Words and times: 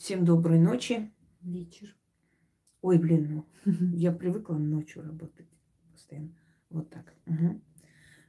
Всем 0.00 0.24
доброй 0.24 0.58
ночи. 0.58 1.12
Вечер. 1.42 1.94
Ой, 2.80 2.96
блин, 2.96 3.44
ну, 3.66 3.72
я 3.94 4.12
привыкла 4.12 4.54
ночью 4.54 5.02
работать 5.02 5.46
постоянно. 5.92 6.34
Вот 6.70 6.88
так. 6.88 7.14
Угу. 7.26 7.60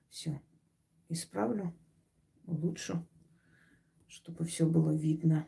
Все. 0.09 0.41
Исправлю, 1.07 1.73
улучшу, 2.45 3.07
чтобы 4.09 4.43
все 4.43 4.67
было 4.67 4.93
видно. 4.93 5.47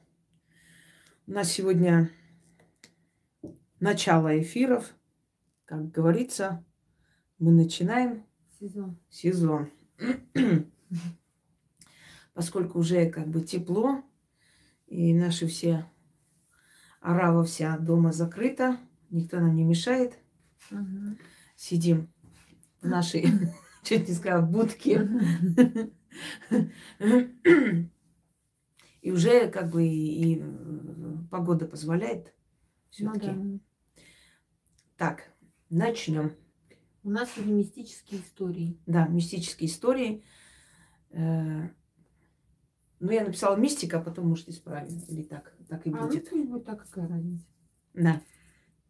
У 1.28 1.32
нас 1.32 1.52
сегодня 1.52 2.10
начало 3.82 4.40
эфиров. 4.40 4.96
Как 5.66 5.92
говорится, 5.92 6.66
мы 7.38 7.52
начинаем 7.52 8.24
Сезон. 8.62 8.98
сезон. 9.10 9.72
Поскольку 12.34 12.80
уже 12.80 13.10
как 13.10 13.28
бы 13.28 13.42
тепло, 13.42 14.02
и 14.88 15.14
наши 15.14 15.48
все 15.48 15.86
Арава 17.04 17.44
вся 17.44 17.78
дома 17.78 18.14
закрыта, 18.14 18.78
никто 19.10 19.40
нам 19.40 19.56
не 19.56 19.66
мешает. 19.66 20.18
Мгм. 20.72 21.18
Сидим 21.56 22.08
в 22.82 22.88
нашей, 22.88 23.26
чуть 23.84 24.08
не 24.08 24.14
сказала, 24.14 24.46
будке. 24.46 25.08
И 29.02 29.12
уже 29.12 29.50
как 29.50 29.70
бы 29.70 29.86
и, 29.86 30.36
и 30.36 30.44
погода 31.30 31.66
позволяет. 31.68 32.34
Ну 33.00 33.12
Все-таки. 33.12 33.28
да. 33.28 33.60
Так, 34.96 35.34
начнем. 35.70 36.32
У 37.04 37.10
нас 37.10 37.32
сегодня 37.36 37.56
мистические 37.56 38.22
истории. 38.22 38.80
Да, 38.86 39.08
мистические 39.08 39.70
истории. 39.70 40.24
Э, 41.10 41.68
Ну, 43.00 43.12
я 43.12 43.26
написала 43.26 43.58
мистика, 43.58 43.98
а 44.00 44.02
потом, 44.02 44.30
может, 44.30 44.48
исправим. 44.48 44.98
Или 45.10 45.24
так, 45.24 45.53
так 45.68 45.86
и 45.88 45.92
А, 45.92 46.06
будет. 46.06 46.30
пусть 46.30 46.46
будет 46.48 46.66
так, 46.66 46.84
какая 46.84 47.08
разница. 47.08 47.46
Да. 47.94 48.22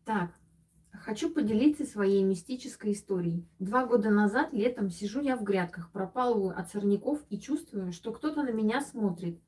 Так, 0.05 0.32
хочу 0.91 1.29
поделиться 1.29 1.85
своей 1.85 2.24
мистической 2.24 2.93
историей. 2.93 3.48
Два 3.60 3.85
года 3.85 4.10
назад 4.10 4.54
летом 4.54 4.90
сижу 4.90 5.21
я 5.21 5.35
в 5.35 5.44
грядках, 5.44 5.91
пропалываю 5.91 6.57
от 6.57 6.70
сорняков 6.70 7.21
и 7.29 7.40
чувствую, 7.40 7.91
что 7.91 8.12
кто-то 8.12 8.44
на 8.44 8.51
меня 8.51 8.82
смотрит. 8.82 9.40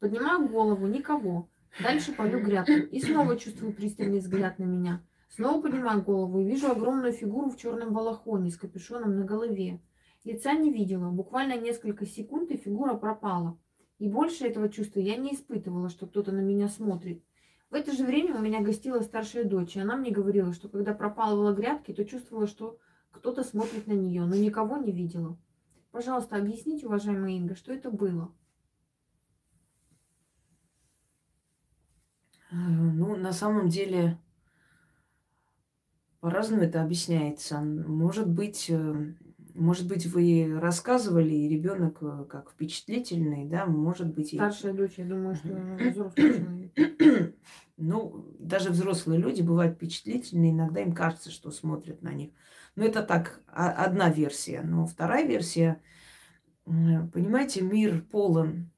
Поднимаю 0.00 0.48
голову, 0.48 0.86
никого. 0.86 1.48
Дальше 1.82 2.12
полю 2.12 2.40
грядку 2.44 2.72
и 2.72 3.00
снова 3.00 3.36
чувствую 3.36 3.72
пристальный 3.72 4.18
взгляд 4.18 4.58
на 4.58 4.64
меня. 4.64 5.02
Снова 5.28 5.60
поднимаю 5.62 6.02
голову 6.02 6.38
и 6.40 6.44
вижу 6.44 6.70
огромную 6.70 7.12
фигуру 7.12 7.50
в 7.50 7.56
черном 7.56 7.92
балахоне 7.92 8.50
с 8.50 8.56
капюшоном 8.56 9.16
на 9.16 9.24
голове. 9.24 9.80
Лица 10.22 10.52
не 10.52 10.72
видела. 10.72 11.10
Буквально 11.10 11.58
несколько 11.58 12.06
секунд 12.06 12.50
и 12.52 12.56
фигура 12.56 12.94
пропала. 12.94 13.58
И 13.98 14.08
больше 14.08 14.46
этого 14.46 14.68
чувства 14.68 15.00
я 15.00 15.16
не 15.16 15.34
испытывала, 15.34 15.88
что 15.88 16.06
кто-то 16.06 16.32
на 16.32 16.40
меня 16.40 16.68
смотрит. 16.68 17.22
В 17.70 17.74
это 17.74 17.92
же 17.92 18.04
время 18.04 18.36
у 18.36 18.42
меня 18.42 18.60
гостила 18.60 19.00
старшая 19.00 19.44
дочь, 19.44 19.76
и 19.76 19.80
она 19.80 19.96
мне 19.96 20.10
говорила, 20.10 20.52
что 20.52 20.68
когда 20.68 20.94
пропалывала 20.94 21.52
грядки, 21.52 21.92
то 21.92 22.04
чувствовала, 22.04 22.46
что 22.46 22.78
кто-то 23.10 23.42
смотрит 23.44 23.86
на 23.86 23.92
нее, 23.92 24.24
но 24.24 24.34
никого 24.34 24.76
не 24.76 24.92
видела. 24.92 25.38
Пожалуйста, 25.90 26.36
объясните, 26.36 26.86
уважаемая 26.86 27.32
Инга, 27.32 27.54
что 27.54 27.72
это 27.72 27.90
было? 27.90 28.34
Э, 32.50 32.56
Ну, 32.56 33.16
на 33.16 33.32
самом 33.32 33.68
деле, 33.68 34.18
по-разному 36.20 36.62
это 36.62 36.82
объясняется. 36.82 37.60
Может 37.60 38.28
быть, 38.28 38.70
э, 38.70 39.14
может 39.54 39.86
быть, 39.86 40.06
вы 40.06 40.58
рассказывали, 40.60 41.32
и 41.32 41.48
ребенок 41.48 41.98
э, 42.02 42.24
как 42.28 42.50
впечатлительный, 42.50 43.46
да, 43.46 43.66
может 43.66 44.12
быть, 44.12 44.32
и 44.34 44.36
Старшая 44.36 44.74
дочь, 44.74 44.94
я 44.96 45.04
думаю, 45.04 45.36
что 45.36 45.48
человек. 45.48 47.34
Ну, 47.76 48.32
даже 48.38 48.70
взрослые 48.70 49.18
люди 49.18 49.42
бывают 49.42 49.74
впечатлительны, 49.74 50.50
иногда 50.50 50.80
им 50.80 50.92
кажется, 50.92 51.32
что 51.32 51.50
смотрят 51.50 52.02
на 52.02 52.12
них. 52.12 52.30
Но 52.76 52.84
это 52.84 53.02
так, 53.02 53.40
а- 53.48 53.72
одна 53.84 54.10
версия. 54.10 54.62
Но 54.62 54.86
вторая 54.86 55.26
версия, 55.26 55.80
понимаете, 56.64 57.62
мир 57.62 58.00
полон 58.12 58.70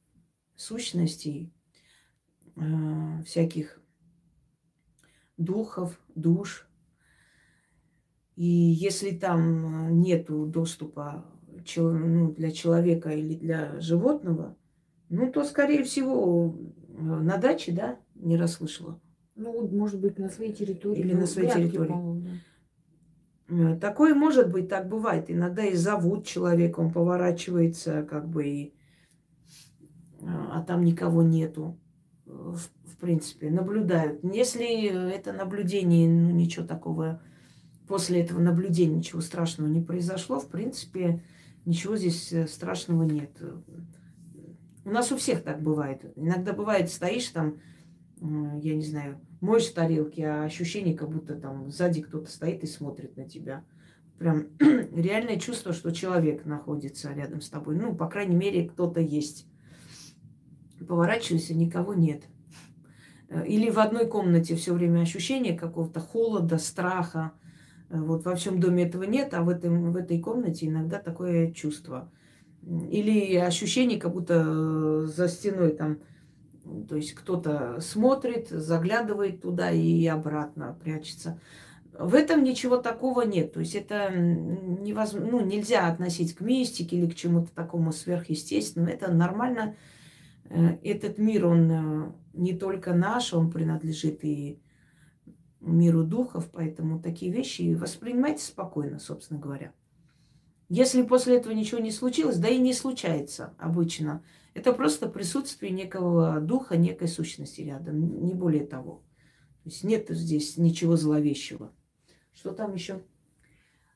сущностей, 0.55 1.53
э, 2.57 3.23
всяких 3.27 3.83
духов, 5.37 6.01
душ. 6.15 6.67
И 8.37 8.47
если 8.47 9.11
там 9.11 9.89
э, 9.89 9.93
нету 9.93 10.47
доступа 10.47 11.25
ну, 11.77 12.33
для 12.33 12.51
человека 12.51 13.11
или 13.11 13.35
для 13.35 13.81
животного, 13.81 14.57
ну, 15.09 15.31
то, 15.33 15.43
скорее 15.45 15.85
всего, 15.85 16.55
э, 16.89 17.01
на 17.01 17.39
даче, 17.39 17.73
да, 17.73 17.99
не 18.15 18.37
расслышала. 18.37 19.01
Ну, 19.37 19.67
может 19.69 20.01
быть, 20.01 20.19
на 20.19 20.29
своей 20.29 20.53
территории. 20.53 21.01
Или 21.01 21.15
ну, 21.15 21.21
на 21.21 21.27
своей 21.27 21.51
территории. 21.51 22.21
да. 22.21 22.31
Э, 23.49 23.79
Такое 23.81 24.15
может 24.15 24.51
быть, 24.51 24.69
так 24.69 24.89
бывает. 24.89 25.31
Иногда 25.31 25.65
и 25.65 25.75
зовут 25.75 26.27
человека, 26.27 26.81
он 26.81 26.93
поворачивается, 26.93 28.03
как 28.03 28.29
бы, 28.29 28.47
и, 28.47 28.75
э, 30.21 30.27
а 30.27 30.63
там 30.63 30.85
никого 30.85 31.23
нету. 31.23 31.79
В, 32.25 32.59
в 32.59 32.97
принципе, 32.99 33.51
наблюдают. 33.51 34.25
Если 34.25 35.13
это 35.15 35.33
наблюдение, 35.33 36.09
ну, 36.09 36.31
ничего 36.31 36.67
такого, 36.67 37.23
после 37.87 38.23
этого 38.23 38.41
наблюдения 38.41 38.97
ничего 38.97 39.21
страшного 39.21 39.69
не 39.69 39.81
произошло, 39.81 40.41
в 40.41 40.49
принципе, 40.49 41.23
ничего 41.65 41.97
здесь 41.97 42.33
э, 42.33 42.47
страшного 42.47 43.03
нет. 43.05 43.31
У 44.85 44.91
нас 44.91 45.11
у 45.11 45.17
всех 45.17 45.43
так 45.43 45.63
бывает. 45.63 46.05
Иногда 46.17 46.53
бывает, 46.53 46.91
стоишь 46.91 47.29
там, 47.29 47.61
я 48.21 48.75
не 48.75 48.85
знаю, 48.85 49.21
моешь 49.41 49.67
тарелки, 49.69 50.21
а 50.21 50.45
ощущение, 50.45 50.97
как 50.97 51.11
будто 51.11 51.35
там 51.35 51.71
сзади 51.71 52.03
кто-то 52.03 52.31
стоит 52.31 52.63
и 52.63 52.67
смотрит 52.67 53.17
на 53.17 53.29
тебя. 53.29 53.65
Прям 54.19 54.47
реальное 54.59 55.39
чувство, 55.39 55.73
что 55.73 55.91
человек 55.91 56.45
находится 56.45 57.13
рядом 57.13 57.41
с 57.41 57.51
тобой. 57.51 57.77
Ну, 57.77 57.95
по 57.95 58.09
крайней 58.09 58.37
мере, 58.37 58.69
кто-то 58.69 59.01
есть. 59.01 59.47
Поворачивайся, 60.87 61.55
никого 61.55 61.95
нет. 61.95 62.23
Э, 63.29 63.47
Или 63.47 63.71
в 63.71 63.79
одной 63.79 64.07
комнате 64.07 64.57
все 64.57 64.73
время 64.73 65.01
ощущение 65.01 65.57
какого-то 65.57 66.01
холода, 66.01 66.59
страха. 66.59 67.33
Э, 67.91 68.01
Вот 68.01 68.25
во 68.25 68.35
всем 68.35 68.61
доме 68.61 68.85
этого 68.85 69.05
нет, 69.05 69.35
а 69.35 69.43
в, 69.43 69.49
этом, 69.49 69.93
в 69.93 69.97
этой 69.97 70.19
комнате 70.21 70.67
иногда 70.67 70.99
такое 70.99 71.53
чувство. 71.53 72.11
Или 72.65 73.37
ощущение, 73.37 73.99
как 73.99 74.13
будто 74.13 74.45
э, 74.45 75.07
за 75.07 75.29
стеной 75.29 75.73
там, 75.73 75.99
то 76.89 76.97
есть 76.97 77.15
кто-то 77.15 77.79
смотрит, 77.81 78.49
заглядывает 78.49 79.41
туда 79.43 79.71
и 79.71 80.05
обратно 80.07 80.77
прячется. 80.83 81.41
В 81.99 82.15
этом 82.15 82.43
ничего 82.43 82.77
такого 82.77 83.23
нет. 83.23 83.53
То 83.53 83.61
есть 83.61 83.75
это 83.75 84.11
невозможно, 84.11 85.31
ну, 85.31 85.41
нельзя 85.41 85.87
относить 85.87 86.35
к 86.35 86.41
мистике 86.41 86.97
или 86.97 87.09
к 87.09 87.15
чему-то 87.15 87.55
такому 87.55 87.93
сверхъестественному. 87.93 88.93
Это 88.93 89.13
нормально. 89.13 89.77
Э, 90.51 90.77
Этот 90.83 91.19
мир, 91.19 91.47
он 91.47 92.15
не 92.35 92.55
только 92.55 92.95
наш, 92.95 93.33
он 93.33 93.51
принадлежит 93.51 94.25
и 94.25 94.59
миру 95.67 96.05
духов, 96.05 96.49
поэтому 96.53 97.01
такие 97.01 97.33
вещи 97.33 97.75
воспринимайте 97.75 98.43
спокойно, 98.43 98.99
собственно 98.99 99.41
говоря. 99.41 99.73
Если 100.69 101.03
после 101.03 101.37
этого 101.37 101.53
ничего 101.53 101.81
не 101.81 101.93
случилось, 101.93 102.39
да 102.39 102.49
и 102.49 102.59
не 102.59 102.73
случается 102.73 103.55
обычно, 103.59 104.25
это 104.55 104.73
просто 104.73 105.09
присутствие 105.09 105.71
некого 105.71 106.41
духа, 106.41 106.77
некой 106.77 107.09
сущности 107.09 107.61
рядом, 107.61 108.25
не 108.25 108.35
более 108.35 108.67
того. 108.67 109.03
То 109.63 109.71
есть 109.71 109.85
нет 109.85 110.07
здесь 110.09 110.57
ничего 110.57 110.97
зловещего. 110.97 111.73
Что 112.33 112.53
там 112.53 112.75
еще? 112.75 113.03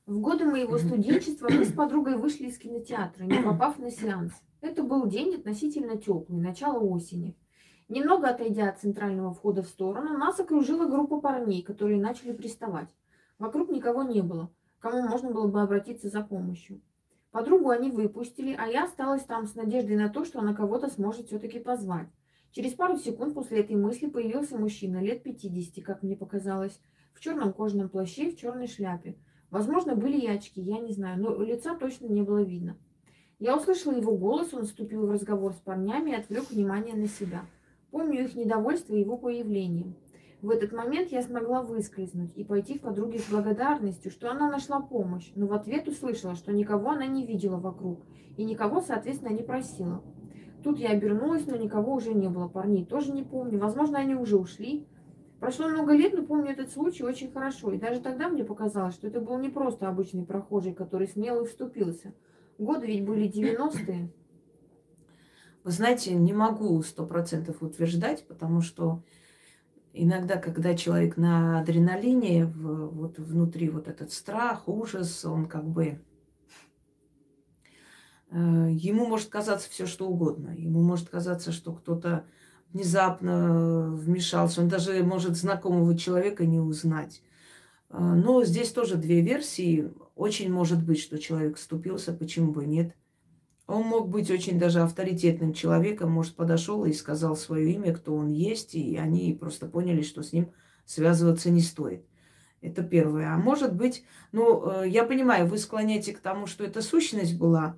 В 0.06 0.19
годы 0.19 0.44
моего 0.44 0.78
студенчества 0.78 1.48
мы 1.50 1.64
с 1.64 1.72
подругой 1.72 2.16
вышли 2.16 2.47
из 2.47 2.59
кинотеатра, 2.59 3.25
не 3.25 3.42
попав 3.44 3.78
на 3.78 3.91
сеанс. 3.91 4.32
Это 4.60 4.82
был 4.82 5.06
день 5.06 5.36
относительно 5.36 5.97
теплый, 5.97 6.41
начало 6.41 6.80
осени. 6.80 7.36
Немного 7.91 8.28
отойдя 8.28 8.69
от 8.69 8.78
центрального 8.78 9.34
входа 9.34 9.65
в 9.65 9.67
сторону, 9.67 10.16
нас 10.16 10.39
окружила 10.39 10.87
группа 10.87 11.21
парней, 11.21 11.60
которые 11.60 12.01
начали 12.01 12.31
приставать. 12.31 12.89
Вокруг 13.41 13.69
никого 13.69 14.04
не 14.04 14.22
было, 14.22 14.48
кому 14.78 15.03
можно 15.03 15.33
было 15.33 15.48
бы 15.48 15.60
обратиться 15.60 16.09
за 16.09 16.22
помощью. 16.22 16.81
Подругу 17.33 17.71
они 17.71 17.91
выпустили, 17.91 18.57
а 18.57 18.69
я 18.69 18.84
осталась 18.84 19.25
там 19.25 19.48
с 19.48 19.57
надеждой 19.57 19.97
на 19.97 20.09
то, 20.09 20.25
что 20.25 20.39
она 20.39 20.54
кого-то 20.54 20.89
сможет 20.89 21.27
все-таки 21.27 21.59
позвать. 21.59 22.07
Через 22.53 22.75
пару 22.75 22.97
секунд 22.97 23.34
после 23.34 23.59
этой 23.59 23.75
мысли 23.75 24.07
появился 24.07 24.57
мужчина 24.57 25.03
лет 25.03 25.25
50, 25.25 25.84
как 25.84 26.04
мне 26.04 26.15
показалось, 26.15 26.81
в 27.13 27.19
черном 27.19 27.53
кожаном 27.53 27.89
плаще 27.89 28.28
и 28.28 28.36
в 28.36 28.39
черной 28.39 28.69
шляпе. 28.69 29.16
Возможно, 29.51 29.97
были 29.97 30.16
и 30.16 30.28
очки, 30.28 30.60
я 30.60 30.78
не 30.78 30.93
знаю, 30.93 31.21
но 31.21 31.43
лица 31.43 31.75
точно 31.75 32.07
не 32.07 32.22
было 32.22 32.41
видно. 32.41 32.77
Я 33.41 33.57
услышала 33.57 33.97
его 33.97 34.16
голос, 34.16 34.54
он 34.54 34.65
вступил 34.65 35.09
в 35.09 35.10
разговор 35.10 35.54
с 35.54 35.57
парнями 35.57 36.13
и 36.13 36.15
отвлек 36.15 36.51
внимание 36.51 36.95
на 36.95 37.09
себя. 37.09 37.41
Помню 37.91 38.25
их 38.25 38.34
недовольство 38.34 38.95
его 38.95 39.16
появлением. 39.16 39.97
В 40.42 40.51
этот 40.51 40.72
момент 40.72 41.10
я 41.10 41.22
смогла 41.22 41.60
выскользнуть 41.63 42.33
и 42.37 42.45
пойти 42.45 42.78
к 42.78 42.83
подруге 42.83 43.19
с 43.19 43.28
благодарностью, 43.28 44.10
что 44.10 44.31
она 44.31 44.48
нашла 44.51 44.81
помощь, 44.81 45.31
но 45.34 45.47
в 45.47 45.53
ответ 45.53 45.87
услышала, 45.87 46.34
что 46.34 46.53
никого 46.53 46.91
она 46.91 47.07
не 47.07 47.27
видела 47.27 47.57
вокруг 47.57 48.01
и 48.37 48.45
никого, 48.45 48.81
соответственно, 48.81 49.34
не 49.34 49.42
просила. 49.42 50.03
Тут 50.63 50.78
я 50.78 50.91
обернулась, 50.91 51.47
но 51.47 51.57
никого 51.57 51.95
уже 51.95 52.15
не 52.15 52.28
было. 52.28 52.48
Парней 52.48 52.84
тоже 52.84 53.13
не 53.13 53.22
помню. 53.22 53.59
Возможно, 53.59 53.98
они 53.98 54.15
уже 54.15 54.36
ушли. 54.36 54.86
Прошло 55.41 55.69
много 55.69 55.93
лет, 55.95 56.13
но 56.13 56.22
помню 56.22 56.53
этот 56.53 56.71
случай 56.71 57.03
очень 57.03 57.31
хорошо. 57.31 57.72
И 57.72 57.78
даже 57.78 58.01
тогда 58.01 58.28
мне 58.28 58.45
показалось, 58.45 58.95
что 58.95 59.09
это 59.09 59.21
был 59.21 59.39
не 59.39 59.48
просто 59.48 59.89
обычный 59.89 60.25
прохожий, 60.25 60.75
который 60.75 61.09
смело 61.09 61.45
вступился. 61.45 62.15
Годы 62.59 62.86
ведь 62.86 63.07
были 63.07 63.27
90-е. 63.27 64.10
Вы 65.62 65.72
знаете, 65.72 66.15
не 66.15 66.33
могу 66.33 66.83
сто 66.83 67.04
процентов 67.04 67.62
утверждать, 67.62 68.27
потому 68.27 68.62
что 68.62 69.03
иногда, 69.92 70.36
когда 70.36 70.74
человек 70.74 71.16
на 71.16 71.60
адреналине, 71.60 72.47
вот 72.47 73.18
внутри 73.18 73.68
вот 73.68 73.86
этот 73.86 74.12
страх, 74.12 74.68
ужас, 74.68 75.24
он 75.24 75.47
как 75.47 75.68
бы 75.68 76.01
э, 78.30 78.68
ему 78.72 79.07
может 79.07 79.28
казаться 79.28 79.68
все 79.68 79.86
что 79.86 80.09
угодно. 80.09 80.51
Ему 80.57 80.83
может 80.83 81.10
казаться, 81.10 81.53
что 81.53 81.74
кто-то 81.74 82.24
внезапно 82.72 83.91
вмешался. 83.95 84.62
Он 84.62 84.68
даже 84.68 85.03
может 85.03 85.36
знакомого 85.36 85.97
человека 85.97 86.47
не 86.47 86.60
узнать. 86.60 87.22
Э, 87.91 87.98
но 87.98 88.45
здесь 88.45 88.72
тоже 88.72 88.97
две 88.97 89.21
версии. 89.21 89.92
Очень 90.15 90.51
может 90.51 90.83
быть, 90.83 91.01
что 91.01 91.18
человек 91.18 91.57
вступился, 91.57 92.15
почему 92.15 92.53
бы 92.53 92.65
нет. 92.65 92.95
Он 93.71 93.84
мог 93.84 94.09
быть 94.09 94.31
очень 94.31 94.59
даже 94.59 94.81
авторитетным 94.81 95.53
человеком, 95.53 96.11
может, 96.11 96.34
подошел 96.34 96.84
и 96.84 96.93
сказал 96.93 97.37
свое 97.37 97.72
имя, 97.72 97.95
кто 97.95 98.15
он 98.17 98.28
есть, 98.28 98.75
и 98.75 98.97
они 98.97 99.33
просто 99.33 99.67
поняли, 99.67 100.03
что 100.03 100.22
с 100.22 100.33
ним 100.33 100.53
связываться 100.84 101.51
не 101.51 101.61
стоит. 101.61 102.05
Это 102.61 102.83
первое. 102.83 103.33
А 103.33 103.39
может 103.39 103.75
быть, 103.75 104.05
ну, 104.33 104.83
э, 104.83 104.89
я 104.89 105.05
понимаю, 105.05 105.47
вы 105.47 105.57
склоняете 105.57 106.13
к 106.13 106.21
тому, 106.21 106.47
что 106.47 106.65
это 106.65 106.83
сущность 106.83 107.39
была. 107.39 107.77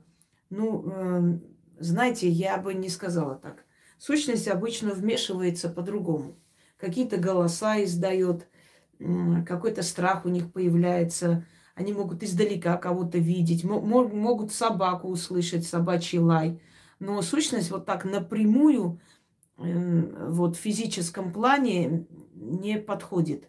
Ну, 0.48 0.90
эм, 0.90 1.42
знаете, 1.78 2.28
я 2.28 2.56
бы 2.56 2.72
не 2.72 2.88
сказала 2.88 3.34
так. 3.36 3.64
Сущность 3.98 4.48
обычно 4.48 4.94
вмешивается 4.94 5.68
по-другому. 5.68 6.38
Какие-то 6.78 7.18
голоса 7.18 7.84
издает, 7.84 8.48
какой-то 9.46 9.82
страх 9.82 10.24
у 10.24 10.28
них 10.28 10.52
появляется– 10.52 11.44
они 11.74 11.92
могут 11.92 12.22
издалека 12.22 12.76
кого-то 12.76 13.18
видеть, 13.18 13.64
могут 13.64 14.52
собаку 14.52 15.08
услышать, 15.08 15.66
собачий 15.66 16.18
лай. 16.18 16.60
Но 16.98 17.20
сущность 17.22 17.70
вот 17.70 17.86
так 17.86 18.04
напрямую, 18.04 19.00
эм, 19.58 20.14
вот 20.32 20.56
в 20.56 20.60
физическом 20.60 21.32
плане 21.32 22.06
не 22.34 22.78
подходит. 22.78 23.48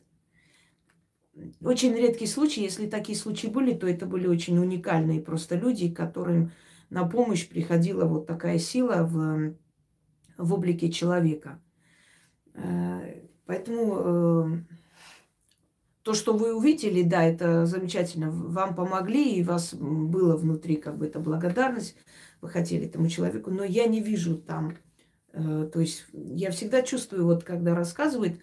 Очень 1.62 1.94
редкий 1.96 2.28
случай, 2.28 2.62
если 2.62 2.88
такие 2.88 3.18
случаи 3.18 3.48
были, 3.48 3.74
то 3.74 3.88
это 3.88 4.06
были 4.06 4.28
очень 4.28 4.58
уникальные 4.58 5.22
просто 5.22 5.56
люди, 5.56 5.92
которым 5.92 6.52
на 6.90 7.08
помощь 7.08 7.48
приходила 7.48 8.06
вот 8.06 8.28
такая 8.28 8.60
сила 8.60 9.04
в, 9.04 9.56
в 10.38 10.54
облике 10.54 10.92
человека. 10.92 11.60
Э, 12.54 13.24
поэтому 13.46 13.96
э, 13.98 14.64
то, 16.04 16.14
что 16.14 16.34
вы 16.34 16.54
увидели, 16.54 17.02
да, 17.02 17.24
это 17.24 17.66
замечательно. 17.66 18.30
Вам 18.30 18.76
помогли, 18.76 19.36
и 19.36 19.44
вас 19.44 19.74
было 19.74 20.36
внутри 20.36 20.76
как 20.76 20.98
бы 20.98 21.08
эта 21.08 21.20
благодарность. 21.20 21.96
Вы 22.42 22.50
хотели 22.50 22.86
этому 22.86 23.08
человеку, 23.08 23.52
но 23.52 23.64
я 23.64 23.88
не 23.88 24.02
вижу 24.02 24.36
там. 24.36 24.76
Э, 25.32 25.70
то 25.72 25.80
есть 25.80 26.06
я 26.12 26.52
всегда 26.52 26.82
чувствую, 26.82 27.26
вот 27.26 27.46
когда 27.46 27.74
рассказывают, 27.74 28.40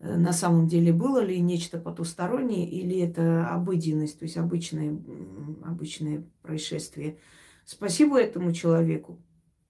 э, 0.00 0.16
на 0.16 0.34
самом 0.34 0.68
деле 0.68 0.92
было 0.92 1.24
ли 1.24 1.40
нечто 1.40 1.78
потустороннее 1.78 2.68
или 2.68 3.00
это 3.00 3.48
обыденность, 3.48 4.18
то 4.18 4.24
есть 4.26 4.36
обычное, 4.36 4.94
обычное 5.64 6.24
происшествие. 6.42 7.16
Спасибо 7.64 8.20
этому 8.20 8.52
человеку, 8.52 9.18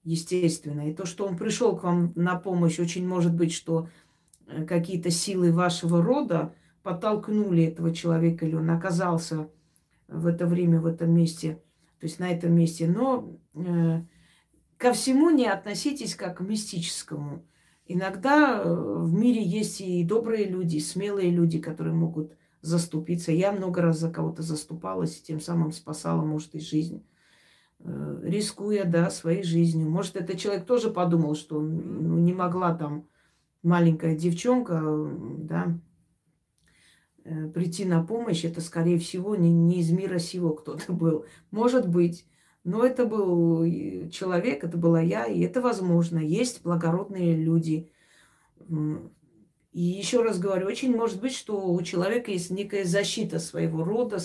естественно. 0.03 0.91
И 0.91 0.95
то, 0.95 1.07
что 1.07 1.25
он 1.25 1.37
пришел 1.37 1.77
к 1.77 1.85
вам 1.85 2.13
на 2.17 2.35
помощь, 2.35 2.81
очень 2.81 3.07
может 3.07 3.33
быть, 3.33 3.53
что 3.53 3.89
э, 4.49 4.65
какие-то 4.65 5.11
силы 5.11 5.53
вашего 5.53 6.03
рода, 6.03 6.53
подтолкнули 6.83 7.65
этого 7.65 7.95
человека, 7.95 8.47
или 8.47 8.55
он 8.55 8.71
оказался 8.71 9.49
в 10.09 10.27
это 10.27 10.47
время 10.47 10.81
в 10.81 10.87
этом 10.87 11.15
месте, 11.15 11.63
то 12.01 12.07
есть 12.07 12.19
на 12.19 12.31
этом 12.31 12.55
месте. 12.55 12.87
Но 12.87 13.39
э, 13.55 14.03
ко 14.77 14.93
всему 14.93 15.31
не 15.31 15.47
относитесь 15.47 16.15
как 16.15 16.39
к 16.39 16.41
мистическому. 16.41 17.45
Иногда 17.87 18.61
э, 18.61 18.73
в 18.73 19.13
мире 19.13 19.43
есть 19.43 19.81
и 19.81 20.05
добрые 20.05 20.47
люди, 20.49 20.77
и 20.77 20.81
смелые 20.81 21.31
люди, 21.31 21.59
которые 21.61 21.95
могут 21.95 22.37
заступиться. 22.61 23.33
Я 23.33 23.53
много 23.53 23.83
раз 23.83 23.99
за 23.99 24.11
кого-то 24.11 24.43
заступалась, 24.43 25.19
и 25.19 25.25
тем 25.25 25.41
самым 25.41 25.73
спасала, 25.73 26.23
может, 26.23 26.55
и 26.55 26.61
жизнь. 26.61 27.05
Э, 27.81 28.21
рискуя, 28.23 28.85
да, 28.85 29.11
своей 29.11 29.45
жизнью. 29.45 29.89
Может, 29.89 30.17
этот 30.17 30.39
человек 30.39 30.67
тоже 30.67 30.91
подумал, 30.91 31.35
что 31.35 31.61
ну, 31.61 32.19
не 32.19 32.33
могла 32.33 32.75
там 32.75 33.07
маленькая 33.63 34.17
девчонка, 34.17 34.81
да, 35.39 35.79
Э, 35.79 35.92
прийти 37.55 37.85
на 37.85 38.05
помощь, 38.05 38.45
это, 38.45 38.61
скорее 38.61 38.99
всего, 38.99 39.37
не, 39.37 39.51
не 39.51 39.81
из 39.81 39.91
мира 39.91 40.19
сего 40.19 40.55
кто-то 40.55 40.93
был. 40.93 41.25
Может 41.51 41.89
быть. 41.89 42.27
Но 42.65 42.85
это 42.85 43.07
был 43.07 43.65
человек, 44.11 44.63
это 44.63 44.77
была 44.77 45.01
я, 45.01 45.25
и 45.27 45.41
это 45.41 45.61
возможно. 45.61 46.19
Есть 46.19 46.63
благородные 46.63 47.35
люди. 47.37 47.91
И 49.73 49.81
еще 49.81 50.23
раз 50.23 50.39
говорю, 50.39 50.67
очень 50.67 50.95
может 50.95 51.21
быть, 51.21 51.35
что 51.35 51.73
у 51.73 51.83
человека 51.83 52.31
есть 52.31 52.51
некая 52.51 52.85
защита 52.85 53.39
своего 53.39 53.85
рода, 53.85 54.19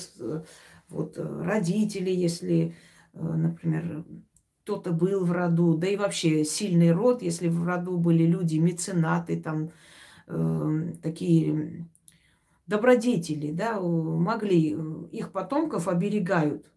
вот 0.89 1.17
э, 1.17 1.41
родители, 1.43 2.09
если, 2.09 2.75
э, 3.13 3.19
например, 3.21 4.05
кто-то 4.63 4.91
был 4.91 5.25
в 5.25 5.31
роду, 5.31 5.75
да 5.75 5.88
и 5.88 5.95
вообще 5.95 6.43
сильный 6.43 6.91
род, 6.91 7.21
если 7.21 7.47
в 7.47 7.65
роду 7.65 7.97
были 7.97 8.23
люди, 8.23 8.57
меценаты, 8.57 9.41
там, 9.41 9.71
э, 10.27 10.93
такие 11.01 11.88
добродетели, 12.67 13.51
да, 13.51 13.79
могли, 13.79 14.75
э, 14.75 15.07
их 15.11 15.31
потомков 15.31 15.87
оберегают. 15.87 16.71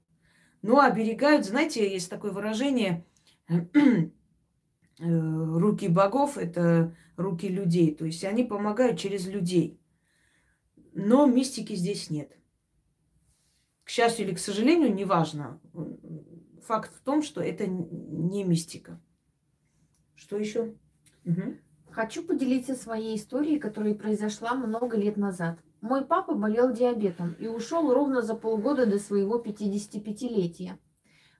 Но 0.62 0.74
ну, 0.74 0.80
оберегают, 0.80 1.44
знаете, 1.44 1.90
есть 1.90 2.08
такое 2.08 2.30
выражение, 2.30 3.04
э, 3.48 4.10
руки 4.98 5.88
богов– 5.88 6.38
это 6.38 6.94
руки 7.16 7.48
людей. 7.48 7.94
То 7.94 8.04
есть 8.04 8.24
они 8.24 8.44
помогают 8.44 8.98
через 8.98 9.26
людей. 9.26 9.80
Но 10.92 11.26
мистики 11.26 11.74
здесь 11.74 12.10
нет. 12.10 12.36
К 13.84 13.90
счастью 13.90 14.26
или 14.26 14.34
к 14.34 14.38
сожалению, 14.38 14.94
неважно. 14.94 15.60
Факт 16.66 16.94
в 16.94 17.00
том, 17.00 17.22
что 17.22 17.40
это 17.40 17.66
не 17.66 18.44
мистика. 18.44 19.00
Что 20.14 20.36
еще? 20.36 20.74
Угу. 21.24 21.56
Хочу 21.90 22.22
поделиться 22.24 22.76
своей 22.76 23.16
историей, 23.16 23.58
которая 23.58 23.94
произошла 23.94 24.54
много 24.54 24.96
лет 24.96 25.16
назад. 25.16 25.58
Мой 25.80 26.04
папа 26.04 26.34
болел 26.34 26.72
диабетом 26.72 27.34
и 27.38 27.46
ушел 27.46 27.92
ровно 27.94 28.20
за 28.20 28.34
полгода 28.34 28.84
до 28.84 28.98
своего 28.98 29.38
55-летия. 29.38 30.78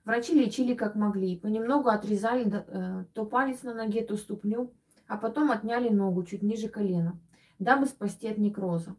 Врачи 0.03 0.33
лечили 0.33 0.73
как 0.73 0.95
могли, 0.95 1.37
понемногу 1.37 1.89
отрезали 1.89 2.51
э, 2.51 3.05
то 3.13 3.25
палец 3.25 3.61
на 3.61 3.75
ноге, 3.75 4.03
то 4.03 4.17
ступню, 4.17 4.73
а 5.07 5.17
потом 5.17 5.51
отняли 5.51 5.89
ногу 5.89 6.23
чуть 6.23 6.41
ниже 6.41 6.69
колена, 6.69 7.19
дабы 7.59 7.85
спасти 7.85 8.27
от 8.27 8.39
некроза. 8.39 8.95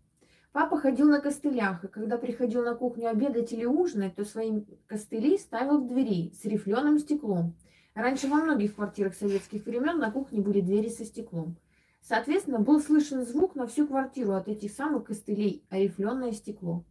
Папа 0.53 0.77
ходил 0.77 1.09
на 1.09 1.21
костылях, 1.21 1.83
и 1.83 1.89
когда 1.89 2.19
приходил 2.19 2.63
на 2.63 2.75
кухню 2.75 3.09
обедать 3.09 3.53
или 3.53 3.65
ужинать, 3.65 4.15
то 4.15 4.25
свои 4.25 4.63
костыли 4.87 5.39
ставил 5.39 5.81
в 5.81 5.89
двери 5.89 6.31
с 6.41 6.45
рифленым 6.45 6.99
стеклом. 6.99 7.57
Раньше 7.95 8.29
во 8.29 8.37
многих 8.37 8.77
квартирах 8.77 9.15
советских 9.15 9.67
времен 9.67 9.99
на 9.99 10.13
кухне 10.13 10.41
были 10.41 10.61
двери 10.61 10.89
со 10.89 11.05
стеклом. 11.05 11.57
Соответственно, 12.03 12.59
был 12.59 12.81
слышен 12.81 13.25
звук 13.25 13.55
на 13.55 13.67
всю 13.67 13.87
квартиру 13.87 14.33
от 14.33 14.49
этих 14.49 14.73
самых 14.73 15.05
костылей, 15.05 15.65
орифленное 15.71 16.33
стекло. 16.33 16.85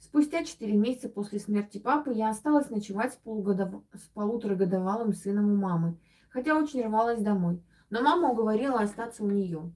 Спустя 0.00 0.44
четыре 0.44 0.76
месяца 0.76 1.08
после 1.08 1.38
смерти 1.38 1.78
папы 1.78 2.12
я 2.12 2.30
осталась 2.30 2.68
ночевать 2.68 3.14
с, 3.14 3.16
полугодов... 3.16 3.82
с 3.94 4.02
полуторагодовалым 4.14 5.12
сыном 5.12 5.52
у 5.52 5.56
мамы, 5.56 5.98
хотя 6.30 6.56
очень 6.56 6.84
рвалась 6.84 7.20
домой. 7.20 7.62
Но 7.90 8.02
мама 8.02 8.30
уговорила 8.30 8.80
остаться 8.80 9.24
у 9.24 9.30
нее. 9.30 9.72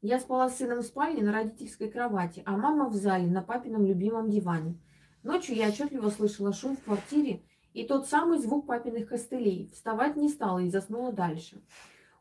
Я 0.00 0.18
спала 0.18 0.48
с 0.48 0.56
сыном 0.56 0.80
в 0.80 0.82
спальне 0.84 1.22
на 1.22 1.32
родительской 1.32 1.88
кровати, 1.88 2.42
а 2.46 2.56
мама 2.56 2.88
в 2.88 2.94
зале 2.94 3.26
на 3.26 3.42
папином 3.42 3.84
любимом 3.84 4.30
диване. 4.30 4.80
Ночью 5.22 5.54
я 5.54 5.68
отчетливо 5.68 6.08
слышала 6.08 6.52
шум 6.52 6.76
в 6.76 6.82
квартире 6.82 7.42
и 7.74 7.86
тот 7.86 8.08
самый 8.08 8.38
звук 8.38 8.66
папиных 8.66 9.08
костылей. 9.08 9.70
Вставать 9.72 10.16
не 10.16 10.28
стала 10.28 10.58
и 10.60 10.70
заснула 10.70 11.12
дальше. 11.12 11.62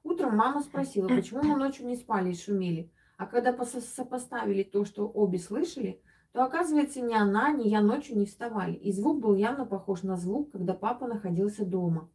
Утром 0.03 0.35
мама 0.35 0.61
спросила, 0.61 1.07
почему 1.07 1.43
мы 1.43 1.57
ночью 1.57 1.85
не 1.85 1.95
спали 1.95 2.31
и 2.31 2.35
шумели. 2.35 2.91
А 3.17 3.27
когда 3.27 3.55
сопоставили 3.65 4.63
то, 4.63 4.83
что 4.83 5.07
обе 5.07 5.37
слышали, 5.37 6.01
то 6.31 6.43
оказывается 6.43 7.01
ни 7.01 7.13
она, 7.13 7.51
ни 7.51 7.67
я 7.67 7.81
ночью 7.81 8.17
не 8.17 8.25
вставали. 8.25 8.73
И 8.73 8.91
звук 8.91 9.19
был 9.19 9.35
явно 9.35 9.65
похож 9.65 10.01
на 10.03 10.17
звук, 10.17 10.51
когда 10.51 10.73
папа 10.73 11.07
находился 11.07 11.65
дома. 11.65 12.09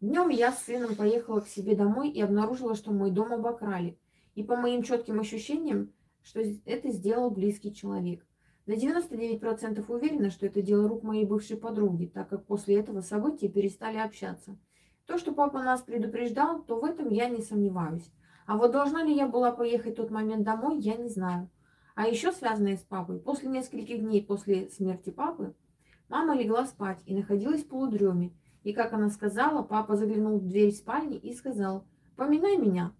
Днем 0.00 0.30
я 0.30 0.50
с 0.50 0.64
сыном 0.64 0.94
поехала 0.94 1.40
к 1.40 1.48
себе 1.48 1.76
домой 1.76 2.08
и 2.10 2.22
обнаружила, 2.22 2.74
что 2.74 2.90
мой 2.90 3.10
дом 3.10 3.34
обокрали. 3.34 3.98
И 4.34 4.42
по 4.42 4.56
моим 4.56 4.82
четким 4.82 5.20
ощущениям, 5.20 5.92
что 6.22 6.40
это 6.64 6.90
сделал 6.90 7.30
близкий 7.30 7.74
человек. 7.74 8.24
На 8.66 8.74
99% 8.74 9.84
уверена, 9.92 10.30
что 10.30 10.46
это 10.46 10.62
дело 10.62 10.88
рук 10.88 11.02
моей 11.02 11.26
бывшей 11.26 11.56
подруги, 11.56 12.06
так 12.06 12.28
как 12.28 12.46
после 12.46 12.78
этого 12.78 13.00
события 13.00 13.48
перестали 13.48 13.98
общаться. 13.98 14.56
То, 15.10 15.18
что 15.18 15.32
папа 15.32 15.60
нас 15.60 15.82
предупреждал, 15.82 16.62
то 16.62 16.78
в 16.78 16.84
этом 16.84 17.08
я 17.08 17.28
не 17.28 17.42
сомневаюсь. 17.42 18.08
А 18.46 18.56
вот 18.56 18.70
должна 18.70 19.02
ли 19.02 19.12
я 19.12 19.26
была 19.26 19.50
поехать 19.50 19.94
в 19.94 19.96
тот 19.96 20.12
момент 20.12 20.44
домой, 20.44 20.78
я 20.78 20.94
не 20.94 21.08
знаю. 21.08 21.50
А 21.96 22.06
еще 22.06 22.30
связанное 22.30 22.76
с 22.76 22.82
папой, 22.82 23.18
после 23.18 23.48
нескольких 23.48 23.98
дней 23.98 24.24
после 24.24 24.68
смерти 24.70 25.10
папы, 25.10 25.52
мама 26.08 26.36
легла 26.36 26.64
спать 26.64 27.00
и 27.06 27.16
находилась 27.16 27.64
в 27.64 27.66
полудреме. 27.66 28.30
И, 28.62 28.72
как 28.72 28.92
она 28.92 29.10
сказала, 29.10 29.64
папа 29.64 29.96
заглянул 29.96 30.38
в 30.38 30.46
дверь 30.46 30.70
спальни 30.70 31.16
и 31.16 31.34
сказал, 31.34 31.84
«Поминай 32.14 32.56
меня». 32.56 32.92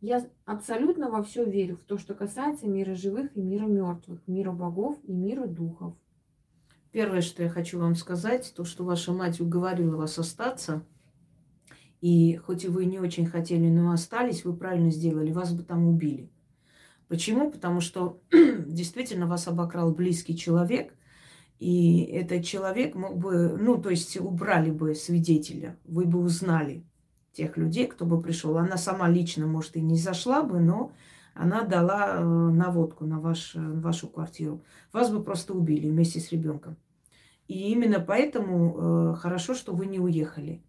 Я 0.00 0.26
абсолютно 0.46 1.08
во 1.08 1.22
все 1.22 1.44
верю, 1.44 1.76
в 1.76 1.84
то, 1.84 1.98
что 1.98 2.14
касается 2.14 2.66
мира 2.66 2.96
живых 2.96 3.36
и 3.36 3.40
мира 3.40 3.66
мертвых, 3.66 4.26
мира 4.26 4.50
богов 4.50 4.98
и 5.04 5.12
мира 5.12 5.46
духов. 5.46 5.94
Первое, 6.90 7.20
что 7.20 7.44
я 7.44 7.48
хочу 7.48 7.78
вам 7.78 7.94
сказать, 7.94 8.52
то, 8.56 8.64
что 8.64 8.82
ваша 8.82 9.12
мать 9.12 9.40
уговорила 9.40 9.96
вас 9.96 10.18
остаться, 10.18 10.84
и 12.00 12.36
хоть 12.36 12.64
вы 12.64 12.84
не 12.86 12.98
очень 12.98 13.26
хотели, 13.26 13.68
но 13.68 13.92
остались, 13.92 14.44
вы 14.44 14.54
правильно 14.54 14.90
сделали, 14.90 15.32
вас 15.32 15.52
бы 15.52 15.62
там 15.62 15.86
убили. 15.86 16.30
Почему? 17.08 17.50
Потому 17.50 17.80
что 17.80 18.20
действительно 18.30 19.26
вас 19.26 19.48
обокрал 19.48 19.92
близкий 19.92 20.36
человек, 20.36 20.94
и 21.58 22.02
этот 22.02 22.44
человек 22.44 22.94
мог 22.94 23.16
бы, 23.16 23.56
ну, 23.58 23.80
то 23.80 23.90
есть 23.90 24.16
убрали 24.18 24.70
бы 24.70 24.94
свидетеля, 24.94 25.78
вы 25.84 26.04
бы 26.04 26.18
узнали 26.18 26.84
тех 27.32 27.56
людей, 27.56 27.86
кто 27.86 28.06
бы 28.06 28.20
пришел. 28.20 28.56
Она 28.58 28.76
сама 28.76 29.08
лично, 29.08 29.46
может, 29.46 29.76
и 29.76 29.80
не 29.80 29.96
зашла 29.96 30.42
бы, 30.42 30.60
но 30.60 30.92
она 31.34 31.62
дала 31.62 32.16
э, 32.16 32.22
наводку 32.22 33.04
на 33.04 33.20
ваш, 33.20 33.52
вашу 33.54 34.08
квартиру. 34.08 34.62
Вас 34.92 35.10
бы 35.10 35.22
просто 35.22 35.52
убили 35.52 35.88
вместе 35.88 36.20
с 36.20 36.30
ребенком. 36.30 36.76
И 37.48 37.72
именно 37.72 38.00
поэтому 38.00 39.12
э, 39.12 39.14
хорошо, 39.16 39.54
что 39.54 39.74
вы 39.74 39.86
не 39.86 39.98
уехали. 39.98 40.62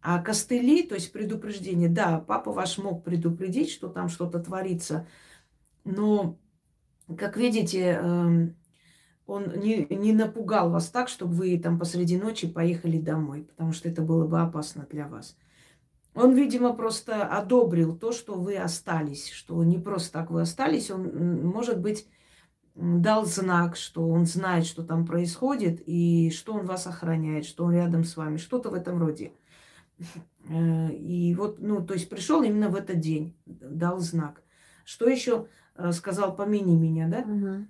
А 0.00 0.22
костыли, 0.22 0.84
то 0.84 0.94
есть 0.94 1.12
предупреждение, 1.12 1.88
да, 1.88 2.20
папа 2.20 2.52
ваш 2.52 2.78
мог 2.78 3.02
предупредить, 3.04 3.70
что 3.70 3.88
там 3.88 4.08
что-то 4.08 4.38
творится, 4.38 5.06
но, 5.84 6.38
как 7.16 7.36
видите, 7.36 7.98
э, 8.00 8.48
он 9.26 9.52
не, 9.56 9.86
не 9.90 10.12
напугал 10.12 10.70
вас 10.70 10.88
так, 10.88 11.08
чтобы 11.08 11.34
вы 11.34 11.58
там 11.58 11.78
посреди 11.78 12.16
ночи 12.16 12.46
поехали 12.46 12.98
домой, 12.98 13.42
потому 13.42 13.72
что 13.72 13.88
это 13.88 14.02
было 14.02 14.26
бы 14.26 14.40
опасно 14.40 14.86
для 14.90 15.08
вас. 15.08 15.36
Он, 16.14 16.34
видимо, 16.34 16.72
просто 16.72 17.24
одобрил 17.24 17.96
то, 17.96 18.12
что 18.12 18.34
вы 18.34 18.56
остались, 18.56 19.28
что 19.28 19.62
не 19.62 19.78
просто 19.78 20.12
так 20.12 20.30
вы 20.30 20.40
остались. 20.40 20.90
Он, 20.90 21.46
может 21.46 21.80
быть, 21.80 22.08
дал 22.74 23.24
знак, 23.26 23.76
что 23.76 24.08
он 24.08 24.26
знает, 24.26 24.64
что 24.64 24.82
там 24.82 25.04
происходит, 25.04 25.82
и 25.86 26.30
что 26.30 26.54
он 26.54 26.66
вас 26.66 26.86
охраняет, 26.86 27.44
что 27.44 27.64
он 27.64 27.72
рядом 27.72 28.04
с 28.04 28.16
вами, 28.16 28.36
что-то 28.36 28.70
в 28.70 28.74
этом 28.74 28.98
роде. 28.98 29.32
Э, 30.48 30.92
и 30.92 31.34
вот, 31.34 31.58
ну, 31.60 31.84
то 31.84 31.94
есть 31.94 32.08
пришел 32.08 32.42
именно 32.42 32.68
в 32.68 32.76
этот 32.76 33.00
день, 33.00 33.36
дал 33.46 33.98
знак. 33.98 34.42
Что 34.84 35.08
еще 35.08 35.48
э, 35.74 35.92
сказал, 35.92 36.34
помяни 36.34 36.76
меня, 36.76 37.08
да? 37.08 37.18
Угу. 37.20 37.66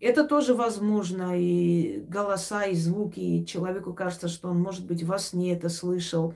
Это 0.00 0.24
тоже 0.24 0.54
возможно, 0.54 1.32
и 1.34 2.04
голоса, 2.08 2.64
и 2.64 2.74
звуки, 2.74 3.20
и 3.20 3.46
человеку 3.46 3.94
кажется, 3.94 4.28
что 4.28 4.48
он, 4.50 4.60
может 4.60 4.86
быть, 4.86 5.02
во 5.02 5.18
сне 5.18 5.54
это 5.54 5.68
слышал, 5.68 6.34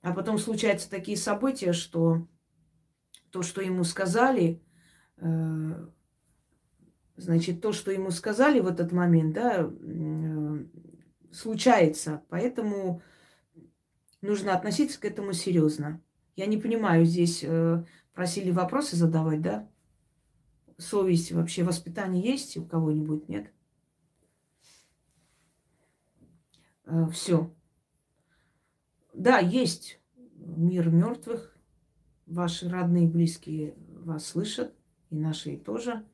а 0.00 0.12
потом 0.12 0.38
случаются 0.38 0.88
такие 0.88 1.16
события, 1.16 1.72
что 1.72 2.26
то, 3.30 3.42
что 3.42 3.60
ему 3.60 3.84
сказали, 3.84 4.62
э, 5.18 5.86
значит, 7.16 7.60
то, 7.60 7.72
что 7.72 7.90
ему 7.90 8.10
сказали 8.10 8.60
в 8.60 8.66
этот 8.66 8.92
момент, 8.92 9.34
да, 9.34 9.70
случается. 11.30 12.22
Поэтому 12.28 13.02
нужно 14.22 14.54
относиться 14.54 15.00
к 15.00 15.04
этому 15.04 15.32
серьезно. 15.32 16.00
Я 16.36 16.46
не 16.46 16.56
понимаю, 16.56 17.04
здесь 17.04 17.44
э, 17.44 17.84
просили 18.14 18.50
вопросы 18.50 18.96
задавать, 18.96 19.42
да? 19.42 19.68
Совесть, 20.78 21.32
вообще 21.32 21.62
воспитание 21.62 22.22
есть 22.22 22.56
у 22.56 22.64
кого-нибудь, 22.64 23.28
нет? 23.28 23.52
Э, 26.86 27.06
Все. 27.12 27.52
Да, 29.12 29.38
есть 29.38 30.00
мир 30.34 30.88
мертвых. 30.88 31.56
Ваши 32.26 32.68
родные 32.68 33.04
и 33.04 33.08
близкие 33.08 33.74
вас 34.04 34.24
слышат, 34.24 34.74
и 35.10 35.16
наши 35.16 35.58
тоже 35.58 36.06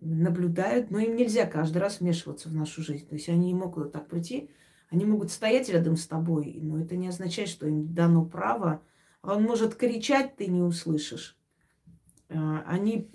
наблюдают, 0.00 0.90
но 0.90 0.98
им 0.98 1.16
нельзя 1.16 1.46
каждый 1.46 1.78
раз 1.78 2.00
вмешиваться 2.00 2.48
в 2.48 2.54
нашу 2.54 2.82
жизнь. 2.82 3.06
То 3.06 3.14
есть 3.14 3.28
они 3.28 3.46
не 3.46 3.54
могут 3.54 3.92
так 3.92 4.08
прийти, 4.08 4.50
они 4.90 5.04
могут 5.04 5.30
стоять 5.30 5.68
рядом 5.68 5.96
с 5.96 6.06
тобой, 6.06 6.58
но 6.62 6.80
это 6.80 6.96
не 6.96 7.08
означает, 7.08 7.48
что 7.48 7.66
им 7.66 7.92
дано 7.94 8.24
право. 8.24 8.82
Он 9.22 9.42
может 9.42 9.74
кричать, 9.74 10.36
ты 10.36 10.46
не 10.46 10.62
услышишь. 10.62 11.36
А, 12.28 12.62
они 12.66 13.10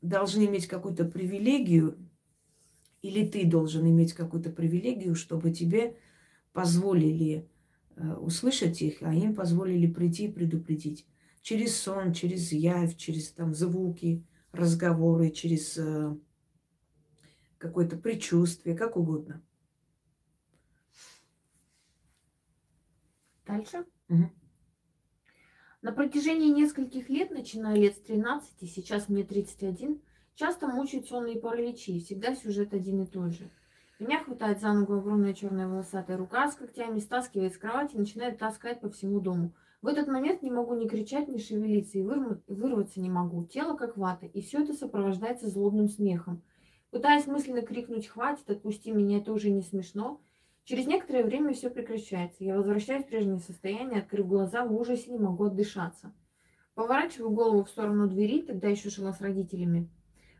должны 0.00 0.46
иметь 0.46 0.66
какую-то 0.66 1.04
привилегию, 1.04 1.98
или 3.02 3.26
ты 3.26 3.44
должен 3.44 3.88
иметь 3.88 4.12
какую-то 4.12 4.50
привилегию, 4.50 5.14
чтобы 5.14 5.50
тебе 5.50 5.96
позволили 6.52 7.48
Э, 7.96 8.14
услышать 8.14 8.80
их, 8.80 9.02
а 9.02 9.14
им 9.14 9.34
позволили 9.34 9.86
прийти 9.86 10.26
и 10.26 10.32
предупредить. 10.32 11.06
Через 11.42 11.76
сон, 11.76 12.12
через 12.12 12.52
явь, 12.52 12.96
через 12.96 13.32
там 13.32 13.54
звуки, 13.54 14.24
разговоры, 14.52 15.30
через 15.30 15.76
э, 15.76 16.16
какое-то 17.58 17.96
предчувствие, 17.96 18.76
как 18.76 18.96
угодно. 18.96 19.42
Дальше. 23.46 23.84
Угу. 24.08 24.30
На 25.82 25.92
протяжении 25.92 26.50
нескольких 26.50 27.08
лет, 27.08 27.30
начиная 27.30 27.76
лет 27.76 27.96
с 27.96 28.00
13, 28.00 28.70
сейчас 28.70 29.08
мне 29.08 29.24
31, 29.24 30.00
часто 30.34 30.68
мучают 30.68 31.06
сонные 31.06 31.40
параличи, 31.40 32.00
всегда 32.00 32.34
сюжет 32.34 32.72
один 32.72 33.02
и 33.02 33.06
тот 33.06 33.32
же– 33.32 33.50
меня 34.02 34.18
хватает 34.18 34.60
за 34.60 34.72
ногу 34.72 34.94
огромная 34.94 35.32
черная 35.32 35.68
волосатая 35.68 36.16
рука 36.16 36.50
с 36.50 36.56
когтями, 36.56 36.98
стаскивает 36.98 37.54
с 37.54 37.56
кровати 37.56 37.94
и 37.94 37.98
начинает 37.98 38.36
таскать 38.36 38.80
по 38.80 38.90
всему 38.90 39.20
дому. 39.20 39.54
В 39.80 39.86
этот 39.86 40.08
момент 40.08 40.42
не 40.42 40.50
могу 40.50 40.74
ни 40.74 40.88
кричать, 40.88 41.28
ни 41.28 41.38
шевелиться, 41.38 41.98
и 41.98 42.02
вырваться 42.02 43.00
не 43.00 43.08
могу. 43.08 43.44
Тело 43.44 43.76
как 43.76 43.96
вата, 43.96 44.26
и 44.26 44.42
все 44.42 44.64
это 44.64 44.72
сопровождается 44.72 45.48
злобным 45.48 45.88
смехом. 45.88 46.42
Пытаясь 46.90 47.28
мысленно 47.28 47.62
крикнуть 47.62 48.08
«хватит, 48.08 48.50
отпусти 48.50 48.90
меня, 48.90 49.18
это 49.18 49.32
уже 49.32 49.50
не 49.50 49.62
смешно», 49.62 50.20
через 50.64 50.86
некоторое 50.86 51.24
время 51.24 51.52
все 51.52 51.70
прекращается. 51.70 52.44
Я 52.44 52.56
возвращаюсь 52.56 53.04
в 53.04 53.08
прежнее 53.08 53.38
состояние, 53.38 54.00
открыв 54.00 54.26
глаза, 54.26 54.64
в 54.64 54.74
ужасе 54.74 55.10
не 55.10 55.18
могу 55.18 55.44
отдышаться. 55.44 56.12
Поворачиваю 56.74 57.30
голову 57.30 57.64
в 57.64 57.70
сторону 57.70 58.08
двери, 58.08 58.42
тогда 58.42 58.68
еще 58.68 58.90
жила 58.90 59.12
с 59.12 59.20
родителями. 59.20 59.88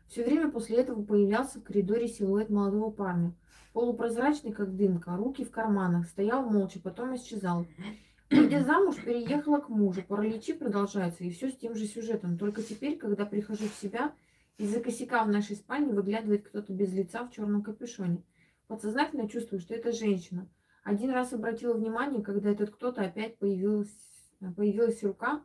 Все 0.07 0.23
время 0.23 0.51
после 0.51 0.77
этого 0.77 1.03
появлялся 1.03 1.59
в 1.59 1.63
коридоре 1.63 2.07
силуэт 2.07 2.49
молодого 2.49 2.91
парня 2.91 3.33
полупрозрачный, 3.73 4.53
как 4.53 4.75
дымка, 4.75 5.17
руки 5.17 5.43
в 5.43 5.51
карманах, 5.51 6.07
стоял 6.07 6.43
молча, 6.43 6.79
потом 6.79 7.15
исчезал. 7.15 7.65
Выйдя 8.29 8.63
замуж, 8.63 8.95
переехала 9.03 9.59
к 9.59 9.69
мужу. 9.69 10.01
Параличи 10.07 10.53
продолжаются, 10.53 11.23
и 11.23 11.29
все 11.29 11.49
с 11.49 11.57
тем 11.57 11.75
же 11.75 11.85
сюжетом. 11.85 12.37
Только 12.37 12.63
теперь, 12.63 12.97
когда 12.97 13.25
прихожу 13.25 13.65
в 13.65 13.81
себя, 13.81 14.13
из-за 14.57 14.79
косяка 14.79 15.23
в 15.23 15.29
нашей 15.29 15.55
спальне 15.55 15.93
выглядывает 15.93 16.47
кто-то 16.47 16.71
без 16.71 16.93
лица 16.93 17.25
в 17.25 17.31
черном 17.31 17.63
капюшоне. 17.63 18.23
Подсознательно 18.73 19.29
чувствую, 19.29 19.59
что 19.59 19.75
это 19.75 19.91
женщина. 19.91 20.49
Один 20.83 21.11
раз 21.11 21.31
обратила 21.31 21.75
внимание, 21.75 22.23
когда 22.23 22.49
этот 22.49 22.71
кто-то 22.71 23.03
опять 23.03 23.37
появилась, 23.37 23.95
появилась 24.57 25.03
рука, 25.03 25.43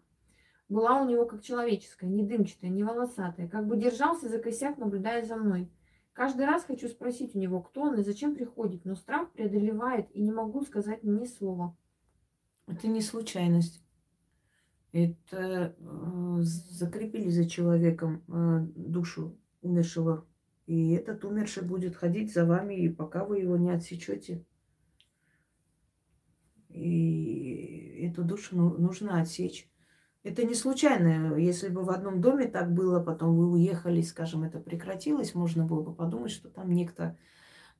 была 0.70 1.02
у 1.02 1.06
него 1.06 1.26
как 1.26 1.42
человеческая, 1.42 2.08
не 2.08 2.22
дымчатая, 2.22 2.70
не 2.70 2.82
волосатая, 2.82 3.46
как 3.46 3.66
бы 3.66 3.76
держался 3.76 4.30
за 4.30 4.38
косяк, 4.38 4.78
наблюдая 4.78 5.26
за 5.26 5.36
мной. 5.36 5.70
Каждый 6.14 6.46
раз 6.46 6.64
хочу 6.64 6.88
спросить 6.88 7.34
у 7.34 7.38
него, 7.38 7.60
кто 7.60 7.82
он 7.82 7.98
и 7.98 8.02
зачем 8.02 8.34
приходит, 8.34 8.86
но 8.86 8.94
страх 8.94 9.30
преодолевает, 9.32 10.08
и 10.14 10.22
не 10.22 10.32
могу 10.32 10.62
сказать 10.62 11.04
ни 11.04 11.26
слова. 11.26 11.76
Это 12.66 12.88
не 12.88 13.02
случайность. 13.02 13.84
Это 14.92 15.76
э, 15.78 16.36
закрепили 16.40 17.28
за 17.28 17.46
человеком 17.46 18.24
э, 18.26 18.60
душу 18.74 19.36
умершего. 19.60 20.26
И 20.68 20.90
этот 20.90 21.24
умерший 21.24 21.62
будет 21.62 21.96
ходить 21.96 22.30
за 22.30 22.44
вами, 22.44 22.74
и 22.74 22.90
пока 22.90 23.24
вы 23.24 23.38
его 23.38 23.56
не 23.56 23.70
отсечете. 23.70 24.44
И 26.68 28.06
эту 28.06 28.22
душу 28.22 28.54
ну, 28.54 28.76
нужно 28.76 29.18
отсечь. 29.18 29.66
Это 30.24 30.44
не 30.44 30.54
случайно. 30.54 31.36
Если 31.36 31.68
бы 31.68 31.84
в 31.84 31.90
одном 31.90 32.20
доме 32.20 32.48
так 32.48 32.70
было, 32.74 33.00
потом 33.00 33.34
вы 33.34 33.50
уехали, 33.50 34.02
скажем, 34.02 34.42
это 34.42 34.60
прекратилось, 34.60 35.34
можно 35.34 35.64
было 35.64 35.80
бы 35.80 35.94
подумать, 35.94 36.32
что 36.32 36.50
там 36.50 36.70
некто 36.70 37.16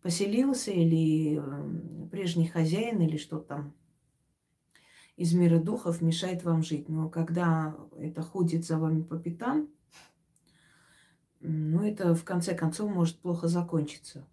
поселился 0.00 0.71
или 0.71 1.37
эм, 1.37 2.09
прежний 2.11 2.47
хозяин, 2.47 3.02
или 3.02 3.18
что 3.18 3.38
там 3.38 3.75
из 5.16 5.35
мира 5.35 5.59
духов 5.59 6.00
мешает 6.00 6.42
вам 6.42 6.62
жить. 6.62 6.88
Но 6.88 7.11
когда 7.11 7.76
это 7.99 8.23
ходит 8.23 8.64
за 8.64 8.78
вами 8.78 9.02
по 9.02 9.18
пятам, 9.18 9.68
ну, 11.40 11.83
это 11.85 12.14
в 12.14 12.25
конце 12.25 12.54
концов 12.54 12.90
может 12.90 13.18
плохо 13.18 13.49
закончиться, 13.49 14.26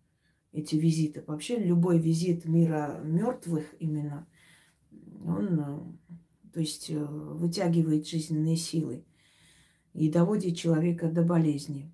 эти 0.52 0.76
визиты. 0.76 1.24
Вообще 1.28 1.58
любой 1.58 2.00
визит 2.00 2.46
мира 2.46 3.00
мертвых 3.04 3.74
именно– 3.80 4.28
он, 5.26 5.60
э, 5.60 5.80
то 6.54 6.60
есть, 6.60 6.90
э, 6.90 7.04
вытягивает 7.04 8.08
жизненные 8.08 8.56
силы 8.56 9.04
и 9.94 10.10
доводит 10.10 10.58
человека 10.58 11.10
до 11.10 11.24
болезни. 11.24 11.92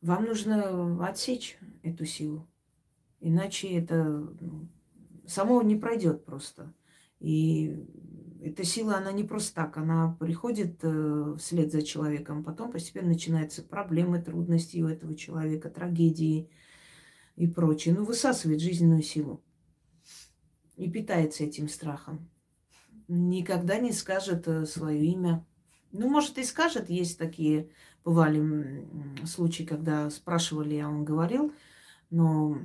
Вам 0.00 0.24
нужно 0.24 1.06
отсечь 1.06 1.58
эту 1.82 2.04
силу, 2.04 2.46
иначе 3.20 3.68
это 3.78 4.04
ну, 4.04 4.68
само 5.26 5.62
не 5.62 5.76
пройдет 5.76 6.24
просто. 6.24 6.74
И 7.20 7.86
эта 8.44 8.62
сила, 8.62 8.96
она 8.96 9.10
не 9.10 9.24
просто 9.24 9.54
так, 9.54 9.78
она 9.78 10.16
приходит 10.20 10.80
э, 10.82 11.36
вслед 11.38 11.72
за 11.72 11.82
человеком, 11.82 12.44
потом 12.44 12.70
постепенно 12.70 13.08
начинаются 13.08 13.62
проблемы, 13.62 14.20
трудности 14.20 14.82
у 14.82 14.88
этого 14.88 15.14
человека, 15.14 15.70
трагедии 15.70 16.50
и 17.36 17.46
прочее. 17.46 17.94
Ну, 17.94 18.04
высасывает 18.04 18.60
жизненную 18.60 19.02
силу 19.02 19.42
и 20.76 20.90
питается 20.90 21.44
этим 21.44 21.68
страхом. 21.68 22.28
Никогда 23.08 23.78
не 23.78 23.92
скажет 23.92 24.46
э, 24.46 24.66
свое 24.66 25.02
имя. 25.02 25.46
Ну, 25.92 26.10
может, 26.10 26.36
и 26.36 26.44
скажет, 26.44 26.90
есть 26.90 27.18
такие, 27.18 27.70
бывали 28.04 28.86
случаи, 29.24 29.62
когда 29.62 30.10
спрашивали, 30.10 30.76
а 30.76 30.88
он 30.90 31.04
говорил, 31.04 31.54
но 32.10 32.58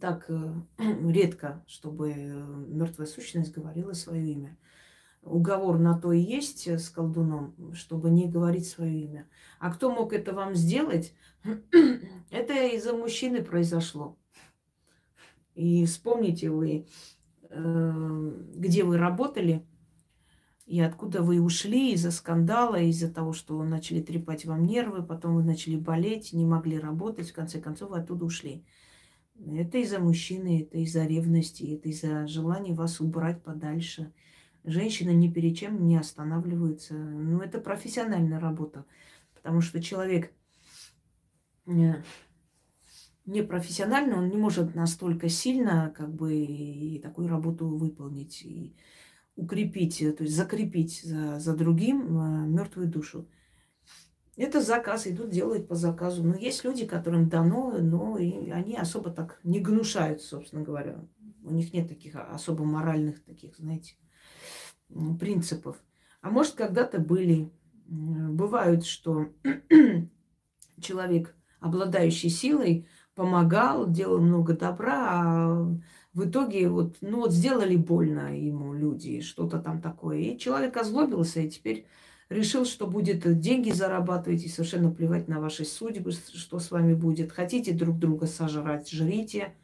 так 0.00 0.26
э, 0.28 0.54
редко, 1.08 1.64
чтобы 1.66 2.12
э, 2.12 2.44
мертвая 2.68 3.06
сущность 3.06 3.52
говорила 3.52 3.92
свое 3.92 4.32
имя. 4.32 4.58
Уговор 5.22 5.78
на 5.78 5.98
то 5.98 6.12
и 6.12 6.20
есть 6.20 6.68
с 6.68 6.90
колдуном, 6.90 7.74
чтобы 7.74 8.10
не 8.10 8.28
говорить 8.28 8.66
свое 8.66 9.04
имя. 9.04 9.28
А 9.58 9.72
кто 9.72 9.90
мог 9.90 10.12
это 10.12 10.34
вам 10.34 10.54
сделать? 10.54 11.14
это 12.30 12.52
из-за 12.74 12.92
мужчины 12.92 13.42
произошло. 13.42 14.18
И 15.54 15.86
вспомните 15.86 16.50
вы, 16.50 16.86
э, 17.48 18.32
где 18.54 18.84
вы 18.84 18.98
работали 18.98 19.64
и 20.66 20.80
откуда 20.80 21.22
вы 21.22 21.42
ушли 21.42 21.92
из-за 21.92 22.10
скандала, 22.10 22.76
из-за 22.76 23.12
того, 23.12 23.34
что 23.34 23.62
начали 23.62 24.00
трепать 24.00 24.46
вам 24.46 24.64
нервы, 24.64 25.02
потом 25.02 25.34
вы 25.34 25.42
начали 25.42 25.76
болеть, 25.76 26.32
не 26.32 26.46
могли 26.46 26.78
работать, 26.78 27.30
в 27.30 27.34
конце 27.34 27.60
концов 27.60 27.90
вы 27.90 27.98
оттуда 27.98 28.24
ушли. 28.24 28.64
Это 29.38 29.78
из-за 29.78 29.98
мужчины, 29.98 30.62
это 30.62 30.78
из-за 30.78 31.04
ревности, 31.04 31.74
это 31.74 31.88
из-за 31.88 32.26
желания 32.26 32.72
вас 32.72 33.00
убрать 33.00 33.42
подальше. 33.42 34.12
Женщины 34.64 35.10
ни 35.10 35.28
перед 35.28 35.56
чем 35.56 35.86
не 35.86 35.96
останавливаются. 35.96 36.94
Ну, 36.94 37.40
это 37.40 37.58
профессиональная 37.58 38.40
работа. 38.40 38.86
Потому 39.34 39.60
что 39.60 39.82
человек 39.82 40.32
э, 41.66 41.94
непрофессионально, 43.26 44.18
он 44.18 44.28
не 44.28 44.36
может 44.36 44.74
настолько 44.74 45.28
сильно 45.28 45.92
как 45.96 46.14
бы 46.14 46.34
и 46.34 46.98
такую 47.00 47.28
работу 47.28 47.66
выполнить 47.66 48.42
и 48.42 48.74
укрепить, 49.36 49.98
то 49.98 50.22
есть 50.22 50.34
закрепить 50.34 51.02
за, 51.02 51.40
за 51.40 51.54
другим 51.56 52.18
э, 52.18 52.46
мертвую 52.46 52.88
душу. 52.88 53.28
Это 54.36 54.60
заказ, 54.60 55.06
идут, 55.06 55.30
делают 55.30 55.68
по 55.68 55.74
заказу. 55.74 56.24
Но 56.24 56.34
есть 56.34 56.64
люди, 56.64 56.86
которым 56.86 57.28
дано, 57.28 57.76
но 57.78 58.18
и 58.18 58.50
они 58.50 58.76
особо 58.76 59.10
так 59.10 59.38
не 59.44 59.60
гнушают, 59.60 60.22
собственно 60.22 60.62
говоря. 60.62 61.04
У 61.44 61.52
них 61.52 61.72
нет 61.72 61.88
таких 61.88 62.16
особо 62.16 62.64
моральных 62.64 63.22
таких, 63.22 63.56
знаете, 63.56 63.94
принципов. 65.20 65.76
А 66.20 66.30
может, 66.30 66.54
когда-то 66.54 66.98
были. 66.98 67.52
Бывают, 67.86 68.86
что 68.86 69.28
человек, 70.80 71.36
обладающий 71.60 72.30
силой, 72.30 72.88
помогал, 73.14 73.88
делал 73.90 74.20
много 74.20 74.56
добра, 74.56 75.10
а 75.12 75.78
в 76.14 76.24
итоге 76.24 76.68
вот, 76.68 76.96
ну 77.00 77.20
вот 77.20 77.32
сделали 77.32 77.76
больно 77.76 78.36
ему 78.36 78.72
люди, 78.72 79.20
что-то 79.20 79.58
там 79.58 79.80
такое. 79.80 80.18
И 80.18 80.38
человек 80.38 80.76
озлобился, 80.76 81.40
и 81.40 81.50
теперь 81.50 81.86
решил, 82.28 82.64
что 82.64 82.86
будет 82.86 83.40
деньги 83.40 83.70
зарабатывать 83.70 84.44
и 84.44 84.48
совершенно 84.48 84.90
плевать 84.90 85.28
на 85.28 85.40
ваши 85.40 85.64
судьбы, 85.64 86.12
что 86.12 86.58
с 86.58 86.70
вами 86.70 86.94
будет. 86.94 87.32
Хотите 87.32 87.72
друг 87.72 87.98
друга 87.98 88.26
сожрать, 88.26 88.90
жрите. 88.90 89.54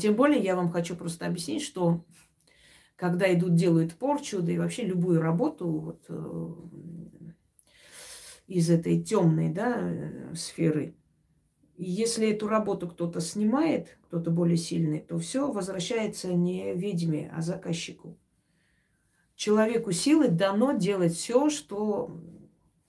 Тем 0.00 0.14
более 0.14 0.42
я 0.42 0.56
вам 0.56 0.70
хочу 0.70 0.96
просто 0.96 1.26
объяснить, 1.26 1.62
что 1.62 2.04
когда 2.96 3.32
идут, 3.32 3.54
делают 3.54 3.94
порчу, 3.94 4.42
да 4.42 4.52
и 4.52 4.58
вообще 4.58 4.84
любую 4.84 5.20
работу 5.22 5.68
вот, 5.68 6.04
э, 6.08 6.54
из 8.46 8.68
этой 8.68 9.02
темной 9.02 9.48
да, 9.48 9.78
э, 9.80 10.34
сферы, 10.34 10.96
если 11.82 12.30
эту 12.30 12.46
работу 12.46 12.88
кто-то 12.88 13.20
снимает, 13.20 13.98
кто-то 14.08 14.30
более 14.30 14.58
сильный, 14.58 15.00
то 15.00 15.18
все 15.18 15.50
возвращается 15.50 16.34
не 16.34 16.74
ведьме, 16.74 17.32
а 17.34 17.40
заказчику. 17.40 18.18
Человеку 19.40 19.90
силы 19.90 20.28
дано 20.28 20.72
делать 20.72 21.14
все, 21.14 21.48
что 21.48 22.14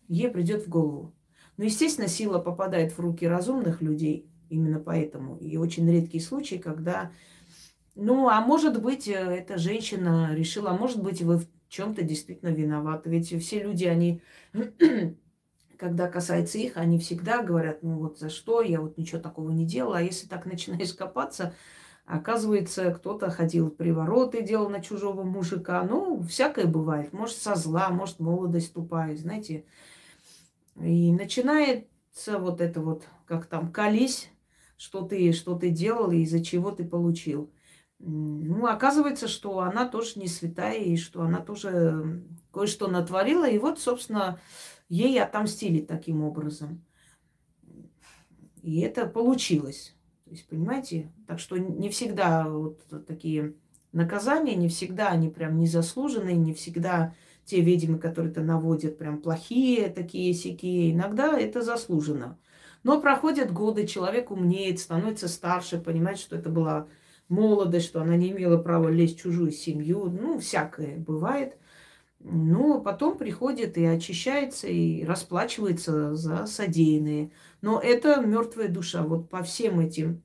ей 0.10 0.30
придет 0.30 0.66
в 0.66 0.68
голову. 0.68 1.16
Но, 1.56 1.64
естественно, 1.64 2.10
сила 2.10 2.40
попадает 2.40 2.92
в 2.92 3.00
руки 3.00 3.26
разумных 3.26 3.82
людей, 3.82 4.30
именно 4.50 4.78
поэтому. 4.78 5.38
И 5.38 5.56
очень 5.56 5.90
редкие 5.90 6.22
случаи, 6.22 6.56
когда, 6.56 7.14
ну, 7.96 8.28
а 8.28 8.42
может 8.42 8.82
быть, 8.82 9.08
э, 9.08 9.14
эта 9.14 9.58
женщина 9.58 10.36
решила, 10.36 10.72
а 10.72 10.78
может 10.78 11.02
быть, 11.02 11.22
вы 11.22 11.38
в 11.38 11.48
чем-то 11.70 12.02
действительно 12.02 12.50
виноваты. 12.50 13.10
Ведь 13.10 13.30
все 13.42 13.64
люди, 13.64 13.86
они 13.86 14.22
когда 15.80 16.10
касается 16.10 16.58
их, 16.58 16.76
они 16.76 17.00
всегда 17.00 17.44
говорят, 17.44 17.82
ну 17.82 17.98
вот 17.98 18.20
за 18.20 18.30
что, 18.30 18.62
я 18.62 18.82
вот 18.82 18.98
ничего 18.98 19.22
такого 19.22 19.52
не 19.52 19.66
делала. 19.66 20.00
А 20.00 20.02
если 20.02 20.28
так 20.28 20.46
начинаешь 20.46 20.94
копаться, 20.94 21.56
оказывается, 22.06 22.92
кто-то 22.92 23.30
ходил 23.30 23.70
привороты, 23.70 24.42
делал 24.42 24.70
на 24.70 24.82
чужого 24.82 25.24
мужика. 25.24 25.84
Ну, 25.84 26.22
всякое 26.24 26.66
бывает. 26.66 27.14
Может, 27.14 27.38
со 27.38 27.56
зла, 27.56 27.90
может, 27.90 28.20
молодость 28.20 28.74
тупая, 28.74 29.16
знаете. 29.16 29.66
И 30.80 31.12
начинается 31.12 32.40
вот 32.40 32.62
это 32.62 32.82
вот, 32.82 33.04
как 33.26 33.46
там, 33.46 33.72
колись, 33.72 34.30
что 34.78 35.04
ты, 35.04 35.32
что 35.32 35.56
ты 35.56 35.70
делал 35.70 36.12
и 36.12 36.20
из-за 36.20 36.44
чего 36.44 36.72
ты 36.72 36.84
получил. 36.84 37.52
Ну, 38.00 38.66
оказывается, 38.66 39.28
что 39.28 39.60
она 39.60 39.88
тоже 39.88 40.20
не 40.20 40.28
святая, 40.28 40.80
и 40.80 40.98
что 40.98 41.22
она 41.22 41.40
тоже 41.40 42.24
кое-что 42.52 42.88
натворила. 42.88 43.48
И 43.48 43.60
вот, 43.60 43.80
собственно, 43.80 44.40
ей 44.90 45.22
отомстили 45.22 45.82
таким 45.82 46.24
образом. 46.24 46.84
И 48.64 48.82
это 48.82 49.06
получилось. 49.06 49.96
То 50.32 50.36
есть, 50.36 50.48
понимаете, 50.48 51.12
так 51.28 51.40
что 51.40 51.58
не 51.58 51.90
всегда 51.90 52.48
вот 52.48 52.80
такие 53.06 53.56
наказания, 53.92 54.56
не 54.56 54.70
всегда 54.70 55.10
они 55.10 55.28
прям 55.28 55.58
незаслуженные, 55.58 56.38
не 56.38 56.54
всегда 56.54 57.14
те 57.44 57.60
ведьмы, 57.60 58.00
которые 58.00 58.32
это 58.32 58.40
наводят, 58.40 58.98
прям 58.98 59.22
плохие 59.22 59.90
такие 59.90 60.34
сякие. 60.34 60.94
Иногда 60.94 61.38
это 61.38 61.62
заслужено. 61.62 62.38
Но 62.84 63.02
проходят 63.02 63.52
годы, 63.52 63.86
человек 63.86 64.32
умнеет, 64.32 64.80
становится 64.80 65.28
старше, 65.28 65.82
понимает, 65.82 66.18
что 66.18 66.38
это 66.38 66.48
была 66.48 66.88
молодость, 67.28 67.88
что 67.88 68.02
она 68.02 68.16
не 68.16 68.32
имела 68.32 68.58
права 68.58 68.88
лезть 68.88 69.18
в 69.20 69.24
чужую 69.24 69.52
семью. 69.52 70.06
Ну, 70.06 70.40
всякое 70.40 70.96
бывает. 70.96 71.58
Ну, 72.24 72.82
потом 72.82 73.18
приходит 73.18 73.78
и 73.78 73.84
очищается, 73.84 74.68
и 74.68 75.04
расплачивается 75.04 76.16
за 76.16 76.46
содеянные. 76.46 77.32
Но 77.62 77.80
это 77.80 78.22
мертвая 78.22 78.68
душа. 78.68 79.04
Вот 79.04 79.30
по 79.30 79.44
всем 79.44 79.80
этим 79.80 80.24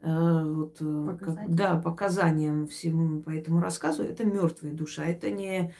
э, 0.00 0.44
вот, 0.44 0.76
э, 0.80 1.16
как, 1.18 1.54
да, 1.54 1.76
показаниям 1.76 2.66
всему 2.66 3.22
по 3.22 3.30
этому 3.30 3.60
рассказу, 3.60 4.02
это 4.02 4.24
мертвая 4.24 4.72
душа. 4.72 5.04
Это 5.04 5.30
не 5.30 5.74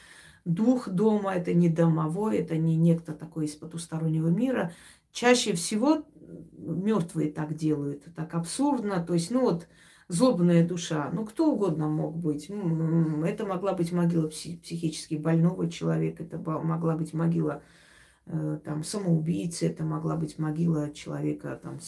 дух 0.45 0.89
дома, 0.89 1.35
это 1.35 1.53
не 1.53 1.69
домовой, 1.69 2.37
это 2.37 2.57
не 2.57 2.75
некто 2.75 3.13
такой 3.13 3.45
из 3.45 3.55
потустороннего 3.55 4.27
мира. 4.27 4.73
Чаще 5.11 5.53
всего 5.53 6.03
мертвые 6.57 7.31
так 7.31 7.53
делают, 7.55 8.03
так 8.15 8.33
абсурдно. 8.33 9.03
То 9.03 9.13
есть, 9.13 9.31
ну 9.31 9.41
вот, 9.41 9.67
злобная 10.07 10.67
душа. 10.67 11.09
Ну, 11.13 11.25
кто 11.25 11.51
угодно 11.51 11.87
мог 11.87 12.17
быть. 12.17 12.49
Это 13.25 13.45
могла 13.45 13.73
быть 13.73 13.91
могила 13.91 14.27
психически 14.27 15.15
больного 15.15 15.69
человека, 15.69 16.23
это 16.23 16.37
могла 16.37 16.95
быть 16.95 17.13
могила 17.13 17.61
там, 18.25 18.83
самоубийцы, 18.83 19.67
это 19.67 19.83
могла 19.83 20.15
быть 20.15 20.37
могила 20.39 20.91
человека, 20.91 21.59
там, 21.61 21.79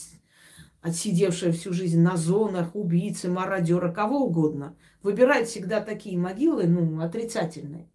отсидевшая 0.82 1.52
всю 1.52 1.74
жизнь 1.74 2.00
на 2.00 2.18
зонах, 2.18 2.76
убийцы, 2.76 3.30
мародера, 3.30 3.92
кого 3.92 4.26
угодно. 4.26 4.76
Выбирает 5.02 5.48
всегда 5.48 5.82
такие 5.82 6.18
могилы, 6.18 6.68
ну, 6.68 7.02
отрицательные. 7.02 7.90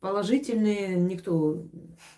Положительные 0.00 0.96
никто 0.96 1.64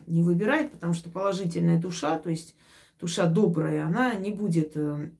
не 0.07 0.22
выбирает, 0.22 0.72
потому 0.72 0.94
что 0.94 1.11
положительная 1.11 1.78
душа, 1.78 2.18
то 2.18 2.30
есть 2.30 2.57
душа 2.98 3.26
добрая, 3.26 3.85
она 3.85 4.14
не 4.14 4.30
будет 4.30 4.74
э, 4.76 5.11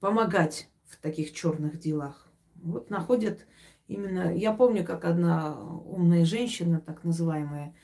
помогать 0.00 0.68
в 0.86 0.96
таких 0.96 1.32
черных 1.32 1.78
делах. 1.78 2.28
Вот 2.56 2.90
находят 2.90 3.46
именно... 3.86 4.36
Я 4.36 4.52
помню, 4.52 4.84
как 4.84 5.04
одна 5.04 5.56
умная 5.64 6.24
женщина, 6.24 6.80
так 6.80 7.04
называемая, 7.04 7.74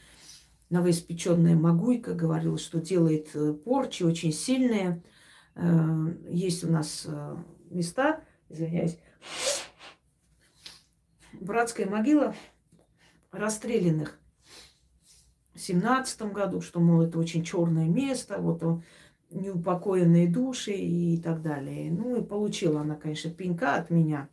новоиспеченная 0.70 1.57
Магуйка, 1.57 2.14
говорила, 2.14 2.59
что 2.59 2.81
делает 2.81 3.31
э, 3.35 3.52
порчи 3.52 4.02
очень 4.02 4.33
сильные. 4.33 5.02
Э, 5.54 6.14
есть 6.28 6.64
у 6.64 6.70
нас 6.70 7.07
э, 7.07 7.37
места, 7.70 8.22
извиняюсь, 8.48 8.98
братская 11.33 11.87
могила 11.87 12.35
расстрелянных 13.31 14.18
в 15.54 15.61
семнадцатом 15.61 16.33
году, 16.33 16.61
что, 16.61 16.81
мол, 16.81 17.02
это 17.02 17.18
очень 17.18 17.44
черное 17.44 17.88
место, 17.88 18.38
вот 18.38 18.62
он, 18.62 18.85
неупокоенные 19.31 20.28
души 20.28 20.72
и 20.72 21.20
так 21.20 21.42
далее. 21.42 21.90
Ну 21.90 22.16
и 22.16 22.24
получила 22.24 22.81
она, 22.81 22.94
конечно, 22.94 23.31
пинка 23.31 23.74
от 23.74 23.90
меня. 23.90 24.28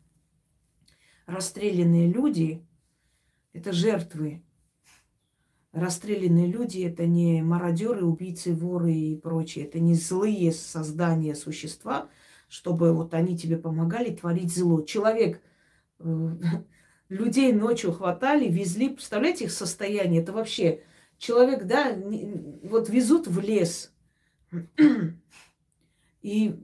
Расстрелянные 1.26 2.12
люди– 2.12 2.66
это 3.54 3.74
жертвы. 3.74 4.45
Расстрелянные 5.76 6.48
люди– 6.48 6.80
это 6.86 7.06
не 7.06 7.42
мародеры, 7.42 8.06
убийцы, 8.06 8.56
воры 8.56 8.94
и 8.94 9.18
прочее. 9.18 9.66
Это 9.66 9.82
не 9.82 9.94
злые 9.94 10.54
создания, 10.54 11.36
существа, 11.36 12.08
чтобы 12.48 12.94
вот 12.94 13.14
они 13.14 13.38
тебе 13.38 13.58
помогали 13.58 14.16
творить 14.16 14.56
зло. 14.56 14.84
Человек 14.84 15.42
э, 16.00 16.30
людей 17.10 17.52
ночью 17.52 17.92
хватали, 17.92 18.48
везли. 18.48 18.88
Представляете 18.88 19.44
их 19.44 19.52
состояние? 19.52 20.22
Это 20.22 20.32
вообще 20.32 20.82
человек, 21.18 21.66
да, 21.66 21.94
вот 22.64 22.88
везут 22.88 23.28
в 23.28 23.38
лес. 23.42 23.92
И 26.22 26.56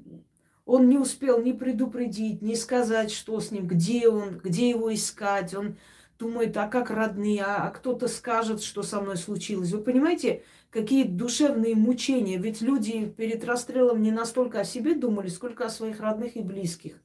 он 0.64 0.88
не 0.88 0.98
успел 0.98 1.42
ни 1.42 1.52
предупредить, 1.52 2.42
ни 2.42 2.54
сказать, 2.54 3.12
что 3.12 3.42
с 3.42 3.52
ним, 3.52 3.68
где 3.68 4.08
он, 4.08 4.38
где 4.38 4.70
его 4.70 4.94
искать. 4.94 5.54
Он 5.54 5.76
думает, 6.22 6.56
а 6.56 6.68
как 6.68 6.92
родные, 6.92 7.44
а, 7.44 7.68
а 7.68 7.72
кто-то 7.72 8.08
скажет, 8.08 8.64
что 8.64 8.84
со 8.84 9.02
мной 9.02 9.18
случилось. 9.18 9.72
Вы 9.72 9.82
понимаете, 9.82 10.44
какие 10.70 11.04
душевные 11.04 11.76
мучения. 11.76 12.38
Ведь 12.38 12.62
люди 12.62 13.06
перед 13.06 13.44
расстрелом 13.44 14.02
не 14.02 14.12
настолько 14.12 14.62
о 14.62 14.64
себе 14.64 14.96
думали, 14.96 15.28
сколько 15.28 15.66
о 15.66 15.70
своих 15.70 16.00
родных 16.00 16.38
и 16.38 16.42
близких 16.42 17.02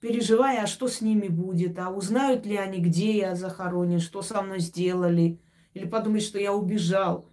переживая, 0.00 0.62
а 0.62 0.66
что 0.66 0.88
с 0.88 1.00
ними 1.00 1.26
будет, 1.28 1.78
а 1.78 1.90
узнают 1.90 2.46
ли 2.46 2.56
они, 2.56 2.78
где 2.78 3.16
я 3.16 3.34
захоронен, 3.34 3.98
что 3.98 4.22
со 4.22 4.40
мной 4.42 4.60
сделали, 4.60 5.40
или 5.74 5.86
подумают, 5.86 6.22
что 6.22 6.38
я 6.38 6.52
убежал. 6.52 7.28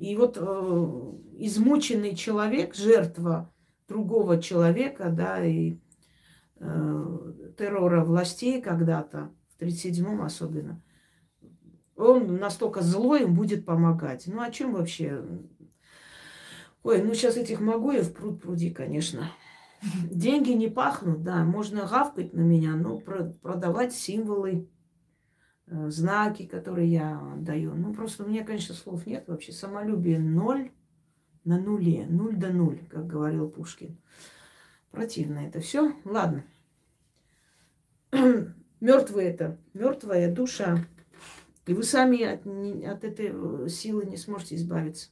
И 0.00 0.16
вот 0.16 0.38
э, 0.40 1.12
измученный 1.38 2.16
человек, 2.16 2.74
жертва 2.74 3.52
другого 3.88 4.40
человека, 4.40 5.10
да, 5.10 5.44
и 5.44 5.76
террора 7.56 8.04
властей 8.04 8.60
когда-то, 8.60 9.32
в 9.56 9.62
37-м 9.62 10.22
особенно, 10.22 10.82
он 11.96 12.36
настолько 12.36 12.82
злой, 12.82 13.22
им 13.22 13.34
будет 13.34 13.64
помогать. 13.64 14.24
Ну, 14.26 14.40
о 14.40 14.50
чем 14.50 14.72
вообще? 14.72 15.22
Ой, 16.82 17.02
ну 17.02 17.14
сейчас 17.14 17.36
этих 17.36 17.60
могуев 17.60 18.12
пруд 18.12 18.42
пруди, 18.42 18.70
конечно. 18.70 19.30
Деньги 20.10 20.50
не 20.52 20.68
пахнут, 20.68 21.22
да, 21.22 21.44
можно 21.44 21.86
гавкать 21.86 22.32
на 22.32 22.40
меня, 22.40 22.74
но 22.74 22.98
продавать 22.98 23.94
символы, 23.94 24.68
э, 25.66 25.90
знаки, 25.90 26.46
которые 26.46 26.90
я 26.90 27.34
даю. 27.38 27.74
Ну, 27.74 27.92
просто 27.92 28.24
у 28.24 28.28
меня, 28.28 28.44
конечно, 28.44 28.74
слов 28.74 29.06
нет 29.06 29.28
вообще. 29.28 29.52
Самолюбие 29.52 30.18
ноль 30.18 30.70
на 31.44 31.58
нуле, 31.58 32.06
нуль 32.08 32.36
до 32.36 32.50
нуль, 32.50 32.80
как 32.90 33.06
говорил 33.06 33.48
Пушкин. 33.50 33.98
Противно 34.90 35.40
это 35.40 35.60
все. 35.60 35.94
Ладно. 36.04 36.44
Мертвый 38.80 39.24
это, 39.24 39.58
мертвая 39.72 40.32
душа. 40.32 40.86
И 41.66 41.72
вы 41.72 41.82
сами 41.82 42.22
от, 42.22 42.46
от 42.46 43.04
этой 43.04 43.30
э, 43.32 43.68
силы 43.68 44.04
не 44.04 44.16
сможете 44.16 44.56
избавиться. 44.56 45.08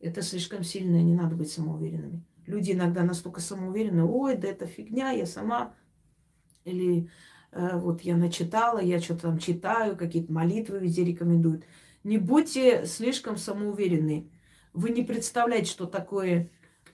Это 0.00 0.22
слишком 0.22 0.62
сильное, 0.62 1.02
не 1.02 1.14
надо 1.14 1.34
быть 1.34 1.50
самоуверенными. 1.50 2.24
Люди 2.46 2.72
иногда 2.72 3.02
настолько 3.02 3.40
самоуверены, 3.40 4.04
ой, 4.04 4.36
да 4.36 4.48
это 4.48 4.66
фигня, 4.66 5.10
я 5.10 5.26
сама, 5.26 5.74
или 6.64 7.10
э, 7.52 7.78
вот 7.78 8.02
я 8.02 8.16
начитала, 8.16 8.78
я 8.78 9.00
что-то 9.00 9.22
там 9.22 9.38
читаю, 9.38 9.96
какие-то 9.96 10.32
молитвы 10.32 10.78
везде 10.78 11.04
рекомендуют. 11.04 11.64
Не 12.04 12.18
будьте 12.18 12.86
слишком 12.86 13.36
самоуверенны. 13.36 14.30
Вы 14.72 14.90
не 14.90 15.02
представляете, 15.02 15.70
что 15.70 15.86
такое 15.86 16.50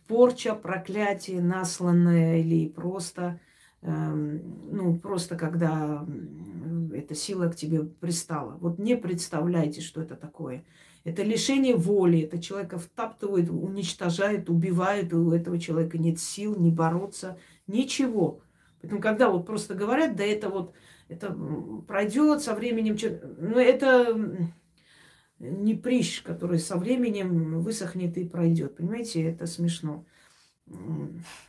порча, 0.07 0.55
проклятие, 0.55 1.43
насланное 1.43 2.39
или 2.41 2.69
просто, 2.69 3.41
ну, 3.85 4.99
просто 4.99 5.37
когда 5.37 6.07
эта 6.95 7.15
сила 7.15 7.49
к 7.49 7.57
тебе 7.57 7.83
пристала. 7.85 8.57
Вот 8.61 8.79
не 8.79 8.97
представляете, 8.97 9.83
что 9.83 10.01
это 10.01 10.17
такое. 10.17 10.65
Это 11.05 11.23
лишение 11.23 11.77
воли. 11.77 12.21
Это 12.21 12.41
человека 12.41 12.79
втаптывает, 12.79 13.51
уничтожает, 13.51 14.49
убивает. 14.49 15.13
У 15.13 15.31
этого 15.33 15.59
человека 15.59 15.99
нет 15.99 16.19
сил 16.19 16.57
не 16.57 16.71
бороться, 16.71 17.39
ничего. 17.67 18.41
Поэтому, 18.81 19.03
когда 19.03 19.29
вот 19.29 19.47
просто 19.47 19.75
говорят, 19.75 20.17
да 20.17 20.25
это 20.25 20.49
вот, 20.49 20.73
это 21.09 21.37
пройдет 21.87 22.43
со 22.43 22.55
временем, 22.55 22.97
ну 23.39 23.59
это 23.59 24.49
не 25.39 25.75
прищ, 25.75 26.23
который 26.23 26.59
со 26.59 26.77
временем 26.77 27.61
высохнет 27.61 28.17
и 28.17 28.25
пройдет. 28.25 28.77
Понимаете, 28.77 29.23
это 29.23 29.47
смешно. 29.47 30.07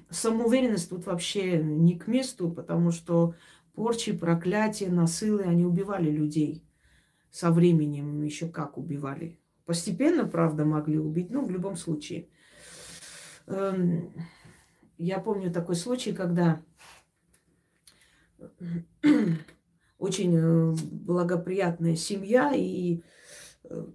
Самоуверенность 0.10 0.90
тут 0.90 1.06
вообще 1.06 1.62
не 1.62 1.98
к 1.98 2.08
месту, 2.08 2.50
потому 2.50 2.92
что 2.92 3.36
порчи, 3.74 4.14
проклятия, 4.14 4.90
насылы, 4.90 5.44
они 5.44 5.66
убивали 5.66 6.10
людей 6.10 6.66
со 7.32 7.52
временем, 7.52 8.24
еще 8.24 8.48
как 8.48 8.78
убивали. 8.78 9.40
Постепенно, 9.66 10.26
правда, 10.26 10.64
могли 10.64 11.00
убить, 11.00 11.32
но 11.32 11.44
в 11.44 11.50
любом 11.50 11.76
случае. 11.76 12.30
Эм, 13.48 14.14
я 14.98 15.20
помню 15.20 15.52
такой 15.52 15.76
случай, 15.76 16.14
когда 16.14 16.62
очень 19.98 20.36
э, 20.36 20.76
благоприятная 20.92 21.96
семья 21.96 22.54
и 22.56 23.02
э, 23.64 23.86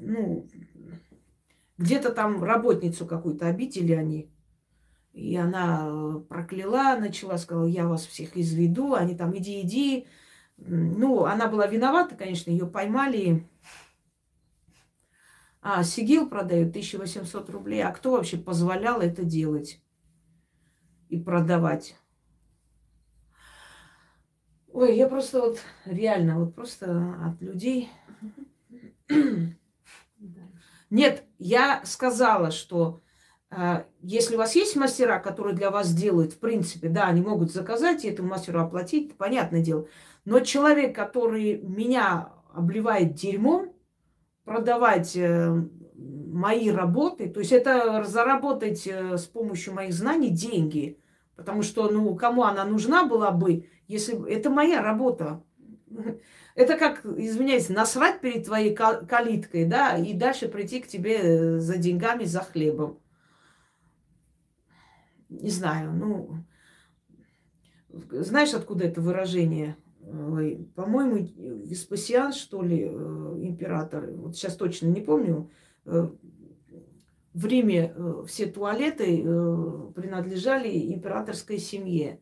ну, 0.00 0.46
где-то 1.78 2.12
там 2.12 2.42
работницу 2.44 3.06
какую-то 3.06 3.48
обидели 3.48 3.92
они. 3.92 4.33
И 5.14 5.36
она 5.36 6.20
прокляла, 6.28 6.98
начала, 6.98 7.38
сказала, 7.38 7.66
я 7.66 7.86
вас 7.86 8.04
всех 8.04 8.36
изведу. 8.36 8.94
Они 8.94 9.16
там, 9.16 9.34
иди, 9.36 9.62
иди. 9.62 10.06
Ну, 10.56 11.24
она 11.24 11.46
была 11.48 11.66
виновата, 11.66 12.16
конечно, 12.16 12.50
ее 12.50 12.66
поймали, 12.66 13.48
а, 15.66 15.82
Сигил 15.82 16.28
продают 16.28 16.68
1800 16.70 17.48
рублей. 17.48 17.82
А 17.82 17.90
кто 17.90 18.10
вообще 18.12 18.36
позволял 18.36 19.00
это 19.00 19.24
делать 19.24 19.80
и 21.08 21.18
продавать? 21.18 21.96
Ой, 24.72 24.94
я 24.96 25.08
просто 25.08 25.40
вот 25.40 25.58
реально, 25.86 26.38
вот 26.38 26.54
просто 26.54 27.16
от 27.24 27.40
людей... 27.40 27.88
Нет, 30.90 31.24
я 31.38 31.80
сказала, 31.84 32.50
что 32.50 33.00
э, 33.00 33.03
если 34.02 34.34
у 34.34 34.38
вас 34.38 34.56
есть 34.56 34.76
мастера, 34.76 35.18
которые 35.20 35.54
для 35.54 35.70
вас 35.70 35.92
делают, 35.92 36.32
в 36.32 36.38
принципе, 36.38 36.88
да, 36.88 37.04
они 37.06 37.20
могут 37.20 37.52
заказать 37.52 38.04
и 38.04 38.08
этому 38.08 38.28
мастеру 38.28 38.60
оплатить, 38.60 39.16
понятное 39.16 39.62
дело. 39.62 39.86
Но 40.24 40.40
человек, 40.40 40.94
который 40.94 41.58
меня 41.58 42.32
обливает 42.52 43.14
дерьмом, 43.14 43.72
продавать 44.44 45.16
э, 45.16 45.54
мои 45.94 46.70
работы, 46.70 47.28
то 47.28 47.40
есть 47.40 47.52
это 47.52 48.04
заработать 48.04 48.86
э, 48.86 49.16
с 49.16 49.24
помощью 49.24 49.74
моих 49.74 49.92
знаний 49.94 50.30
деньги, 50.30 50.98
потому 51.36 51.62
что, 51.62 51.88
ну, 51.88 52.14
кому 52.14 52.44
она 52.44 52.64
нужна 52.64 53.04
была 53.04 53.30
бы, 53.30 53.68
если 53.88 54.30
это 54.30 54.50
моя 54.50 54.82
работа. 54.82 55.42
Это 56.56 56.76
как, 56.76 57.04
извиняюсь, 57.04 57.68
насрать 57.68 58.20
перед 58.20 58.44
твоей 58.44 58.72
калиткой, 58.76 59.64
да, 59.64 59.96
и 59.96 60.12
дальше 60.12 60.46
прийти 60.46 60.80
к 60.80 60.86
тебе 60.86 61.18
э, 61.18 61.58
за 61.58 61.78
деньгами, 61.78 62.22
за 62.24 62.40
хлебом. 62.42 63.00
Не 65.40 65.50
знаю, 65.50 65.92
ну, 65.92 66.44
знаешь, 67.88 68.54
откуда 68.54 68.84
это 68.84 69.00
выражение? 69.00 69.76
по-моему, 70.74 71.16
Веспасиан, 71.66 72.32
что 72.32 72.62
ли, 72.62 72.82
э, 72.82 73.34
император, 73.40 74.10
вот 74.12 74.36
сейчас 74.36 74.56
точно 74.56 74.88
не 74.88 75.00
помню, 75.00 75.50
э, 75.86 76.08
в 77.32 77.46
Риме 77.46 77.92
э, 77.94 78.24
все 78.26 78.46
туалеты 78.46 79.22
принадлежали 79.94 80.92
императорской 80.92 81.58
семье. 81.58 82.20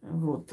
Вот. 0.00 0.52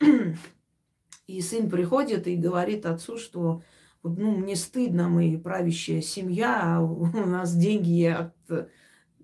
И 1.26 1.40
сын 1.40 1.70
приходит 1.70 2.26
и 2.26 2.34
говорит 2.34 2.86
отцу, 2.86 3.16
что 3.16 3.62
ну, 4.02 4.36
мне 4.36 4.56
стыдно, 4.56 5.08
мы 5.08 5.38
правящая 5.38 6.00
семья, 6.00 6.76
а 6.76 6.82
у 6.82 7.06
нас 7.06 7.54
деньги 7.54 8.06
от 8.06 8.34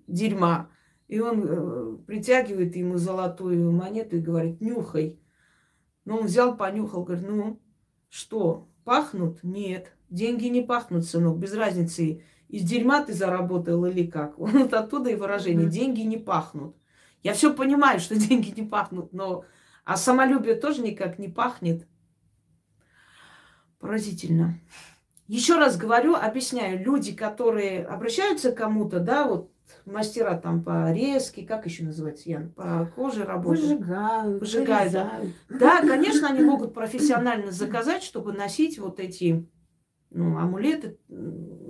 дерьма. 0.07 0.69
И 1.07 1.19
он 1.19 2.03
притягивает 2.05 2.75
ему 2.75 2.97
золотую 2.97 3.71
монету 3.71 4.17
и 4.17 4.21
говорит, 4.21 4.59
нюхай. 4.59 5.19
Ну, 6.05 6.17
он 6.17 6.25
взял, 6.25 6.57
понюхал, 6.57 7.03
говорит, 7.03 7.27
ну, 7.27 7.61
что, 8.09 8.69
пахнут? 8.83 9.43
Нет. 9.43 9.93
Деньги 10.09 10.45
не 10.45 10.61
пахнут, 10.61 11.05
сынок, 11.05 11.37
без 11.37 11.53
разницы, 11.53 12.23
из 12.47 12.63
дерьма 12.63 13.03
ты 13.03 13.13
заработал 13.13 13.85
или 13.85 14.07
как. 14.07 14.37
Вот 14.37 14.73
оттуда 14.73 15.09
и 15.09 15.15
выражение, 15.15 15.69
деньги 15.69 16.01
не 16.01 16.17
пахнут. 16.17 16.75
Я 17.23 17.33
все 17.33 17.53
понимаю, 17.53 17.99
что 17.99 18.15
деньги 18.27 18.57
не 18.59 18.67
пахнут, 18.67 19.13
но 19.13 19.45
а 19.83 19.95
самолюбие 19.95 20.55
тоже 20.55 20.81
никак 20.81 21.19
не 21.19 21.29
пахнет. 21.29 21.87
Поразительно. 23.79 24.59
Еще 25.27 25.57
раз 25.57 25.77
говорю, 25.77 26.15
объясняю, 26.15 26.83
люди, 26.83 27.13
которые 27.13 27.85
обращаются 27.85 28.51
к 28.51 28.57
кому-то, 28.57 28.99
да, 28.99 29.27
вот 29.27 29.51
мастера 29.85 30.35
там 30.37 30.63
по 30.63 30.91
резке, 30.91 31.45
как 31.45 31.65
еще 31.65 31.83
называется, 31.83 32.29
Ян, 32.29 32.49
по 32.51 32.89
коже 32.95 33.23
работают. 33.23 33.79
Выжигают, 33.79 34.39
Выжигают, 34.41 34.91
да. 34.93 35.21
Да, 35.49 35.81
конечно, 35.87 36.27
они 36.29 36.41
могут 36.41 36.73
профессионально 36.73 37.51
заказать, 37.51 38.03
чтобы 38.03 38.33
носить 38.33 38.79
вот 38.79 38.99
эти 38.99 39.47
ну, 40.09 40.37
амулеты, 40.37 40.97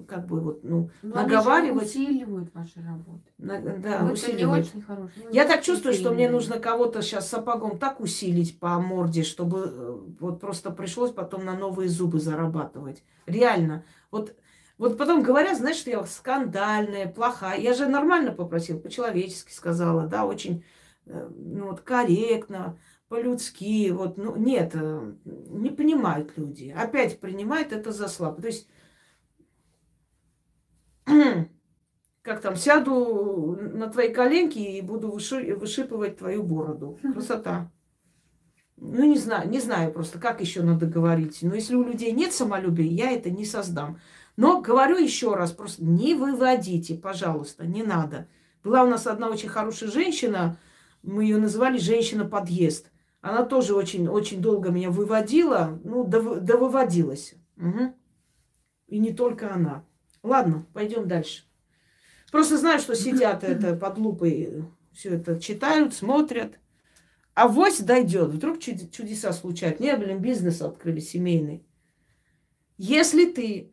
как 0.07 0.27
бы 0.27 0.39
вот, 0.39 0.63
ну, 0.63 0.89
Но 1.01 1.17
они 1.19 1.29
же 1.29 1.35
наговаривать. 1.35 1.85
усиливают 1.87 2.53
ваши 2.53 2.81
работы. 2.81 3.23
на- 3.39 3.59
да, 3.59 4.01
Ну, 4.03 4.11
это 4.13 4.31
не 4.33 4.45
очень. 4.45 4.83
Ну, 4.87 5.09
Я 5.31 5.45
так 5.45 5.63
чувствую, 5.63 5.93
что 5.95 6.13
мне 6.13 6.29
нужно 6.29 6.59
кого-то 6.59 7.01
сейчас 7.01 7.27
сапогом 7.29 7.79
так 7.79 7.99
усилить 7.99 8.59
по 8.59 8.79
морде, 8.79 9.23
чтобы 9.23 9.59
э, 9.65 9.97
вот 10.19 10.39
просто 10.39 10.69
пришлось 10.69 11.11
потом 11.11 11.45
на 11.45 11.55
новые 11.57 11.89
зубы 11.89 12.19
зарабатывать. 12.19 13.03
Реально. 13.25 13.83
Вот, 14.11 14.35
вот 14.77 14.97
потом 14.97 15.23
говорят, 15.23 15.57
знаешь, 15.57 15.77
что 15.77 15.89
я 15.89 16.05
скандальная, 16.05 17.07
плохая. 17.07 17.59
Я 17.59 17.73
же 17.73 17.87
нормально 17.87 18.31
попросила, 18.31 18.77
по-человечески 18.77 19.51
сказала, 19.51 20.05
да, 20.07 20.25
очень 20.25 20.63
э, 21.05 21.29
ну, 21.35 21.67
вот, 21.71 21.81
корректно, 21.81 22.79
по-людски. 23.07 23.89
Вот, 23.89 24.17
ну, 24.17 24.35
нет, 24.35 24.71
э, 24.75 25.13
не 25.25 25.69
понимают 25.71 26.37
люди. 26.37 26.75
Опять 26.77 27.19
принимают 27.19 27.71
это 27.71 27.91
за 27.91 28.07
слабо. 28.07 28.39
То 28.41 28.47
есть 28.47 28.69
как 32.21 32.41
там, 32.41 32.55
сяду 32.55 33.57
на 33.59 33.89
твои 33.89 34.13
коленки 34.13 34.59
и 34.59 34.81
буду 34.81 35.09
выши- 35.09 35.55
вышипывать 35.55 36.17
твою 36.17 36.43
бороду. 36.43 36.99
Красота. 37.01 37.71
Ну, 38.79 39.05
не 39.05 39.17
знаю, 39.17 39.49
не 39.49 39.59
знаю 39.59 39.91
просто, 39.91 40.19
как 40.19 40.39
еще 40.39 40.61
надо 40.61 40.85
говорить. 40.85 41.39
Но 41.41 41.55
если 41.55 41.73
у 41.73 41.83
людей 41.83 42.11
нет 42.11 42.31
самолюбия, 42.31 42.85
я 42.85 43.11
это 43.11 43.31
не 43.31 43.43
создам. 43.43 43.99
Но 44.37 44.61
говорю 44.61 44.97
еще 44.97 45.33
раз, 45.33 45.51
просто 45.51 45.83
не 45.83 46.13
выводите, 46.13 46.95
пожалуйста, 46.95 47.65
не 47.65 47.81
надо. 47.83 48.29
Была 48.63 48.83
у 48.83 48.87
нас 48.87 49.07
одна 49.07 49.29
очень 49.29 49.49
хорошая 49.49 49.89
женщина, 49.89 50.57
мы 51.01 51.23
ее 51.23 51.37
называли 51.37 51.79
женщина-подъезд. 51.79 52.91
Она 53.21 53.43
тоже 53.43 53.73
очень, 53.75 54.07
очень 54.07 54.39
долго 54.39 54.69
меня 54.69 54.91
выводила, 54.91 55.79
ну, 55.83 56.05
дов- 56.07 56.39
довыводилась. 56.39 57.33
Мгм. 57.55 57.95
И 58.87 58.99
не 58.99 59.11
только 59.11 59.51
она. 59.53 59.83
Ладно, 60.21 60.67
пойдем 60.73 61.07
дальше. 61.07 61.43
Просто 62.31 62.57
знаю, 62.57 62.79
что 62.79 62.95
сидят 62.95 63.43
это 63.43 63.75
под 63.75 63.97
лупой, 63.97 64.65
все 64.93 65.15
это 65.15 65.39
читают, 65.39 65.95
смотрят. 65.95 66.59
А 67.33 67.47
вось 67.47 67.79
дойдет. 67.79 68.29
Вдруг 68.29 68.59
чуд- 68.59 68.91
чудеса 68.91 69.33
случаются. 69.33 69.81
Не, 69.81 69.95
блин, 69.97 70.19
бизнес 70.19 70.61
открыли 70.61 70.99
семейный. 70.99 71.65
Если 72.77 73.25
ты 73.25 73.71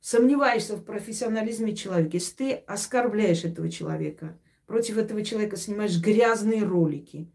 сомневаешься 0.00 0.76
в 0.76 0.84
профессионализме 0.84 1.74
человека, 1.74 2.16
если 2.16 2.34
ты 2.34 2.52
оскорбляешь 2.52 3.44
этого 3.44 3.70
человека, 3.70 4.38
против 4.66 4.98
этого 4.98 5.24
человека 5.24 5.56
снимаешь 5.56 6.00
грязные 6.00 6.64
ролики, 6.64 7.32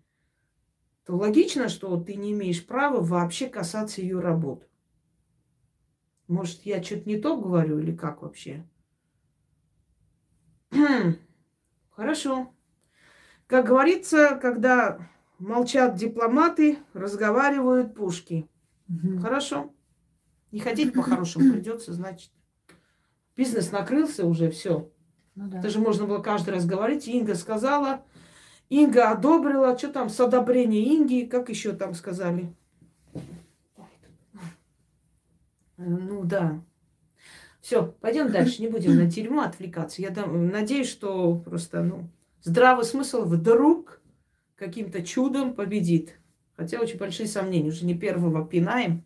то 1.05 1.15
логично, 1.17 1.67
что 1.67 1.97
ты 1.99 2.15
не 2.15 2.31
имеешь 2.31 2.65
права 2.65 3.01
вообще 3.01 3.47
касаться 3.47 4.01
ее 4.01 4.19
работ. 4.19 4.67
Может, 6.27 6.65
я 6.65 6.81
что-то 6.81 7.09
не 7.09 7.17
то 7.17 7.35
говорю 7.35 7.79
или 7.79 7.95
как 7.95 8.21
вообще? 8.21 8.65
Хорошо. 11.89 12.53
Как 13.47 13.67
говорится, 13.67 14.39
когда 14.41 15.09
молчат 15.37 15.95
дипломаты, 15.95 16.77
разговаривают 16.93 17.93
пушки. 17.93 18.49
Хорошо. 19.21 19.73
Не 20.51 20.59
хотите 20.59 20.91
по-хорошему 20.91 21.51
придется, 21.51 21.93
значит. 21.93 22.31
Бизнес 23.35 23.71
накрылся 23.71 24.25
уже, 24.25 24.49
все. 24.51 24.89
Ну 25.35 25.47
да. 25.47 25.59
Это 25.59 25.69
же 25.69 25.79
можно 25.79 26.05
было 26.05 26.19
каждый 26.19 26.51
раз 26.53 26.65
говорить. 26.65 27.07
Инга 27.07 27.35
сказала, 27.35 28.03
Инга 28.69 29.11
одобрила. 29.11 29.77
Что 29.77 29.89
там 29.91 30.09
с 30.09 30.19
одобрения 30.19 30.95
Инги? 30.95 31.25
Как 31.25 31.49
еще 31.49 31.73
там 31.73 31.93
сказали? 31.95 32.53
Э, 35.77 35.83
Ну 35.83 36.23
да. 36.23 36.61
Все, 37.61 37.95
пойдем 38.01 38.31
дальше. 38.31 38.61
Не 38.61 38.67
будем 38.67 38.95
на 38.97 39.09
тюрьму 39.09 39.39
отвлекаться. 39.41 40.01
Я 40.01 40.09
дам- 40.09 40.47
надеюсь, 40.49 40.89
что 40.89 41.37
просто 41.39 41.81
ну, 41.81 42.09
здравый 42.41 42.83
смысл 42.83 43.23
вдруг 43.23 44.01
каким-то 44.55 45.01
чудом 45.01 45.53
победит. 45.53 46.19
Хотя 46.55 46.79
очень 46.79 46.99
большие 46.99 47.27
сомнения. 47.27 47.69
Уже 47.69 47.85
не 47.85 47.97
первого 47.97 48.45
пинаем. 48.45 49.03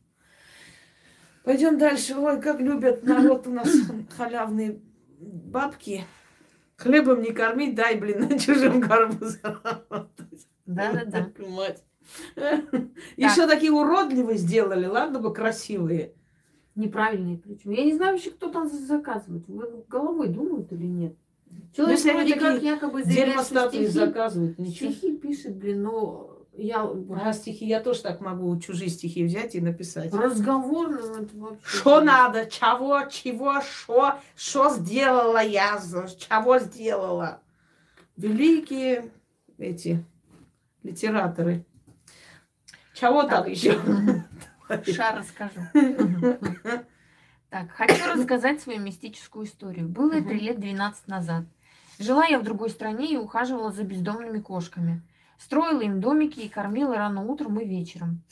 Пойдем 1.47 1.77
дальше. 1.77 2.13
Ой, 2.17 2.41
как 2.41 2.59
любят 2.59 3.03
народ 3.03 3.47
у 3.47 3.51
нас 3.51 3.69
халявные 4.17 4.81
бабки. 5.17 6.03
Хлебом 6.75 7.21
не 7.21 7.31
кормить, 7.31 7.73
дай, 7.73 7.95
блин, 7.97 8.27
на 8.27 8.37
чужом 8.37 8.81
горбу 8.81 9.23
заработать. 9.25 10.45
Да-да-да. 10.65 11.31
Мать. 11.47 11.85
Еще 13.15 13.47
такие 13.47 13.71
уродливые 13.71 14.37
сделали, 14.37 14.87
ладно 14.87 15.19
бы 15.19 15.33
красивые. 15.33 16.15
Неправильные 16.75 17.37
причем. 17.37 17.71
Я 17.71 17.85
не 17.85 17.93
знаю 17.93 18.11
вообще, 18.15 18.31
кто 18.31 18.49
там 18.49 18.67
за- 18.67 18.85
заказывает. 18.85 19.47
Вы 19.47 19.85
головой 19.87 20.27
думают 20.27 20.73
или 20.73 20.85
нет? 20.85 21.15
Человек 21.73 21.95
если 21.97 22.09
они 22.09 22.33
вроде 22.33 22.39
как 22.41 22.61
якобы 22.61 23.03
заявляет, 23.03 23.45
что 23.45 23.69
стихи, 23.69 23.87
заказывают, 23.87 24.59
ничего. 24.59 24.91
стихи 24.91 25.15
пишет, 25.15 25.55
блин, 25.55 25.83
но 25.83 26.26
я 26.57 26.89
А 27.23 27.33
стихи, 27.33 27.65
я 27.65 27.79
тоже 27.79 28.01
так 28.01 28.19
могу 28.21 28.57
чужие 28.59 28.89
стихи 28.89 29.23
взять 29.23 29.55
и 29.55 29.61
написать. 29.61 30.13
разговорным 30.13 31.23
это 31.23 31.37
вообще. 31.37 31.59
Что 31.63 32.01
надо, 32.01 32.45
чего, 32.47 33.03
чего, 33.09 33.61
что, 33.61 34.15
что 34.35 34.69
сделала 34.75 35.41
я, 35.41 35.79
чего 35.79 36.59
сделала. 36.59 37.41
Великие 38.15 39.11
эти 39.57 40.03
литераторы. 40.83 41.65
Чего 42.93 43.23
так 43.23 43.45
Так. 43.45 43.49
еще? 43.49 43.79
Ша 44.93 45.15
расскажу. 45.15 45.61
Так, 47.49 47.71
хочу 47.71 48.05
рассказать 48.13 48.59
свою 48.61 48.81
мистическую 48.81 49.45
историю. 49.45 49.87
Было 49.87 50.11
это 50.15 50.33
лет 50.33 50.59
12 50.59 51.07
назад. 51.07 51.45
Жила 51.97 52.25
я 52.25 52.39
в 52.39 52.43
другой 52.43 52.69
стране 52.69 53.13
и 53.13 53.15
ухаживала 53.15 53.71
за 53.71 53.83
бездомными 53.83 54.39
кошками. 54.39 55.01
Строила 55.37 55.81
им 55.81 55.99
домики 55.99 56.39
и 56.39 56.49
кормила 56.49 56.95
рано 56.95 57.23
утром 57.23 57.59
и 57.59 57.65
вечером. 57.65 58.23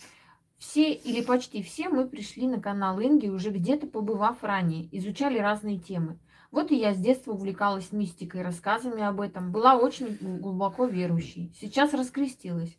Все 0.58 0.94
или 0.94 1.22
почти 1.22 1.62
все 1.62 1.90
мы 1.90 2.08
пришли 2.08 2.48
на 2.48 2.60
канал 2.60 3.00
Инги, 3.00 3.28
уже 3.28 3.52
где-то 3.52 3.88
побывав 3.88 4.44
ранее, 4.44 4.88
изучали 4.98 5.38
разные 5.38 5.78
темы. 5.78 6.18
Вот 6.52 6.72
и 6.72 6.76
я 6.76 6.94
с 6.94 6.98
детства 6.98 7.34
увлекалась 7.34 7.92
мистикой, 7.92 8.42
рассказами 8.42 9.04
об 9.04 9.20
этом, 9.20 9.52
была 9.52 9.76
очень 9.76 10.40
глубоко 10.40 10.86
верующей. 10.86 11.54
Сейчас 11.60 11.94
раскрестилась. 11.94 12.78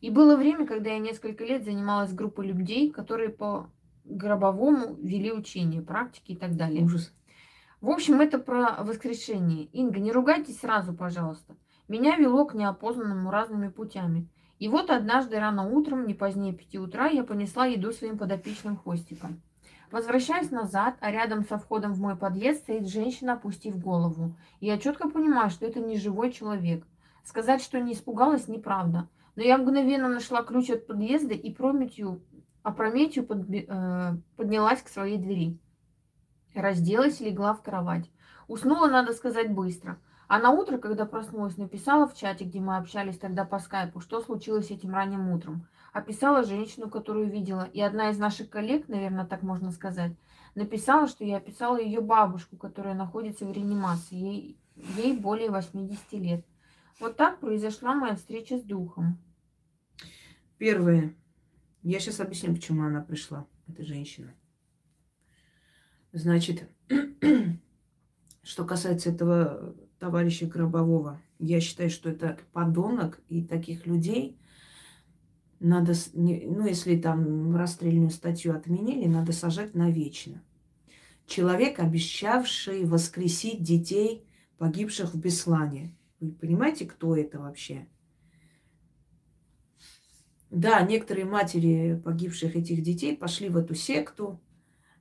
И 0.00 0.10
было 0.10 0.36
время, 0.36 0.66
когда 0.66 0.90
я 0.90 0.98
несколько 0.98 1.44
лет 1.44 1.64
занималась 1.64 2.12
группой 2.12 2.46
людей, 2.46 2.90
которые 2.90 3.30
по 3.30 3.70
гробовому 4.04 4.94
вели 4.94 5.32
учения, 5.32 5.82
практики 5.82 6.32
и 6.32 6.36
так 6.36 6.56
далее. 6.56 6.84
Ужас. 6.84 7.12
В 7.80 7.90
общем, 7.90 8.20
это 8.20 8.38
про 8.38 8.82
воскрешение. 8.82 9.64
Инга, 9.66 10.00
не 10.00 10.12
ругайтесь 10.12 10.60
сразу, 10.60 10.94
пожалуйста. 10.94 11.56
Меня 11.88 12.16
вело 12.16 12.44
к 12.44 12.54
неопознанному 12.54 13.30
разными 13.30 13.68
путями. 13.68 14.28
И 14.58 14.68
вот 14.68 14.90
однажды 14.90 15.38
рано 15.38 15.68
утром, 15.68 16.06
не 16.06 16.14
позднее 16.14 16.52
пяти 16.52 16.78
утра, 16.78 17.06
я 17.06 17.24
понесла 17.24 17.66
еду 17.66 17.92
своим 17.92 18.18
подопечным 18.18 18.76
хвостиком. 18.76 19.40
Возвращаюсь 19.90 20.50
назад, 20.50 20.96
а 21.00 21.10
рядом 21.10 21.46
со 21.46 21.56
входом 21.56 21.94
в 21.94 22.00
мой 22.00 22.14
подъезд 22.14 22.60
стоит 22.60 22.88
женщина, 22.88 23.34
опустив 23.34 23.78
голову. 23.78 24.34
Я 24.60 24.76
четко 24.78 25.08
понимаю, 25.08 25.48
что 25.48 25.64
это 25.64 25.80
не 25.80 25.96
живой 25.96 26.30
человек. 26.30 26.86
Сказать, 27.24 27.62
что 27.62 27.80
не 27.80 27.94
испугалась, 27.94 28.48
неправда. 28.48 29.08
Но 29.34 29.42
я 29.42 29.56
мгновенно 29.56 30.08
нашла 30.08 30.42
ключ 30.42 30.68
от 30.68 30.86
подъезда 30.86 31.32
и 31.32 31.50
прометью, 31.50 32.20
опрометью 32.62 33.24
подби- 33.24 33.66
э, 33.66 34.16
поднялась 34.36 34.82
к 34.82 34.88
своей 34.88 35.16
двери. 35.16 35.58
Разделась 36.54 37.20
и 37.20 37.30
легла 37.30 37.54
в 37.54 37.62
кровать. 37.62 38.10
Уснула, 38.46 38.88
надо 38.88 39.12
сказать, 39.12 39.54
быстро. 39.54 39.98
А 40.28 40.38
на 40.38 40.50
утро, 40.50 40.76
когда 40.76 41.06
проснулась, 41.06 41.56
написала 41.56 42.06
в 42.06 42.14
чате, 42.14 42.44
где 42.44 42.60
мы 42.60 42.76
общались 42.76 43.18
тогда 43.18 43.46
по 43.46 43.58
скайпу, 43.58 44.00
что 44.00 44.20
случилось 44.20 44.70
этим 44.70 44.92
ранним 44.92 45.30
утром. 45.30 45.66
Описала 45.94 46.44
женщину, 46.44 46.90
которую 46.90 47.30
видела. 47.30 47.64
И 47.72 47.80
одна 47.80 48.10
из 48.10 48.18
наших 48.18 48.50
коллег, 48.50 48.88
наверное, 48.88 49.24
так 49.24 49.42
можно 49.42 49.72
сказать, 49.72 50.12
написала, 50.54 51.08
что 51.08 51.24
я 51.24 51.38
описала 51.38 51.80
ее 51.80 52.02
бабушку, 52.02 52.58
которая 52.58 52.94
находится 52.94 53.46
в 53.46 53.52
реанимации. 53.52 54.16
Ей, 54.16 54.60
ей 54.96 55.16
более 55.18 55.50
80 55.50 56.12
лет. 56.12 56.44
Вот 57.00 57.16
так 57.16 57.40
произошла 57.40 57.94
моя 57.94 58.14
встреча 58.14 58.58
с 58.58 58.62
духом. 58.62 59.18
Первое. 60.58 61.14
Я 61.82 62.00
сейчас 62.00 62.20
объясню, 62.20 62.54
почему 62.54 62.84
она 62.84 63.00
пришла, 63.00 63.46
эта 63.66 63.82
женщина. 63.82 64.34
Значит, 66.12 66.68
что 68.42 68.66
касается 68.66 69.08
этого 69.08 69.74
товарища 69.98 70.46
Гробового, 70.46 71.20
Я 71.38 71.60
считаю, 71.60 71.90
что 71.90 72.10
это 72.10 72.38
подонок, 72.52 73.20
и 73.28 73.42
таких 73.42 73.86
людей 73.86 74.38
надо, 75.60 75.94
ну, 76.14 76.66
если 76.66 76.96
там 76.98 77.54
расстрельную 77.56 78.10
статью 78.10 78.54
отменили, 78.54 79.06
надо 79.06 79.32
сажать 79.32 79.74
навечно. 79.74 80.42
Человек, 81.26 81.80
обещавший 81.80 82.84
воскресить 82.84 83.62
детей, 83.62 84.24
погибших 84.56 85.14
в 85.14 85.18
Беслане. 85.18 85.94
Вы 86.20 86.32
понимаете, 86.32 86.86
кто 86.86 87.16
это 87.16 87.38
вообще? 87.38 87.86
Да, 90.50 90.80
некоторые 90.80 91.26
матери 91.26 92.00
погибших 92.02 92.56
этих 92.56 92.82
детей 92.82 93.16
пошли 93.16 93.48
в 93.48 93.56
эту 93.56 93.74
секту. 93.74 94.40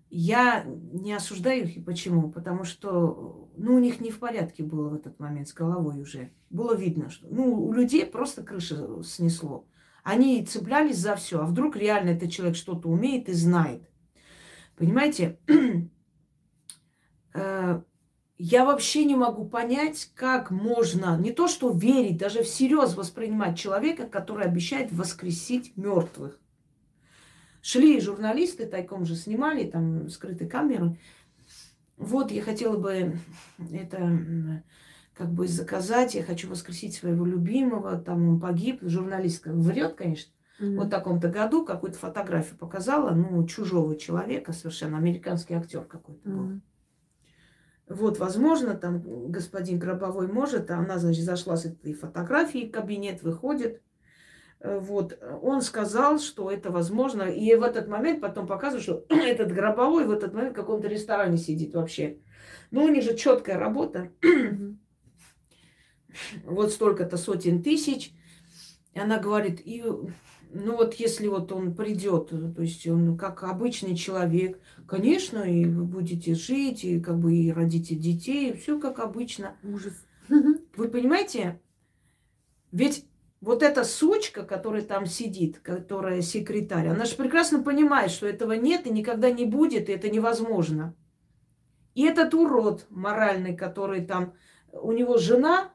Я 0.10 0.64
не 0.64 1.14
осуждаю 1.14 1.64
их. 1.64 1.78
И 1.78 1.82
почему? 1.82 2.32
Потому 2.32 2.64
что 2.64 3.50
ну, 3.58 3.76
у 3.76 3.80
них 3.80 4.00
не 4.00 4.12
в 4.12 4.20
порядке 4.20 4.64
было 4.64 4.90
в 4.90 4.96
этот 4.96 5.20
момент 5.20 5.50
с 5.50 5.54
головой 5.54 6.02
уже. 6.02 6.32
Было 6.50 6.76
видно, 6.76 7.10
что 7.10 7.28
ну, 7.28 7.66
у 7.66 7.74
людей 7.74 8.06
просто 8.06 8.44
крыша 8.44 9.04
снесло. 9.04 9.68
Они 10.04 10.46
цеплялись 10.46 10.98
за 10.98 11.16
все. 11.16 11.42
А 11.42 11.46
вдруг 11.46 11.76
реально 11.76 12.12
этот 12.12 12.32
человек 12.32 12.56
что-то 12.56 12.88
умеет 12.88 13.28
и 13.28 13.34
знает. 13.34 13.84
Понимаете? 14.78 15.40
Э, 17.34 17.82
я 18.40 18.66
вообще 18.66 19.06
не 19.06 19.16
могу 19.16 19.46
понять, 19.46 20.12
как 20.16 20.50
можно 20.50 21.18
не 21.20 21.32
то 21.32 21.48
что 21.48 21.72
верить, 21.72 22.18
даже 22.18 22.42
всерьез 22.42 22.96
воспринимать 22.96 23.60
человека, 23.60 24.08
который 24.08 24.46
обещает 24.46 24.92
воскресить 24.92 25.76
мертвых. 25.76 26.40
Шли 27.62 28.00
журналисты, 28.00 28.66
тайком 28.66 29.06
же 29.06 29.16
снимали, 29.16 29.70
там 29.70 30.10
скрытые 30.10 30.50
камеры. 30.50 30.98
Вот 31.98 32.32
я 32.32 32.42
хотела 32.42 32.78
бы 32.78 33.18
это 33.72 34.64
как 35.14 35.32
бы 35.32 35.48
заказать, 35.48 36.16
я 36.16 36.24
хочу 36.24 36.48
воскресить 36.48 36.96
своего 36.96 37.26
любимого, 37.26 37.98
там 37.98 38.30
он 38.30 38.40
погиб, 38.40 38.80
журналистка 38.84 39.52
врет, 39.52 39.96
конечно. 39.96 40.32
Mm-hmm. 40.60 40.76
Вот 40.76 40.88
в 40.88 40.90
таком-то 40.90 41.30
году 41.30 41.66
какую-то 41.66 41.98
фотографию 41.98 42.58
показала, 42.58 43.12
ну, 43.12 43.46
чужого 43.48 43.96
человека, 43.96 44.54
совершенно 44.54 44.98
американский 44.98 45.56
актер 45.56 45.84
какой-то 45.84 46.30
был. 46.30 46.50
Mm-hmm. 46.50 46.62
Вот, 47.90 48.20
возможно, 48.20 48.76
там 48.76 49.32
господин 49.32 49.80
Гробовой 49.80 50.28
может, 50.28 50.70
а 50.72 50.78
она, 50.78 51.00
значит, 51.00 51.24
зашла 51.24 51.56
с 51.56 51.66
этой 51.66 51.94
фотографией, 51.94 52.70
кабинет 52.70 53.24
выходит. 53.24 53.82
Э, 54.60 54.80
вот, 54.80 55.18
он 55.42 55.62
сказал, 55.62 56.20
что 56.20 56.52
это 56.52 56.72
возможно. 56.72 57.24
И 57.24 57.56
в 57.56 57.64
этот 57.64 57.88
момент 57.88 58.22
потом 58.22 58.48
показывают, 58.48 58.84
что 58.84 59.06
этот 59.10 59.52
Гробовой 59.54 60.06
в 60.06 60.12
этот 60.12 60.34
момент 60.34 60.54
в 60.54 60.60
каком-то 60.60 60.88
ресторане 60.88 61.38
сидит 61.38 61.74
вообще. 61.74 62.20
Ну, 62.72 62.84
у 62.84 62.90
них 62.90 63.04
же 63.04 63.16
четкая 63.16 63.58
работа. 63.58 64.12
вот 66.44 66.72
столько-то 66.72 67.18
сотен 67.18 67.62
тысяч. 67.62 68.14
И 68.94 69.00
она 69.00 69.20
говорит, 69.20 69.62
и 69.64 69.84
ну 70.54 70.76
вот 70.76 70.96
если 70.96 71.28
вот 71.28 71.52
он 71.52 71.76
придет, 71.76 72.30
то 72.30 72.62
есть 72.62 72.88
он 72.88 73.18
как 73.18 73.44
обычный 73.44 73.96
человек, 73.96 74.60
конечно, 74.88 75.40
и 75.40 75.66
вы 75.66 75.84
будете 75.84 76.34
жить, 76.36 76.84
и 76.84 77.00
как 77.00 77.20
бы 77.20 77.36
и 77.36 77.52
родите 77.52 77.96
детей, 77.96 78.54
все 78.54 78.80
как 78.80 79.00
обычно. 79.00 79.56
Ужас. 79.64 79.94
Вы 80.30 80.88
понимаете? 80.90 81.60
Ведь 82.72 83.06
вот 83.48 83.64
эта 83.64 83.86
сучка, 83.86 84.44
которая 84.44 84.82
там 84.82 85.06
сидит, 85.06 85.60
которая 85.60 86.22
секретарь, 86.22 86.90
она 86.90 87.06
же 87.06 87.16
прекрасно 87.16 87.64
понимает, 87.64 88.12
что 88.12 88.28
этого 88.28 88.52
нет 88.52 88.86
и 88.86 88.90
никогда 88.90 89.32
не 89.32 89.46
будет, 89.46 89.88
и 89.88 89.94
это 89.94 90.10
невозможно. 90.10 90.94
И 91.96 92.06
этот 92.06 92.34
урод 92.34 92.86
моральный, 92.90 93.56
который 93.56 94.06
там, 94.06 94.34
у 94.74 94.92
него 94.92 95.18
жена, 95.18 95.72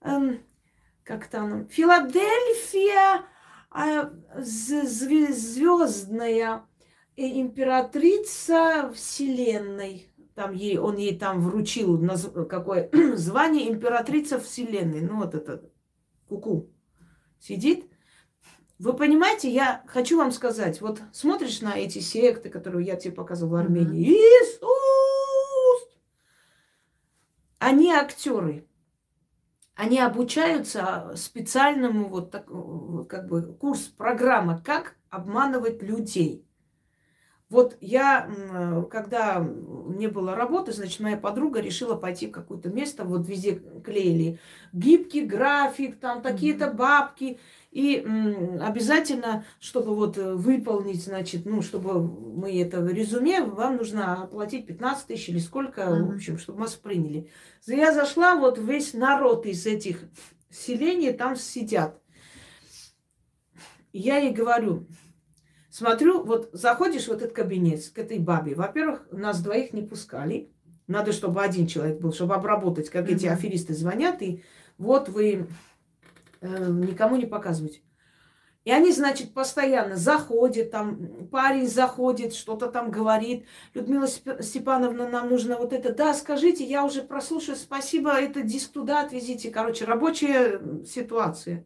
эм, 0.00 0.40
как 1.04 1.28
там, 1.28 1.68
Филадельфия, 1.68 3.24
а 3.70 4.10
звездная 4.36 5.46
императрица 7.14 8.90
Вселенной. 8.92 10.08
Там 10.34 10.52
ей, 10.52 10.78
он 10.78 10.96
ей 10.96 11.16
там 11.16 11.42
вручил 11.42 11.96
какое 12.48 12.90
звание 13.14 13.70
императрица 13.70 14.40
Вселенной. 14.40 15.02
Ну, 15.02 15.18
вот 15.18 15.36
это 15.36 15.62
куку 16.28 16.68
сидит. 17.38 17.90
Вы 18.78 18.92
понимаете, 18.92 19.50
я 19.50 19.82
хочу 19.86 20.18
вам 20.18 20.32
сказать, 20.32 20.80
вот 20.80 21.00
смотришь 21.12 21.62
на 21.62 21.76
эти 21.78 21.98
секты, 21.98 22.50
которые 22.50 22.86
я 22.86 22.96
тебе 22.96 23.14
показывала 23.14 23.58
в 23.58 23.60
Армении, 23.60 24.12
Иисус! 24.12 25.88
Они 27.58 27.90
актеры 27.90 28.66
они 29.76 30.00
обучаются 30.00 31.12
специальному 31.16 32.08
вот 32.08 32.30
так, 32.30 32.46
как 33.08 33.28
бы 33.28 33.54
курс, 33.54 33.80
программа, 33.82 34.58
как 34.58 34.96
обманывать 35.10 35.82
людей. 35.82 36.45
Вот 37.48 37.76
я, 37.80 38.28
когда 38.90 39.38
не 39.38 40.08
было 40.08 40.34
работы, 40.34 40.72
значит, 40.72 40.98
моя 40.98 41.16
подруга 41.16 41.60
решила 41.60 41.94
пойти 41.94 42.26
в 42.26 42.32
какое-то 42.32 42.70
место, 42.70 43.04
вот 43.04 43.28
везде 43.28 43.62
клеили 43.84 44.40
гибкий 44.72 45.24
график, 45.24 46.00
там 46.00 46.22
такие-то 46.22 46.72
бабки. 46.72 47.38
И 47.70 47.98
обязательно, 48.60 49.44
чтобы 49.60 49.94
вот 49.94 50.16
выполнить, 50.16 51.04
значит, 51.04 51.44
ну, 51.44 51.60
чтобы 51.62 52.02
мы 52.02 52.58
это 52.60 52.80
в 52.80 52.88
резюме, 52.88 53.42
вам 53.42 53.76
нужно 53.76 54.22
оплатить 54.22 54.66
15 54.66 55.06
тысяч 55.06 55.28
или 55.28 55.38
сколько, 55.38 55.82
mm-hmm. 55.82 56.02
в 56.04 56.14
общем, 56.14 56.38
чтобы 56.38 56.60
вас 56.60 56.74
приняли. 56.74 57.30
Я 57.66 57.92
зашла, 57.92 58.34
вот 58.34 58.58
весь 58.58 58.94
народ 58.94 59.44
из 59.44 59.66
этих 59.66 60.04
селений 60.50 61.12
там 61.12 61.36
сидят. 61.36 62.00
Я 63.92 64.16
ей 64.18 64.32
говорю, 64.32 64.86
смотрю, 65.76 66.24
вот 66.24 66.50
заходишь 66.52 67.08
в 67.08 67.12
этот 67.12 67.32
кабинет 67.32 67.88
к 67.88 67.98
этой 67.98 68.18
бабе. 68.18 68.54
Во-первых, 68.54 69.06
нас 69.12 69.42
двоих 69.42 69.72
не 69.72 69.82
пускали. 69.82 70.50
Надо, 70.86 71.12
чтобы 71.12 71.42
один 71.42 71.66
человек 71.66 72.00
был, 72.00 72.12
чтобы 72.12 72.34
обработать, 72.34 72.90
как 72.90 73.08
mm-hmm. 73.08 73.14
эти 73.14 73.26
аферисты 73.26 73.74
звонят, 73.74 74.22
и 74.22 74.44
вот 74.78 75.08
вы 75.08 75.48
Э, 76.40 76.68
никому 76.68 77.16
не 77.16 77.26
показывать. 77.26 77.82
И 78.64 78.70
они, 78.72 78.90
значит, 78.90 79.32
постоянно 79.32 79.94
заходят, 79.94 80.72
там 80.72 81.28
парень 81.28 81.68
заходит, 81.68 82.34
что-то 82.34 82.66
там 82.66 82.90
говорит. 82.90 83.46
Людмила 83.74 84.08
Степановна, 84.08 85.08
нам 85.08 85.30
нужно 85.30 85.56
вот 85.56 85.72
это. 85.72 85.94
Да, 85.94 86.12
скажите, 86.14 86.64
я 86.64 86.84
уже 86.84 87.02
прослушаю, 87.02 87.56
спасибо, 87.56 88.10
это 88.10 88.42
диск 88.42 88.72
туда 88.72 89.02
отвезите. 89.02 89.50
Короче, 89.50 89.84
рабочая 89.84 90.84
ситуация. 90.84 91.64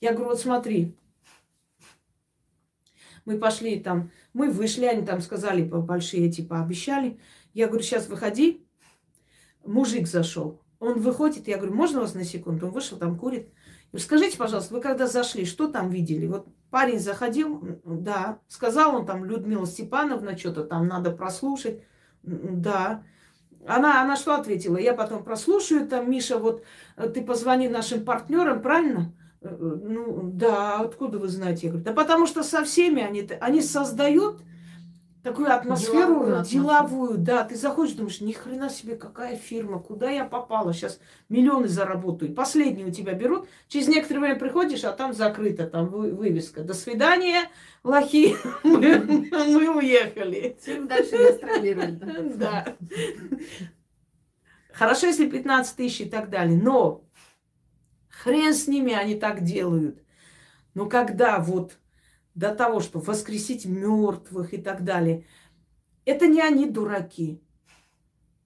Я 0.00 0.12
говорю, 0.12 0.30
вот 0.30 0.40
смотри, 0.40 0.96
мы 3.30 3.38
пошли 3.38 3.78
там, 3.78 4.10
мы 4.32 4.50
вышли, 4.50 4.86
они 4.86 5.06
там 5.06 5.20
сказали, 5.20 5.62
большие 5.62 6.30
типа 6.32 6.60
обещали. 6.60 7.20
Я 7.54 7.68
говорю, 7.68 7.84
сейчас 7.84 8.08
выходи. 8.08 8.66
Мужик 9.64 10.08
зашел. 10.08 10.60
Он 10.80 10.98
выходит, 10.98 11.46
я 11.46 11.58
говорю, 11.58 11.74
можно 11.74 12.00
вас 12.00 12.14
на 12.14 12.24
секунду? 12.24 12.66
Он 12.66 12.72
вышел, 12.72 12.98
там 12.98 13.16
курит. 13.16 13.52
Скажите, 13.96 14.36
пожалуйста, 14.36 14.74
вы 14.74 14.80
когда 14.80 15.06
зашли, 15.06 15.44
что 15.44 15.68
там 15.68 15.90
видели? 15.90 16.26
Вот 16.26 16.48
парень 16.70 16.98
заходил, 16.98 17.80
да, 17.84 18.40
сказал 18.48 18.96
он 18.96 19.06
там, 19.06 19.24
Людмила 19.24 19.66
Степановна, 19.66 20.36
что-то 20.36 20.64
там 20.64 20.88
надо 20.88 21.12
прослушать, 21.12 21.82
да. 22.22 23.04
Она, 23.66 24.02
она 24.02 24.16
что 24.16 24.34
ответила? 24.34 24.76
Я 24.76 24.94
потом 24.94 25.22
прослушаю, 25.22 25.86
там, 25.86 26.10
Миша, 26.10 26.38
вот 26.38 26.64
э, 26.96 27.08
ты 27.10 27.22
позвони 27.22 27.68
нашим 27.68 28.04
партнерам, 28.04 28.62
правильно? 28.62 29.12
Ну, 29.42 30.20
да, 30.34 30.80
откуда 30.80 31.18
вы 31.18 31.28
знаете? 31.28 31.66
Я 31.66 31.72
говорю, 31.72 31.84
да 31.84 31.92
потому 31.92 32.26
что 32.26 32.42
со 32.42 32.64
всеми 32.64 33.02
они, 33.02 33.26
они 33.40 33.62
создают 33.62 34.42
такую 35.22 35.52
атмосферу 35.52 36.24
деловую, 36.24 36.44
деловую, 36.44 37.18
да, 37.18 37.44
ты 37.44 37.56
заходишь, 37.56 37.94
думаешь, 37.94 38.20
ни 38.20 38.32
хрена 38.32 38.70
себе, 38.70 38.96
какая 38.96 39.36
фирма, 39.36 39.78
куда 39.78 40.10
я 40.10 40.24
попала, 40.24 40.72
сейчас 40.72 41.00
миллионы 41.28 41.68
заработаю. 41.68 42.34
Последний 42.34 42.84
у 42.84 42.90
тебя 42.90 43.12
берут, 43.12 43.48
через 43.68 43.88
некоторое 43.88 44.20
время 44.20 44.38
приходишь, 44.38 44.84
а 44.84 44.92
там 44.92 45.12
закрыто, 45.12 45.66
там 45.66 45.88
вывеска. 45.88 46.62
До 46.62 46.74
свидания, 46.74 47.50
лохи, 47.82 48.36
мы 48.62 49.76
уехали. 49.76 50.56
Чем 50.64 50.86
дальше 50.86 51.16
гастролировать. 51.16 51.98
Да. 52.36 52.76
Хорошо, 54.72 55.08
если 55.08 55.28
15 55.28 55.76
тысяч 55.76 56.00
и 56.00 56.04
так 56.08 56.30
далее, 56.30 56.58
но 56.58 57.04
хрен 58.22 58.54
с 58.54 58.66
ними, 58.66 58.92
они 58.92 59.14
так 59.14 59.42
делают. 59.42 60.02
Но 60.74 60.88
когда 60.88 61.38
вот 61.38 61.78
до 62.34 62.54
того, 62.54 62.80
чтобы 62.80 63.04
воскресить 63.04 63.66
мертвых 63.66 64.54
и 64.54 64.58
так 64.58 64.84
далее. 64.84 65.24
Это 66.04 66.26
не 66.26 66.40
они 66.40 66.68
дураки. 66.68 67.42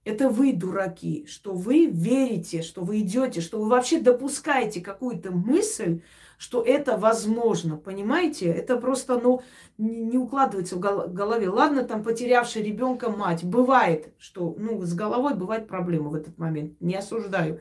Это 0.05 0.29
вы 0.29 0.53
дураки, 0.53 1.25
что 1.27 1.55
вы 1.55 1.87
верите, 1.87 2.63
что 2.63 2.83
вы 2.83 3.01
идете, 3.01 3.41
что 3.41 3.59
вы 3.59 3.71
вообще 3.71 4.01
допускаете 4.01 4.83
какую-то 4.83 5.31
мысль, 5.31 6.03
что 6.37 6.63
это 6.63 6.99
возможно. 6.99 7.77
Понимаете? 7.77 8.47
Это 8.47 8.77
просто, 8.77 9.19
ну, 9.19 9.43
не 9.79 10.19
укладывается 10.19 10.77
в 10.77 10.81
голове. 10.81 11.49
Ладно, 11.49 11.85
там 11.85 12.03
потерявший 12.03 12.63
ребенка 12.63 13.09
мать. 13.09 13.45
Бывает, 13.45 14.13
что, 14.19 14.55
ну, 14.59 14.83
с 14.83 14.93
головой 14.93 15.35
бывает 15.37 15.69
проблема 15.69 16.11
в 16.11 16.15
этот 16.15 16.37
момент. 16.37 16.79
Не 16.81 16.97
осуждаю. 16.97 17.61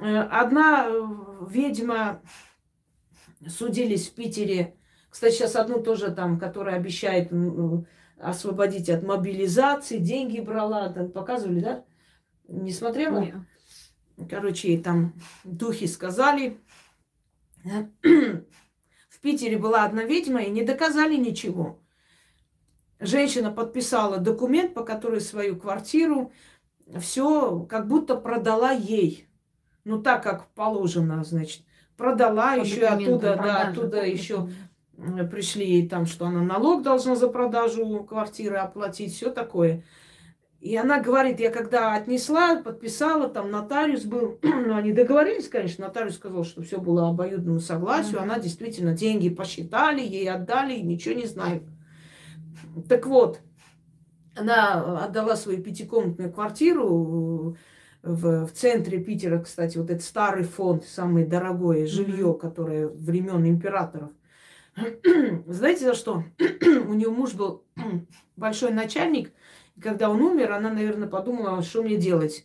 Э, 0.00 0.20
одна 0.20 0.86
э, 0.88 1.06
ведьма 1.48 2.22
судились 3.46 4.08
в 4.08 4.14
Питере. 4.14 4.76
Кстати, 5.10 5.34
сейчас 5.34 5.56
одну 5.56 5.82
тоже 5.82 6.10
там, 6.10 6.38
которая 6.38 6.76
обещает 6.76 7.32
освободить 8.18 8.90
от 8.90 9.02
мобилизации, 9.02 9.98
деньги 9.98 10.40
брала, 10.40 10.92
там 10.92 11.10
показывали, 11.10 11.60
да? 11.60 11.84
Не 12.48 12.72
смотрела? 12.72 13.20
Нет. 13.20 13.36
Короче, 14.28 14.78
там 14.78 15.14
духи 15.44 15.86
сказали. 15.86 16.58
В 18.02 19.20
Питере 19.20 19.58
была 19.58 19.84
одна 19.84 20.04
ведьма, 20.04 20.42
и 20.42 20.50
не 20.50 20.62
доказали 20.62 21.16
ничего. 21.16 21.80
Женщина 23.00 23.50
подписала 23.52 24.18
документ, 24.18 24.74
по 24.74 24.84
которой 24.84 25.20
свою 25.20 25.56
квартиру 25.56 26.32
все 27.00 27.60
как 27.60 27.86
будто 27.86 28.16
продала 28.16 28.72
ей. 28.72 29.27
Ну, 29.88 30.02
так 30.02 30.22
как 30.22 30.48
положено, 30.48 31.24
значит. 31.24 31.62
Продала, 31.96 32.56
по 32.56 32.60
еще 32.60 32.84
оттуда, 32.84 33.36
да, 33.36 33.68
оттуда 33.68 34.04
еще 34.04 34.50
пришли 35.30 35.88
там, 35.88 36.04
что 36.04 36.26
она 36.26 36.42
налог 36.42 36.82
должна 36.82 37.16
за 37.16 37.28
продажу 37.28 38.04
квартиры 38.04 38.56
оплатить, 38.56 39.14
все 39.14 39.30
такое. 39.30 39.82
И 40.60 40.76
она 40.76 41.00
говорит, 41.00 41.40
я 41.40 41.50
когда 41.50 41.94
отнесла, 41.94 42.56
подписала, 42.56 43.28
там 43.28 43.50
нотариус 43.50 44.04
был, 44.04 44.38
ну, 44.42 44.76
они 44.76 44.92
договорились, 44.92 45.48
конечно, 45.48 45.86
нотариус 45.86 46.16
сказал, 46.16 46.44
что 46.44 46.62
все 46.62 46.78
было 46.78 47.08
обоюдному 47.08 47.60
согласию, 47.60 48.18
mm-hmm. 48.18 48.24
она 48.24 48.38
действительно 48.38 48.92
деньги 48.92 49.30
посчитали, 49.30 50.02
ей 50.02 50.30
отдали, 50.30 50.78
ничего 50.78 51.14
не 51.14 51.26
знает. 51.26 51.62
Так 52.90 53.06
вот, 53.06 53.40
она 54.36 55.04
отдала 55.06 55.34
свою 55.34 55.62
пятикомнатную 55.62 56.30
квартиру 56.30 57.56
в, 58.02 58.46
в 58.46 58.52
центре 58.52 58.98
Питера, 58.98 59.38
кстати, 59.40 59.78
вот 59.78 59.90
этот 59.90 60.04
старый 60.04 60.44
фонд, 60.44 60.84
самое 60.84 61.26
дорогое 61.26 61.86
жилье, 61.86 62.34
которое 62.34 62.88
времен 62.88 63.46
императоров. 63.46 64.10
Знаете 65.46 65.86
за 65.86 65.94
что? 65.94 66.24
У 66.38 66.94
нее 66.94 67.10
муж 67.10 67.34
был 67.34 67.64
большой 68.36 68.72
начальник, 68.72 69.32
и 69.76 69.80
когда 69.80 70.10
он 70.10 70.20
умер, 70.20 70.52
она, 70.52 70.70
наверное, 70.70 71.08
подумала, 71.08 71.62
что 71.62 71.82
мне 71.82 71.96
делать? 71.96 72.44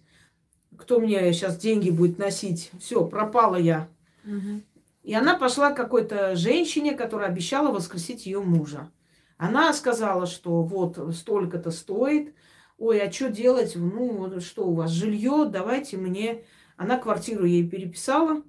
Кто 0.77 0.99
мне 0.99 1.31
сейчас 1.33 1.57
деньги 1.57 1.89
будет 1.89 2.17
носить? 2.17 2.71
Все, 2.79 3.05
пропала 3.05 3.55
я. 3.55 3.89
Угу. 4.25 4.61
И 5.03 5.13
она 5.13 5.37
пошла 5.37 5.71
к 5.71 5.77
какой-то 5.77 6.35
женщине, 6.35 6.93
которая 6.93 7.29
обещала 7.29 7.71
воскресить 7.71 8.25
ее 8.25 8.39
мужа. 8.39 8.91
Она 9.37 9.73
сказала, 9.73 10.25
что 10.25 10.61
вот 10.63 11.15
столько-то 11.15 11.71
стоит. 11.71 12.33
Ой, 12.77 13.01
а 13.01 13.11
что 13.11 13.29
делать? 13.29 13.73
Ну, 13.75 14.39
что 14.41 14.67
у 14.67 14.73
вас, 14.73 14.91
жилье? 14.91 15.45
Давайте 15.49 15.97
мне. 15.97 16.43
Она 16.75 16.97
квартиру 16.97 17.45
ей 17.45 17.67
переписала 17.67 18.43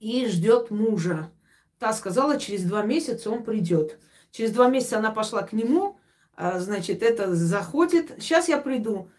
и 0.00 0.26
ждет 0.26 0.70
мужа. 0.70 1.30
Та 1.78 1.92
сказала, 1.92 2.38
через 2.38 2.64
два 2.64 2.82
месяца 2.82 3.30
он 3.30 3.44
придет. 3.44 3.98
Через 4.30 4.52
два 4.52 4.68
месяца 4.68 4.98
она 4.98 5.10
пошла 5.10 5.42
к 5.42 5.52
нему, 5.52 5.98
а, 6.34 6.58
значит, 6.58 7.02
это 7.02 7.34
заходит. 7.34 8.14
Сейчас 8.18 8.48
я 8.48 8.58
приду. 8.58 9.10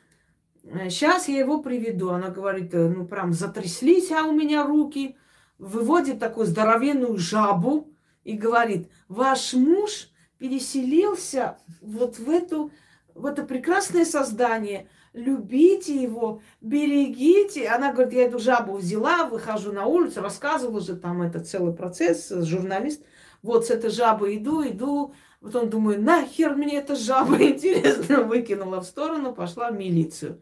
Сейчас 0.64 1.28
я 1.28 1.40
его 1.40 1.62
приведу. 1.62 2.10
Она 2.10 2.30
говорит, 2.30 2.74
э, 2.74 2.90
ну 2.90 3.06
прям 3.06 3.34
затряслись, 3.34 4.12
а 4.12 4.24
у 4.24 4.32
меня 4.32 4.66
руки. 4.66 5.18
Выводит 5.58 6.20
такую 6.20 6.48
здоровенную 6.48 7.18
жабу 7.18 7.94
и 8.24 8.34
говорит, 8.34 8.90
ваш 9.08 9.54
муж 9.54 10.10
переселился 10.38 11.58
вот 11.82 12.18
в 12.18 12.30
эту 12.30 12.72
в 13.20 13.26
это 13.26 13.44
прекрасное 13.44 14.06
создание. 14.06 14.90
Любите 15.14 16.02
его, 16.02 16.42
берегите. 16.62 17.68
Она 17.68 17.92
говорит, 17.92 18.14
я 18.14 18.26
эту 18.26 18.40
жабу 18.40 18.78
взяла, 18.78 19.26
выхожу 19.26 19.72
на 19.72 19.86
улицу, 19.86 20.22
рассказывала 20.22 20.82
же 20.82 20.96
там 20.96 21.22
этот 21.22 21.48
целый 21.48 21.74
процесс, 21.74 22.30
журналист. 22.30 23.04
Вот 23.42 23.68
с 23.68 23.70
этой 23.70 23.90
жабой 23.90 24.38
иду, 24.38 24.68
иду, 24.68 25.14
Потом 25.42 25.70
думаю, 25.70 26.02
нахер 26.02 26.56
мне 26.56 26.80
эта 26.80 26.96
жаба 26.96 27.42
интересно, 27.42 28.24
выкинула 28.24 28.82
в 28.82 28.86
сторону, 28.86 29.34
пошла 29.34 29.72
в 29.72 29.78
милицию. 29.78 30.42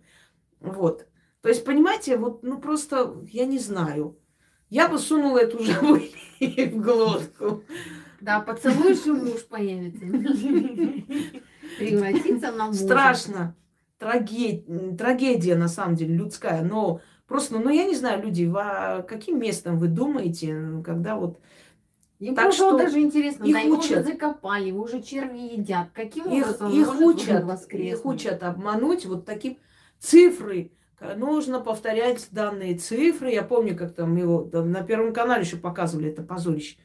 Вот. 0.59 1.07
То 1.41 1.49
есть, 1.49 1.63
понимаете, 1.63 2.17
вот, 2.17 2.43
ну 2.43 2.59
просто, 2.59 3.23
я 3.31 3.45
не 3.45 3.59
знаю. 3.59 4.17
Я 4.69 4.89
бы 4.89 4.97
сунула 4.97 5.37
эту 5.37 5.63
жабу 5.63 5.99
в 6.39 6.81
глотку. 6.81 7.63
Да, 8.19 8.39
поцелуешь, 8.39 9.05
и 9.05 9.11
муж 9.11 9.45
появится. 9.45 10.03
Превратится 11.77 12.51
на 12.51 12.67
мужа. 12.67 12.79
Страшно. 12.79 13.55
Трагедия, 13.97 14.95
трагедия, 14.95 15.55
на 15.55 15.67
самом 15.67 15.95
деле, 15.95 16.15
людская. 16.15 16.63
Но 16.63 17.01
просто, 17.25 17.57
ну, 17.59 17.69
я 17.69 17.85
не 17.85 17.95
знаю, 17.95 18.21
люди, 18.23 18.51
а 18.55 19.01
каким 19.01 19.39
местом 19.39 19.79
вы 19.79 19.87
думаете, 19.87 20.81
когда 20.83 21.15
вот 21.15 21.39
им 22.19 22.33
так 22.35 22.51
что 22.51 22.77
даже 22.77 22.99
интересно, 22.99 23.43
их 23.43 23.53
да, 23.53 23.59
его 23.59 23.77
учат. 23.77 23.91
уже 23.91 24.03
закопали, 24.03 24.67
его 24.67 24.83
уже 24.83 25.01
черви 25.01 25.37
едят. 25.37 25.89
Каким 25.93 26.25
их, 26.25 26.45
образом 26.45 26.71
их 26.71 26.99
учат, 26.99 27.73
их 27.73 28.05
учат 28.05 28.43
обмануть 28.43 29.05
вот 29.05 29.25
таким 29.25 29.57
цифры. 29.99 30.71
Нужно 31.15 31.59
повторять 31.59 32.27
данные 32.31 32.75
цифры. 32.75 33.31
Я 33.31 33.43
помню, 33.43 33.77
как 33.77 33.93
там 33.93 34.15
его 34.15 34.49
на 34.51 34.81
Первом 34.81 35.13
канале 35.13 35.43
еще 35.43 35.57
показывали 35.57 36.09
это 36.09 36.23
позорище. 36.23 36.77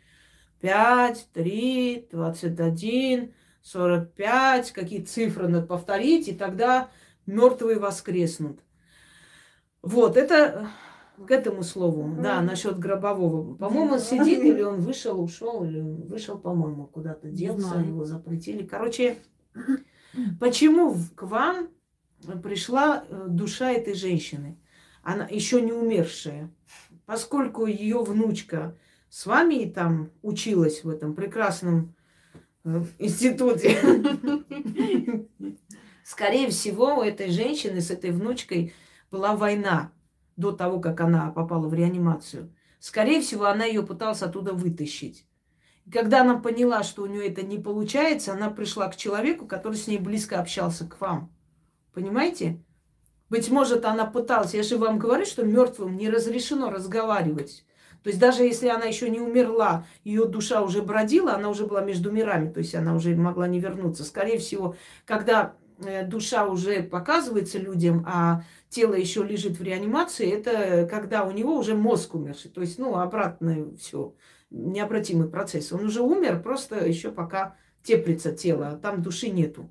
5, 0.61 1.29
3, 1.33 2.09
21, 2.13 3.33
45, 3.63 4.73
какие 4.73 5.03
цифры 5.03 5.49
надо 5.49 5.67
повторить, 5.67 6.29
и 6.29 6.35
тогда 6.35 6.91
мертвые 7.27 7.79
воскреснут. 7.79 8.61
Вот, 9.83 10.17
это 10.17 10.69
к 11.27 11.31
этому 11.31 11.63
слову, 11.63 12.09
mm. 12.09 12.23
да, 12.23 12.41
насчет 12.41 12.79
гробового. 12.79 13.55
По-моему, 13.55 13.95
он 13.95 14.01
сидит 14.01 14.41
или 14.45 14.63
он 14.63 14.81
вышел, 14.81 15.21
ушел, 15.23 15.65
или 15.65 15.81
вышел, 15.81 16.39
по-моему, 16.39 16.87
куда-то 16.87 17.29
делся, 17.29 17.79
его 17.79 18.05
запретили. 18.05 18.65
Короче, 18.65 19.19
почему 20.41 20.95
к 21.15 21.23
вам 21.23 21.69
пришла 22.43 23.05
э, 23.09 23.27
душа 23.29 23.71
этой 23.71 23.95
женщины? 23.95 24.59
Она 25.03 25.27
еще 25.27 25.61
не 25.61 25.73
умершая. 25.73 26.51
Поскольку 27.07 27.67
ее 27.67 28.03
внучка 28.03 28.77
с 29.09 29.27
вами 29.27 29.71
там 29.71 30.11
училась 30.23 30.85
в 30.85 30.89
этом 30.89 31.15
прекрасном 31.15 31.81
э, 31.85 32.02
институте, 32.99 33.77
скорее 36.05 36.51
всего, 36.51 36.97
у 36.97 37.03
этой 37.03 37.31
женщины 37.31 37.81
с 37.81 37.91
этой 37.91 38.11
внучкой 38.11 38.75
была 39.11 39.35
война 39.37 39.93
до 40.37 40.53
того, 40.53 40.81
как 40.81 41.01
она 41.01 41.31
попала 41.31 41.69
в 41.69 41.75
реанимацию. 41.75 42.55
Скорее 42.79 43.21
всего, 43.21 43.47
она 43.47 43.65
ее 43.65 43.83
пыталась 43.83 44.23
оттуда 44.23 44.53
вытащить. 44.53 45.27
И 45.85 45.91
когда 45.91 46.23
она 46.23 46.39
поняла, 46.39 46.83
что 46.83 47.03
у 47.03 47.07
нее 47.07 47.29
это 47.29 47.43
не 47.43 47.59
получается, 47.59 48.33
она 48.33 48.51
пришла 48.51 48.89
к 48.89 48.97
человеку, 48.97 49.47
который 49.47 49.75
с 49.75 49.87
ней 49.87 49.99
близко 49.99 50.41
общался, 50.41 50.87
к 50.87 51.01
вам. 51.01 51.33
Понимаете? 51.93 52.63
Быть 53.29 53.51
может, 53.51 53.85
она 53.85 54.05
пыталась, 54.05 54.55
я 54.55 54.63
же 54.63 54.77
вам 54.77 54.99
говорю, 54.99 55.25
что 55.25 55.45
мертвым 55.45 55.97
не 55.97 56.11
разрешено 56.11 56.71
разговаривать. 56.71 57.65
То 58.03 58.09
есть 58.09 58.19
даже 58.19 58.43
если 58.43 58.69
она 58.69 58.85
еще 58.85 59.09
не 59.09 59.21
умерла, 59.21 59.87
ее 60.05 60.27
душа 60.27 60.63
уже 60.63 60.83
бродила, 60.83 61.35
она 61.35 61.49
уже 61.49 61.67
была 61.67 61.83
между 61.83 62.11
мирами, 62.11 62.53
то 62.53 62.59
есть 62.59 62.75
она 62.75 62.95
уже 62.95 63.15
могла 63.15 63.47
не 63.47 63.61
вернуться. 63.61 64.05
Скорее 64.05 64.39
всего, 64.39 64.77
когда 65.05 65.55
Э, 65.85 66.07
душа 66.07 66.47
уже 66.47 66.83
показывается 66.83 67.59
людям, 67.59 68.05
а 68.07 68.45
тело 68.69 68.95
еще 68.95 69.25
лежит 69.25 69.59
в 69.59 69.63
реанимации, 69.63 70.31
это 70.31 70.87
когда 70.87 71.25
у 71.25 71.31
него 71.31 71.57
уже 71.57 71.75
мозг 71.75 72.15
умерший. 72.15 72.51
То 72.51 72.61
есть, 72.61 72.79
ну, 72.79 72.97
обратно 72.97 73.75
все, 73.77 74.15
необратимый 74.51 75.29
процесс. 75.29 75.73
Он 75.73 75.85
уже 75.85 76.03
умер, 76.03 76.43
просто 76.43 76.87
еще 76.87 77.11
пока 77.11 77.57
теплится 77.83 78.33
тело, 78.33 78.69
а 78.69 78.77
там 78.77 79.03
души 79.03 79.31
нету. 79.31 79.71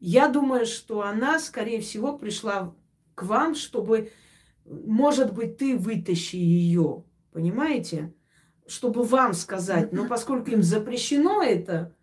Я 0.00 0.28
думаю, 0.28 0.66
что 0.66 1.02
она, 1.02 1.38
скорее 1.38 1.80
всего, 1.80 2.18
пришла 2.18 2.74
к 3.14 3.22
вам, 3.22 3.54
чтобы, 3.54 4.12
может 4.64 5.32
быть, 5.32 5.56
ты 5.56 5.76
вытащи 5.76 6.36
ее, 6.36 7.04
понимаете? 7.36 8.14
Чтобы 8.66 9.02
вам 9.02 9.34
сказать. 9.34 9.92
Но 9.92 10.08
поскольку 10.08 10.50
им 10.52 10.62
запрещено 10.62 11.42
это, 11.42 11.94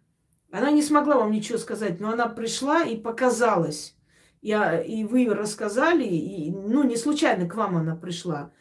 она 0.51 0.69
не 0.69 0.83
смогла 0.83 1.17
вам 1.17 1.31
ничего 1.31 1.57
сказать, 1.57 1.99
но 1.99 2.11
она 2.11 2.27
пришла 2.27 2.83
и 2.83 2.95
показалась. 2.95 3.97
Я, 4.43 4.79
и 4.79 5.03
вы 5.03 5.25
рассказали, 5.25 6.03
и, 6.03 6.51
ну, 6.51 6.83
не 6.83 6.97
случайно 6.97 7.49
к 7.49 7.55
вам 7.55 7.77
она 7.77 7.95
пришла. 7.95 8.51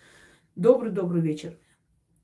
Добрый-добрый 0.56 1.20
вечер. 1.20 1.58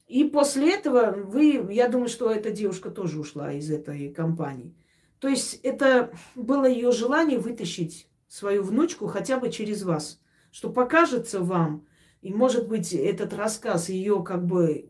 И 0.06 0.24
после 0.24 0.72
этого 0.72 1.10
вы, 1.10 1.68
я 1.70 1.88
думаю, 1.88 2.08
что 2.08 2.30
эта 2.30 2.50
девушка 2.50 2.90
тоже 2.90 3.20
ушла 3.20 3.52
из 3.52 3.70
этой 3.70 4.08
компании. 4.08 4.74
То 5.18 5.28
есть 5.28 5.60
это 5.62 6.10
было 6.36 6.64
ее 6.64 6.90
желание 6.90 7.38
вытащить 7.38 8.08
свою 8.28 8.62
внучку 8.62 9.08
хотя 9.08 9.38
бы 9.38 9.50
через 9.50 9.82
вас, 9.82 10.22
что 10.50 10.70
покажется 10.70 11.40
вам, 11.40 11.86
и 12.20 12.32
может 12.32 12.68
быть 12.68 12.92
этот 12.92 13.32
рассказ 13.32 13.88
ее 13.88 14.22
как 14.24 14.44
бы 14.46 14.86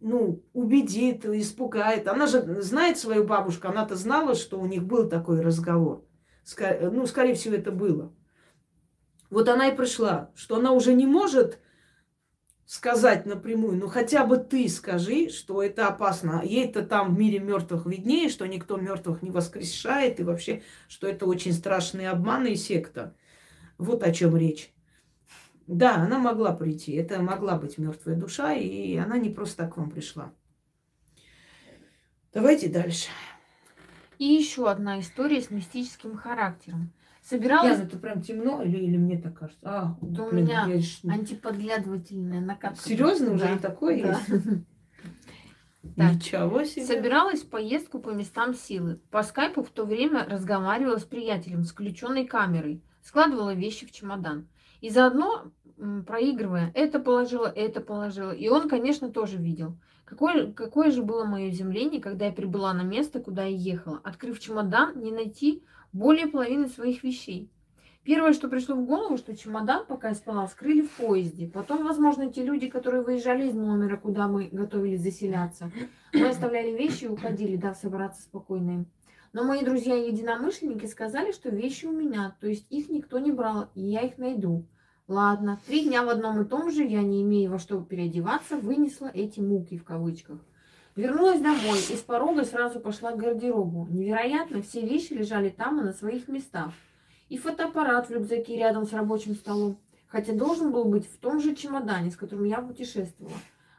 ну, 0.00 0.44
убедит, 0.52 1.24
испугает. 1.24 2.06
Она 2.08 2.26
же 2.26 2.62
знает 2.62 2.98
свою 2.98 3.24
бабушку, 3.24 3.68
она-то 3.68 3.96
знала, 3.96 4.34
что 4.34 4.60
у 4.60 4.66
них 4.66 4.84
был 4.84 5.08
такой 5.08 5.40
разговор. 5.40 6.04
Ну, 6.80 7.06
скорее 7.06 7.34
всего, 7.34 7.54
это 7.54 7.72
было. 7.72 8.12
Вот 9.30 9.48
она 9.48 9.68
и 9.68 9.76
пришла, 9.76 10.30
что 10.34 10.56
она 10.56 10.72
уже 10.72 10.94
не 10.94 11.06
может 11.06 11.60
сказать 12.66 13.26
напрямую, 13.26 13.76
ну 13.76 13.86
хотя 13.86 14.26
бы 14.26 14.38
ты 14.38 14.68
скажи, 14.68 15.28
что 15.28 15.62
это 15.62 15.86
опасно. 15.86 16.42
Ей-то 16.44 16.82
там 16.82 17.14
в 17.14 17.18
мире 17.18 17.38
мертвых 17.38 17.86
виднее, 17.86 18.28
что 18.28 18.46
никто 18.46 18.76
мертвых 18.76 19.22
не 19.22 19.30
воскрешает, 19.30 20.20
и 20.20 20.24
вообще, 20.24 20.62
что 20.88 21.06
это 21.06 21.26
очень 21.26 21.52
страшный 21.52 22.08
обман 22.08 22.46
и 22.46 22.56
секта. 22.56 23.14
Вот 23.78 24.02
о 24.02 24.12
чем 24.12 24.36
речь. 24.36 24.75
Да, 25.66 25.96
она 25.96 26.18
могла 26.18 26.52
прийти. 26.52 26.92
Это 26.92 27.20
могла 27.20 27.56
быть 27.56 27.78
мертвая 27.78 28.16
душа, 28.16 28.52
и 28.52 28.96
она 28.96 29.18
не 29.18 29.30
просто 29.30 29.64
так 29.64 29.74
к 29.74 29.76
вам 29.76 29.90
пришла. 29.90 30.32
Давайте 32.32 32.68
дальше. 32.68 33.08
И 34.18 34.24
еще 34.24 34.70
одна 34.70 35.00
история 35.00 35.40
с 35.40 35.50
мистическим 35.50 36.16
характером. 36.16 36.92
Собиралась... 37.22 37.78
Яна, 37.78 37.86
это 37.86 37.98
прям 37.98 38.22
темно 38.22 38.62
или, 38.62 38.76
или 38.78 38.96
мне 38.96 39.18
так 39.18 39.36
кажется? 39.38 39.60
А, 39.64 39.98
да 40.00 40.24
у 40.24 40.32
меня 40.32 40.78
ж... 40.78 41.00
антиподглядывательная 41.04 42.40
накатка. 42.40 42.88
Серьезно? 42.88 43.32
Уже 43.32 43.56
и 43.56 43.58
такое 43.58 44.02
да. 44.02 44.20
есть? 44.28 44.64
Так, 45.94 46.14
Ничего 46.14 46.64
себе. 46.64 46.84
Собиралась 46.84 47.42
в 47.42 47.48
поездку 47.48 48.00
по 48.00 48.10
местам 48.10 48.54
силы. 48.54 49.00
По 49.10 49.22
скайпу 49.22 49.62
в 49.62 49.70
то 49.70 49.84
время 49.84 50.24
разговаривала 50.28 50.96
с 50.98 51.04
приятелем 51.04 51.62
с 51.62 51.70
включенной 51.70 52.26
камерой. 52.26 52.82
Складывала 53.02 53.54
вещи 53.54 53.86
в 53.86 53.92
чемодан. 53.92 54.48
И 54.80 54.90
заодно 54.90 55.50
проигрывая, 56.06 56.70
это 56.74 56.98
положила, 56.98 57.46
это 57.46 57.80
положила. 57.80 58.30
И 58.30 58.48
он, 58.48 58.68
конечно, 58.68 59.10
тоже 59.10 59.36
видел. 59.36 59.76
Какое, 60.04 60.52
какое 60.52 60.90
же 60.90 61.02
было 61.02 61.24
мое 61.24 61.50
изумление, 61.50 62.00
когда 62.00 62.26
я 62.26 62.32
прибыла 62.32 62.72
на 62.72 62.82
место, 62.82 63.20
куда 63.20 63.44
я 63.44 63.56
ехала. 63.56 64.00
Открыв 64.04 64.38
чемодан, 64.38 65.02
не 65.02 65.10
найти 65.10 65.64
более 65.92 66.28
половины 66.28 66.68
своих 66.68 67.02
вещей. 67.02 67.50
Первое, 68.04 68.32
что 68.32 68.48
пришло 68.48 68.76
в 68.76 68.86
голову, 68.86 69.16
что 69.16 69.36
чемодан, 69.36 69.84
пока 69.84 70.10
я 70.10 70.14
спала, 70.14 70.46
вскрыли 70.46 70.82
в 70.82 70.90
поезде. 70.92 71.48
Потом, 71.48 71.84
возможно, 71.84 72.32
те 72.32 72.44
люди, 72.44 72.68
которые 72.68 73.02
выезжали 73.02 73.48
из 73.48 73.54
номера, 73.54 73.96
куда 73.96 74.28
мы 74.28 74.48
готовились 74.52 75.02
заселяться, 75.02 75.72
мы 76.12 76.28
оставляли 76.28 76.70
вещи 76.70 77.04
и 77.04 77.08
уходили, 77.08 77.56
дав 77.56 77.76
собраться 77.76 78.22
спокойно 78.22 78.84
Но 79.32 79.44
мои 79.44 79.64
друзья-единомышленники 79.64 80.86
сказали, 80.86 81.32
что 81.32 81.50
вещи 81.50 81.86
у 81.86 81.92
меня, 81.92 82.36
то 82.40 82.46
есть 82.46 82.66
их 82.70 82.88
никто 82.88 83.18
не 83.18 83.32
брал, 83.32 83.68
и 83.74 83.82
я 83.82 84.00
их 84.02 84.18
найду. 84.18 84.64
Ладно, 85.08 85.60
три 85.66 85.84
дня 85.84 86.02
в 86.02 86.08
одном 86.08 86.42
и 86.42 86.44
том 86.44 86.70
же, 86.70 86.82
я 86.82 87.02
не 87.02 87.22
имея 87.22 87.48
во 87.48 87.58
что 87.58 87.80
переодеваться, 87.80 88.56
вынесла 88.56 89.10
эти 89.12 89.38
муки 89.38 89.78
в 89.78 89.84
кавычках. 89.84 90.38
Вернулась 90.96 91.40
домой 91.40 91.78
и 91.78 91.94
с 91.94 92.00
порога 92.00 92.44
сразу 92.44 92.80
пошла 92.80 93.12
к 93.12 93.18
гардеробу. 93.18 93.86
Невероятно, 93.90 94.62
все 94.62 94.80
вещи 94.80 95.12
лежали 95.12 95.50
там 95.50 95.78
и 95.80 95.84
на 95.84 95.92
своих 95.92 96.26
местах. 96.26 96.72
И 97.28 97.36
фотоаппарат 97.36 98.08
в 98.08 98.12
рюкзаке 98.12 98.56
рядом 98.56 98.86
с 98.86 98.92
рабочим 98.92 99.34
столом, 99.34 99.78
хотя 100.08 100.32
должен 100.32 100.72
был 100.72 100.86
быть 100.86 101.06
в 101.06 101.18
том 101.18 101.40
же 101.40 101.54
чемодане, 101.54 102.10
с 102.10 102.16
которым 102.16 102.46
я 102.46 102.62
путешествовала. 102.62 103.36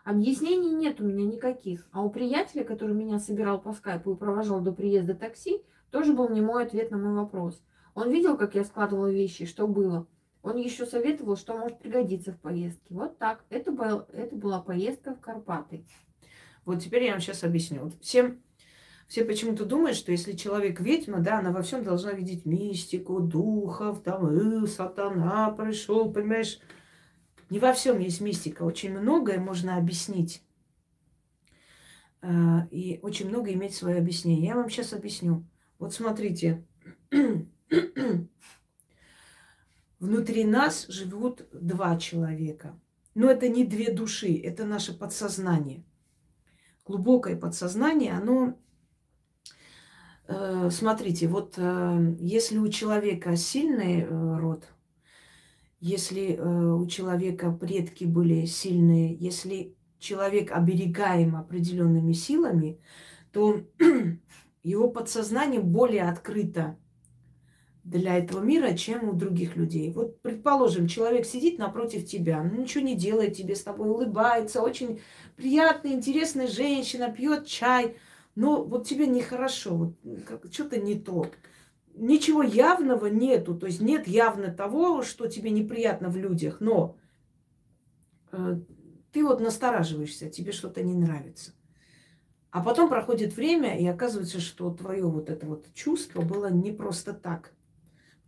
Объяснений 0.08 0.74
нет 0.74 1.02
у 1.02 1.04
меня 1.04 1.26
никаких, 1.26 1.86
а 1.92 2.02
у 2.02 2.10
приятеля, 2.10 2.64
который 2.64 2.96
меня 2.96 3.20
собирал 3.20 3.60
по 3.60 3.74
скайпу 3.74 4.14
и 4.14 4.16
провожал 4.16 4.62
до 4.62 4.72
приезда 4.72 5.16
такси, 5.16 5.62
тоже 5.92 6.14
был 6.14 6.30
не 6.30 6.40
мой 6.40 6.64
ответ 6.64 6.92
на 6.92 6.98
мой 6.98 7.14
вопрос. 7.14 7.62
Он 7.94 8.10
видел, 8.10 8.38
как 8.38 8.56
я 8.56 8.64
складывала 8.64 9.12
вещи, 9.12 9.46
что 9.46 9.68
было. 9.68 10.08
Он 10.44 10.56
еще 10.56 10.86
советовал, 10.86 11.36
что 11.36 11.58
может 11.58 11.80
пригодиться 11.80 12.32
в 12.32 12.40
поездке. 12.40 12.94
Вот 12.94 13.18
так. 13.18 13.44
Это, 13.50 13.74
был, 13.74 14.06
это 14.14 14.34
была 14.34 14.62
поездка 14.62 15.14
в 15.14 15.20
Карпаты. 15.20 15.84
Вот 16.64 16.82
теперь 16.82 17.04
я 17.04 17.12
вам 17.12 17.20
сейчас 17.20 17.44
объясню. 17.44 17.82
Вот 17.82 18.02
всем, 18.02 18.42
все 19.10 19.26
почему-то 19.26 19.66
думают, 19.66 19.98
что 19.98 20.14
если 20.14 20.32
человек 20.32 20.80
ведьма, 20.80 21.20
да, 21.20 21.40
она 21.40 21.52
во 21.52 21.64
всем 21.64 21.84
должна 21.84 22.14
видеть 22.14 22.46
мистику, 22.46 23.20
духов, 23.20 24.02
там, 24.04 24.28
э, 24.28 24.68
сатана 24.68 25.52
пришел, 25.52 26.14
понимаешь? 26.14 26.62
Не 27.50 27.60
во 27.60 27.74
всем 27.74 28.00
есть 28.00 28.22
мистика. 28.22 28.64
Очень 28.64 28.98
многое 28.98 29.40
можно 29.40 29.78
объяснить. 29.78 30.44
Э, 32.22 32.68
и 32.72 33.00
очень 33.02 33.30
много 33.30 33.54
иметь 33.54 33.76
свое 33.76 33.98
объяснение. 33.98 34.48
Я 34.48 34.56
вам 34.56 34.70
сейчас 34.70 34.94
объясню. 34.94 35.46
Вот 35.80 35.94
смотрите. 35.94 36.66
Внутри 40.00 40.44
нас 40.46 40.88
живут 40.88 41.48
два 41.52 41.98
человека. 41.98 42.80
Но 43.16 43.32
это 43.32 43.48
не 43.50 43.66
две 43.66 43.92
души, 43.92 44.40
это 44.44 44.64
наше 44.66 44.96
подсознание. 44.96 45.84
Глубокое 46.86 47.36
подсознание, 47.36 48.14
оно... 48.14 48.60
Э, 50.28 50.70
смотрите, 50.70 51.28
вот 51.28 51.56
э, 51.58 52.16
если 52.20 52.58
у 52.58 52.68
человека 52.68 53.36
сильный 53.38 54.06
род, 54.06 54.68
если 55.80 56.36
э, 56.36 56.72
у 56.74 56.86
человека 56.88 57.52
предки 57.52 58.06
были 58.06 58.46
сильные, 58.46 59.16
если 59.16 59.76
человек 60.00 60.52
оберегаем 60.52 61.36
определенными 61.36 62.14
силами, 62.14 62.80
то 63.32 63.62
его 64.64 64.90
подсознание 64.90 65.62
более 65.62 66.10
открыто 66.10 66.78
для 67.84 68.18
этого 68.18 68.44
мира, 68.44 68.74
чем 68.74 69.10
у 69.10 69.14
других 69.14 69.56
людей. 69.56 69.94
Вот, 69.94 70.22
предположим, 70.22 70.88
человек 70.88 71.26
сидит 71.26 71.58
напротив 71.58 72.06
тебя, 72.06 72.44
ну, 72.44 72.62
ничего 72.62 72.84
не 72.84 72.96
делает 72.96 73.38
тебе, 73.38 73.56
с 73.56 73.64
тобой 73.64 73.90
улыбается, 73.90 74.62
очень 74.62 75.00
приятная, 75.38 75.94
интересная 75.94 76.48
женщина, 76.48 77.10
пьет 77.10 77.46
чай, 77.46 77.96
но 78.36 78.64
вот 78.64 78.88
тебе 78.88 79.08
нехорошо, 79.08 79.76
вот, 79.76 79.94
что-то 80.52 80.80
не 80.80 80.96
то. 80.96 81.28
Ничего 81.98 82.44
явного 82.44 83.08
нету, 83.08 83.56
то 83.56 83.66
есть 83.66 83.82
нет 83.82 84.08
явно 84.08 84.52
того, 84.52 85.02
что 85.02 85.28
тебе 85.28 85.50
неприятно 85.50 86.10
в 86.10 86.18
людях, 86.18 86.58
но 86.60 86.96
э, 88.32 88.60
ты 89.12 89.24
вот 89.24 89.42
настораживаешься, 89.42 90.30
тебе 90.30 90.52
что-то 90.52 90.84
не 90.84 90.94
нравится. 90.94 91.54
А 92.52 92.64
потом 92.64 92.90
проходит 92.90 93.36
время, 93.36 93.78
и 93.78 93.86
оказывается, 93.86 94.40
что 94.40 94.72
твое 94.72 95.06
вот 95.06 95.30
это 95.30 95.46
вот 95.48 95.74
чувство 95.74 96.22
было 96.22 96.50
не 96.50 96.72
просто 96.72 97.14
так 97.14 97.54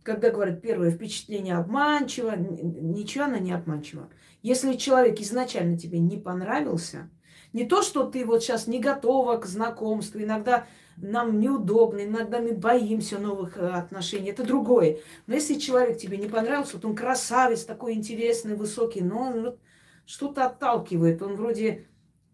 когда 0.02 0.30
говорят 0.30 0.62
первое 0.62 0.90
впечатление 0.90 1.56
обманчиво, 1.56 2.34
ничего 2.36 3.24
она 3.24 3.38
не 3.38 3.52
обманчива. 3.52 4.08
Если 4.42 4.74
человек 4.74 5.20
изначально 5.20 5.76
тебе 5.76 5.98
не 5.98 6.16
понравился, 6.16 7.10
не 7.52 7.64
то, 7.64 7.82
что 7.82 8.04
ты 8.04 8.24
вот 8.24 8.42
сейчас 8.42 8.66
не 8.66 8.80
готова 8.80 9.36
к 9.36 9.46
знакомству, 9.46 10.20
иногда 10.20 10.66
нам 10.96 11.40
неудобно, 11.40 12.04
иногда 12.04 12.40
мы 12.40 12.52
боимся 12.52 13.18
новых 13.18 13.56
э, 13.56 13.68
отношений, 13.68 14.30
это 14.30 14.44
другое. 14.44 14.98
Но 15.26 15.34
если 15.34 15.54
человек 15.54 15.98
тебе 15.98 16.18
не 16.18 16.28
понравился, 16.28 16.76
вот 16.76 16.84
он 16.84 16.94
красавец, 16.94 17.64
такой 17.64 17.94
интересный, 17.94 18.54
высокий, 18.54 19.00
но 19.00 19.18
он 19.28 19.42
вот 19.42 19.58
что-то 20.04 20.46
отталкивает, 20.46 21.22
он 21.22 21.36
вроде 21.36 21.86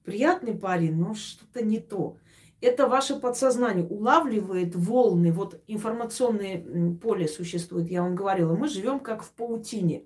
приятный 0.04 0.54
парень, 0.54 0.96
но 0.96 1.14
что-то 1.14 1.64
не 1.64 1.78
то 1.78 2.16
это 2.60 2.88
ваше 2.88 3.16
подсознание 3.16 3.86
улавливает 3.86 4.74
волны. 4.74 5.32
Вот 5.32 5.60
информационное 5.66 6.64
поле 7.00 7.28
существует, 7.28 7.90
я 7.90 8.02
вам 8.02 8.14
говорила. 8.14 8.54
Мы 8.54 8.68
живем 8.68 9.00
как 9.00 9.22
в 9.22 9.30
паутине. 9.32 10.04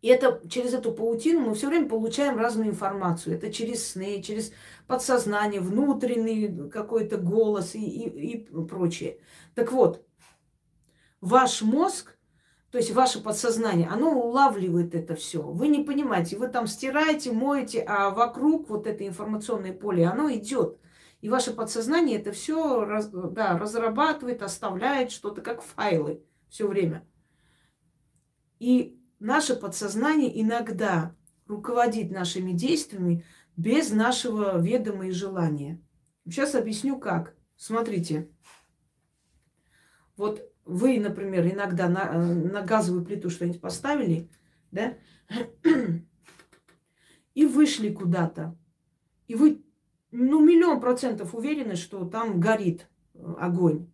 И 0.00 0.08
это, 0.08 0.40
через 0.48 0.72
эту 0.72 0.92
паутину 0.92 1.40
мы 1.40 1.54
все 1.54 1.68
время 1.68 1.88
получаем 1.88 2.38
разную 2.38 2.70
информацию. 2.70 3.36
Это 3.36 3.52
через 3.52 3.86
сны, 3.86 4.22
через 4.22 4.52
подсознание, 4.86 5.60
внутренний 5.60 6.70
какой-то 6.70 7.18
голос 7.18 7.74
и, 7.74 7.84
и, 7.84 8.36
и 8.36 8.66
прочее. 8.66 9.18
Так 9.54 9.72
вот, 9.72 10.06
ваш 11.20 11.62
мозг 11.62 12.16
то 12.70 12.78
есть 12.78 12.92
ваше 12.92 13.20
подсознание, 13.20 13.88
оно 13.88 14.12
улавливает 14.12 14.94
это 14.94 15.16
все. 15.16 15.42
Вы 15.42 15.66
не 15.66 15.82
понимаете, 15.82 16.36
вы 16.36 16.46
там 16.46 16.68
стираете, 16.68 17.32
моете, 17.32 17.82
а 17.82 18.10
вокруг 18.10 18.70
вот 18.70 18.86
это 18.86 19.06
информационное 19.06 19.72
поле, 19.72 20.06
оно 20.06 20.30
идет. 20.32 20.78
И 21.20 21.28
ваше 21.28 21.52
подсознание 21.52 22.18
это 22.18 22.30
все 22.30 22.84
раз, 22.84 23.08
да, 23.08 23.58
разрабатывает, 23.58 24.42
оставляет 24.42 25.10
что-то 25.10 25.42
как 25.42 25.62
файлы 25.62 26.22
все 26.48 26.68
время. 26.68 27.04
И 28.60 28.99
наше 29.20 29.54
подсознание 29.54 30.40
иногда 30.40 31.14
руководит 31.46 32.10
нашими 32.10 32.52
действиями 32.52 33.24
без 33.56 33.90
нашего 33.90 34.58
ведома 34.60 35.06
и 35.06 35.12
желания. 35.12 35.80
Сейчас 36.24 36.54
объясню 36.54 36.98
как. 36.98 37.36
Смотрите. 37.56 38.30
Вот 40.16 40.50
вы, 40.64 40.98
например, 41.00 41.46
иногда 41.46 41.88
на, 41.88 42.10
э, 42.12 42.34
на 42.34 42.62
газовую 42.62 43.04
плиту 43.04 43.30
что-нибудь 43.30 43.60
поставили, 43.60 44.28
да, 44.70 44.94
и 47.34 47.46
вышли 47.46 47.92
куда-то, 47.92 48.56
и 49.26 49.34
вы, 49.34 49.62
ну, 50.10 50.40
миллион 50.44 50.80
процентов 50.80 51.34
уверены, 51.34 51.76
что 51.76 52.04
там 52.04 52.38
горит 52.40 52.88
э, 53.14 53.34
огонь. 53.38 53.90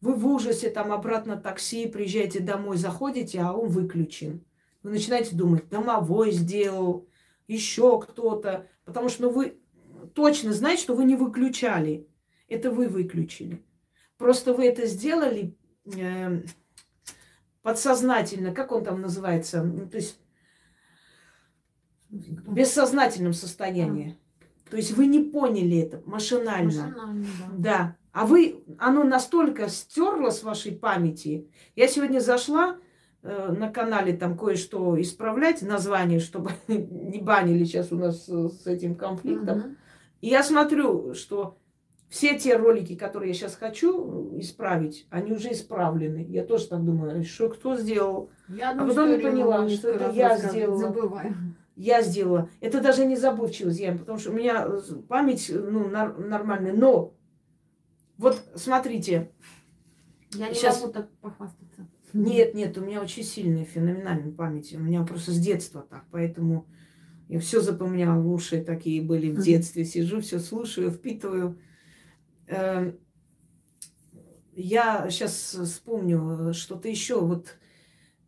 Вы 0.00 0.14
в 0.14 0.26
ужасе, 0.26 0.70
там 0.70 0.92
обратно 0.92 1.36
такси, 1.36 1.86
приезжаете 1.86 2.40
домой, 2.40 2.78
заходите, 2.78 3.40
а 3.40 3.52
он 3.52 3.68
выключен. 3.68 4.44
Вы 4.82 4.90
начинаете 4.92 5.36
думать, 5.36 5.68
домовой 5.68 6.30
сделал, 6.32 7.06
еще 7.46 8.00
кто-то, 8.00 8.68
потому 8.84 9.08
что 9.08 9.24
ну, 9.24 9.30
вы 9.30 9.60
точно 10.14 10.52
знаете, 10.52 10.82
что 10.82 10.94
вы 10.94 11.04
не 11.04 11.16
выключали. 11.16 12.06
Это 12.48 12.70
вы 12.70 12.88
выключили. 12.88 13.62
Просто 14.16 14.54
вы 14.54 14.66
это 14.66 14.86
сделали 14.86 15.56
подсознательно, 17.62 18.54
как 18.54 18.72
он 18.72 18.84
там 18.84 19.00
называется, 19.00 19.62
ну, 19.62 19.88
то 19.88 19.96
есть 19.96 20.18
В 22.08 22.52
бессознательном 22.52 23.32
состоянии. 23.32 24.18
То 24.70 24.76
есть 24.76 24.92
вы 24.92 25.06
не 25.06 25.20
поняли 25.20 25.78
это 25.78 26.02
машинально. 26.06 26.86
Машинально, 26.86 27.26
да. 27.38 27.56
Да. 27.58 27.96
А 28.12 28.26
вы, 28.26 28.64
оно 28.78 29.04
настолько 29.04 29.68
стерло 29.68 30.30
с 30.30 30.42
вашей 30.42 30.72
памяти. 30.72 31.48
Я 31.76 31.86
сегодня 31.86 32.20
зашла 32.20 32.76
э, 32.76 32.78
на 33.22 33.70
канале 33.70 34.14
там 34.16 34.36
кое-что 34.36 35.00
исправлять, 35.00 35.62
название, 35.62 36.20
чтобы 36.20 36.50
не 36.68 37.20
банили 37.20 37.64
сейчас 37.64 37.92
у 37.92 37.96
нас 37.96 38.28
э, 38.28 38.48
с 38.48 38.66
этим 38.66 38.94
конфликтом. 38.94 39.58
Мгм. 39.58 39.76
И 40.20 40.28
я 40.28 40.42
смотрю, 40.42 41.14
что 41.14 41.58
все 42.08 42.38
те 42.38 42.56
ролики, 42.56 42.96
которые 42.96 43.28
я 43.30 43.34
сейчас 43.34 43.54
хочу 43.54 44.38
исправить, 44.38 45.06
они 45.10 45.32
уже 45.32 45.52
исправлены. 45.52 46.26
Я 46.28 46.44
тоже 46.44 46.66
так 46.66 46.84
думаю, 46.84 47.22
что 47.24 47.48
кто 47.50 47.76
сделал? 47.76 48.30
Я 48.48 48.72
А 48.72 48.86
потом 48.86 49.10
я 49.10 49.18
поняла, 49.18 49.68
что 49.68 49.90
это 49.90 50.10
я 50.10 50.36
сделала. 50.36 50.78
Забываю. 50.78 51.34
Я 51.76 52.02
сделала. 52.02 52.48
Это 52.60 52.80
даже 52.80 53.06
не 53.06 53.16
забывчивость, 53.16 53.80
я, 53.80 53.92
потому 53.92 54.18
что 54.18 54.30
у 54.30 54.34
меня 54.34 54.66
э, 54.66 54.80
память 55.08 55.50
ну, 55.54 55.88
нар- 55.88 56.18
нормальная. 56.18 56.72
Но 56.72 57.14
вот 58.18 58.42
смотрите, 58.54 59.30
Я 60.32 60.48
не 60.48 60.54
Щас. 60.54 60.80
могу 60.80 60.92
так 60.92 61.10
похвастаться. 61.20 61.69
Нет, 62.12 62.54
нет, 62.54 62.76
у 62.78 62.80
меня 62.80 63.00
очень 63.02 63.22
сильная, 63.24 63.64
феноменальная 63.64 64.32
память. 64.32 64.72
У 64.74 64.78
меня 64.80 65.04
просто 65.04 65.32
с 65.32 65.38
детства 65.38 65.82
так, 65.88 66.04
поэтому 66.10 66.66
я 67.28 67.40
все 67.40 67.60
запоминала, 67.60 68.22
уши 68.24 68.62
такие 68.62 69.02
были 69.02 69.30
в 69.30 69.42
детстве. 69.42 69.84
Сижу, 69.84 70.20
все 70.20 70.40
слушаю, 70.40 70.90
впитываю. 70.90 71.58
Эм, 72.48 72.98
Я 74.54 75.08
сейчас 75.10 75.32
вспомню 75.64 76.50
э, 76.50 76.52
что-то 76.52 76.88
еще. 76.88 77.20
Вот 77.20 77.56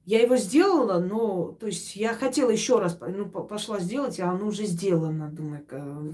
я 0.04 0.20
его 0.20 0.36
сделала, 0.36 1.00
но, 1.00 1.52
то 1.52 1.66
есть 1.66 1.96
я 1.96 2.14
хотела 2.14 2.50
еще 2.50 2.78
раз, 2.78 2.98
ну, 3.00 3.26
по- 3.28 3.44
пошла 3.44 3.80
сделать, 3.80 4.20
а 4.20 4.30
оно 4.30 4.48
уже 4.48 4.66
сделано. 4.66 5.30
Думаю, 5.30 5.66
э, 5.70 6.12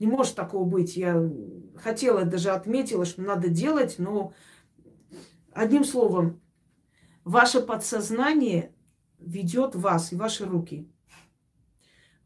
не 0.00 0.06
может 0.06 0.34
такого 0.34 0.64
быть. 0.64 0.96
Я 0.96 1.30
хотела, 1.76 2.24
даже 2.24 2.50
отметила, 2.50 3.04
что 3.04 3.22
надо 3.22 3.48
делать, 3.48 3.96
но 3.98 4.32
одним 5.52 5.84
словом, 5.84 6.40
ваше 7.28 7.60
подсознание 7.60 8.72
ведет 9.18 9.74
вас 9.74 10.12
и 10.12 10.16
ваши 10.16 10.46
руки. 10.46 10.88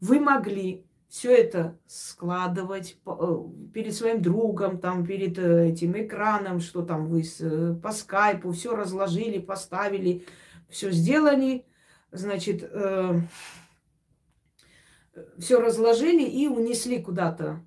Вы 0.00 0.20
могли 0.20 0.86
все 1.08 1.34
это 1.34 1.78
складывать 1.86 2.96
э, 3.04 3.36
перед 3.74 3.94
своим 3.94 4.22
другом, 4.22 4.78
там, 4.78 5.04
перед 5.04 5.38
э, 5.38 5.70
этим 5.70 5.92
экраном, 6.00 6.60
что 6.60 6.82
там 6.82 7.06
вы 7.06 7.22
э, 7.22 7.74
по 7.82 7.92
скайпу 7.92 8.52
все 8.52 8.74
разложили, 8.74 9.38
поставили, 9.38 10.24
все 10.68 10.90
сделали, 10.90 11.66
значит, 12.12 12.62
все 15.38 15.60
разложили 15.60 16.22
и 16.22 16.46
унесли 16.46 17.02
куда-то. 17.02 17.62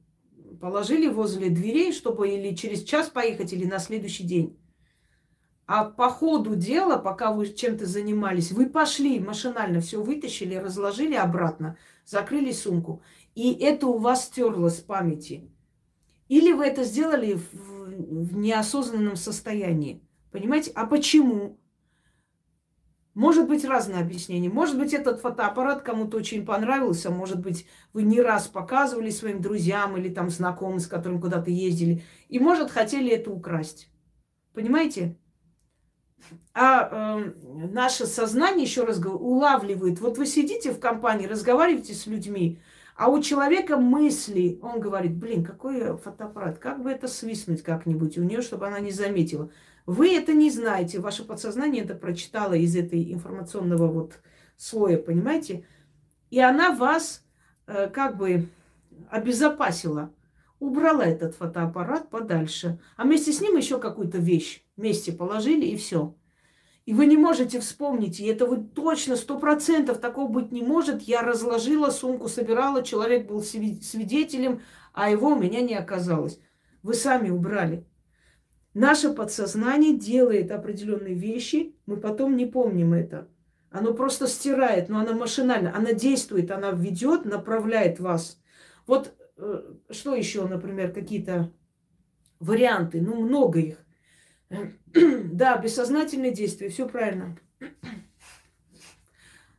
Положили 0.59 1.07
возле 1.07 1.49
дверей, 1.49 1.93
чтобы 1.93 2.29
или 2.29 2.55
через 2.55 2.83
час 2.83 3.09
поехать, 3.09 3.53
или 3.53 3.65
на 3.65 3.79
следующий 3.79 4.23
день. 4.23 4.57
А 5.68 5.86
по 5.86 6.09
ходу 6.09 6.55
дела, 6.55 6.97
пока 6.97 7.32
вы 7.32 7.47
чем-то 7.47 7.88
занимались, 7.88 8.51
вы 8.51 8.68
пошли 8.68 9.20
машинально, 9.20 9.82
все 9.82 10.01
вытащили, 10.01 10.55
разложили 10.55 11.16
обратно, 11.16 11.78
закрыли 12.05 12.51
сумку. 12.51 13.01
И 13.34 13.53
это 13.53 13.88
у 13.88 13.97
вас 13.97 14.26
стерлось 14.26 14.78
с 14.78 14.82
памяти. 14.82 15.49
Или 16.28 16.53
вы 16.53 16.66
это 16.66 16.84
сделали 16.84 17.34
в, 17.34 17.53
в 17.53 18.38
неосознанном 18.38 19.16
состоянии. 19.16 20.01
Понимаете? 20.32 20.72
А 20.76 20.86
почему? 20.86 21.59
Может 23.16 23.47
быть 23.47 23.66
разное 23.66 24.01
объяснение. 24.01 24.51
Может 24.51 24.78
быть, 24.78 24.93
этот 24.93 25.22
фотоаппарат 25.22 25.82
кому-то 25.82 26.18
очень 26.18 26.45
понравился. 26.45 27.09
Может 27.09 27.39
быть, 27.39 27.66
вы 27.93 28.03
не 28.03 28.22
раз 28.22 28.47
показывали 28.47 29.09
своим 29.09 29.41
друзьям 29.41 29.97
или 29.97 30.09
там 30.09 30.30
знакомым, 30.30 30.80
с 30.80 30.88
которым 30.88 31.22
куда-то 31.22 31.49
ездили. 31.49 32.03
И, 32.28 32.39
может, 32.39 32.70
хотели 32.70 33.11
это 33.11 33.32
украсть. 33.32 33.89
Понимаете? 34.53 35.18
А 36.53 37.19
э, 37.19 37.34
наше 37.71 38.05
сознание, 38.05 38.63
еще 38.63 38.84
раз 38.84 38.99
говорю, 38.99 39.19
улавливает. 39.19 39.99
Вот 39.99 40.17
вы 40.17 40.26
сидите 40.26 40.71
в 40.71 40.80
компании, 40.80 41.28
разговариваете 41.28 41.93
с 41.93 42.07
людьми, 42.07 42.59
а 42.95 43.09
у 43.09 43.21
человека 43.21 43.78
мысли, 43.78 44.57
он 44.61 44.80
говорит, 44.80 45.15
блин, 45.15 45.43
какой 45.43 45.97
фотоаппарат, 45.97 46.59
как 46.59 46.82
бы 46.82 46.89
это 46.89 47.07
свистнуть 47.07 47.61
как-нибудь 47.61 48.17
у 48.17 48.23
нее, 48.23 48.41
чтобы 48.41 48.67
она 48.67 48.80
не 48.80 48.91
заметила. 48.91 49.49
Вы 49.86 50.15
это 50.15 50.34
не 50.34 50.49
знаете, 50.49 50.99
ваше 50.99 51.26
подсознание 51.26 51.84
это 51.84 51.93
прочитало 51.93 52.53
из 52.53 52.76
этой 52.76 53.13
информационного 53.13 53.88
вот 53.88 54.19
слоя, 54.55 54.97
понимаете? 54.97 55.65
И 56.30 56.39
она 56.39 56.71
вас 56.71 57.23
э, 57.67 57.89
как 57.89 58.17
бы 58.17 58.47
обезопасила, 59.09 60.11
убрала 60.60 61.06
этот 61.06 61.36
фотоаппарат 61.36 62.10
подальше, 62.10 62.80
а 62.97 63.03
вместе 63.03 63.32
с 63.32 63.41
ним 63.41 63.58
еще 63.58 63.80
какую-то 63.80 64.18
вещь 64.18 64.64
вместе 64.78 65.12
положили 65.12 65.66
и 65.66 65.76
все. 65.76 66.16
И 66.86 66.93
вы 66.93 67.08
не 67.08 67.18
можете 67.18 67.60
вспомнить, 67.60 68.20
и 68.20 68.26
это 68.26 68.45
вы 68.45 68.58
точно, 68.58 69.16
сто 69.16 69.39
процентов 69.39 69.99
такого 69.99 70.28
быть 70.28 70.51
не 70.51 70.62
может. 70.62 71.01
Я 71.01 71.24
разложила 71.24 71.89
сумку, 71.89 72.28
собирала, 72.28 72.84
человек 72.84 73.28
был 73.28 73.39
сви- 73.39 73.82
свидетелем, 73.82 74.62
а 74.93 75.10
его 75.10 75.30
у 75.30 75.39
меня 75.39 75.62
не 75.62 75.74
оказалось. 75.74 76.39
Вы 76.84 76.93
сами 76.93 77.32
убрали. 77.32 77.88
Наше 78.76 79.14
подсознание 79.14 79.97
делает 79.97 80.51
определенные 80.51 81.16
вещи, 81.16 81.76
мы 81.88 81.97
потом 81.97 82.36
не 82.36 82.45
помним 82.45 82.93
это. 82.93 83.30
Оно 83.72 83.93
просто 83.93 84.28
стирает, 84.28 84.88
но 84.88 84.99
оно 84.99 85.14
машинально, 85.14 85.76
она 85.76 85.93
действует, 85.93 86.51
она 86.51 86.72
ведет, 86.72 87.26
направляет 87.26 87.99
вас. 87.99 88.39
Вот 88.86 89.14
что 89.89 90.15
еще, 90.15 90.47
например, 90.47 90.93
какие-то 90.93 91.51
варианты, 92.39 93.01
ну 93.01 93.21
много 93.21 93.59
их. 93.59 93.86
Да, 94.93 95.57
бессознательные 95.57 96.31
действия, 96.31 96.69
все 96.69 96.88
правильно. 96.88 97.38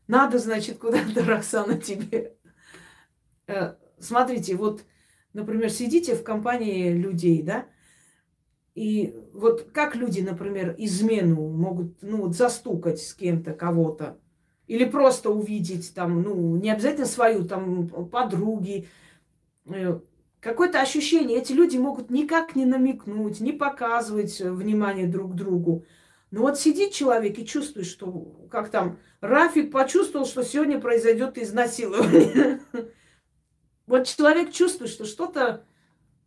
Надо, 0.09 0.39
значит, 0.39 0.79
куда-то, 0.79 1.25
Роксана, 1.27 1.79
тебе. 1.79 2.37
Э, 3.47 3.75
Смотрите, 3.99 4.57
вот, 4.57 4.85
например, 5.33 5.71
сидите 5.71 6.15
в 6.15 6.23
компании 6.23 6.93
людей, 6.93 7.43
да, 7.43 7.67
и 8.75 9.15
вот 9.33 9.71
как 9.73 9.97
люди, 9.97 10.21
например, 10.21 10.75
измену 10.79 11.49
могут, 11.49 12.03
ну, 12.03 12.23
вот 12.23 12.37
застукать 12.37 13.01
с 13.01 13.15
кем-то, 13.15 13.55
кого-то, 13.55 14.19
или 14.67 14.85
просто 14.85 15.31
увидеть 15.31 15.95
там, 15.95 16.23
ну, 16.23 16.57
не 16.57 16.71
обязательно 16.71 17.07
свою, 17.07 17.45
там, 17.47 17.89
подруги, 17.89 18.85
э, 18.85 18.87
какое-то 20.41 20.81
ощущение. 20.81 21.39
Эти 21.39 21.53
люди 21.53 21.77
могут 21.77 22.11
никак 22.11 22.57
не 22.57 22.65
намекнуть, 22.65 23.41
не 23.41 23.53
показывать 23.53 24.41
э, 24.41 24.51
внимание 24.51 25.07
друг 25.07 25.35
другу. 25.35 25.85
Но 26.31 26.43
вот 26.43 26.59
сидит 26.59 26.93
человек 26.93 27.39
и 27.39 27.47
чувствует, 27.47 27.87
что, 27.87 28.47
как 28.51 28.71
там, 28.71 28.99
Рафик 29.21 29.73
почувствовал, 29.73 30.27
что 30.27 30.43
сегодня 30.43 30.81
произойдет 30.81 31.39
изнасилование. 31.39 32.61
Вот 33.87 34.09
человек 34.09 34.51
чувствует, 34.51 34.91
что 34.91 35.05
что-то 35.05 35.65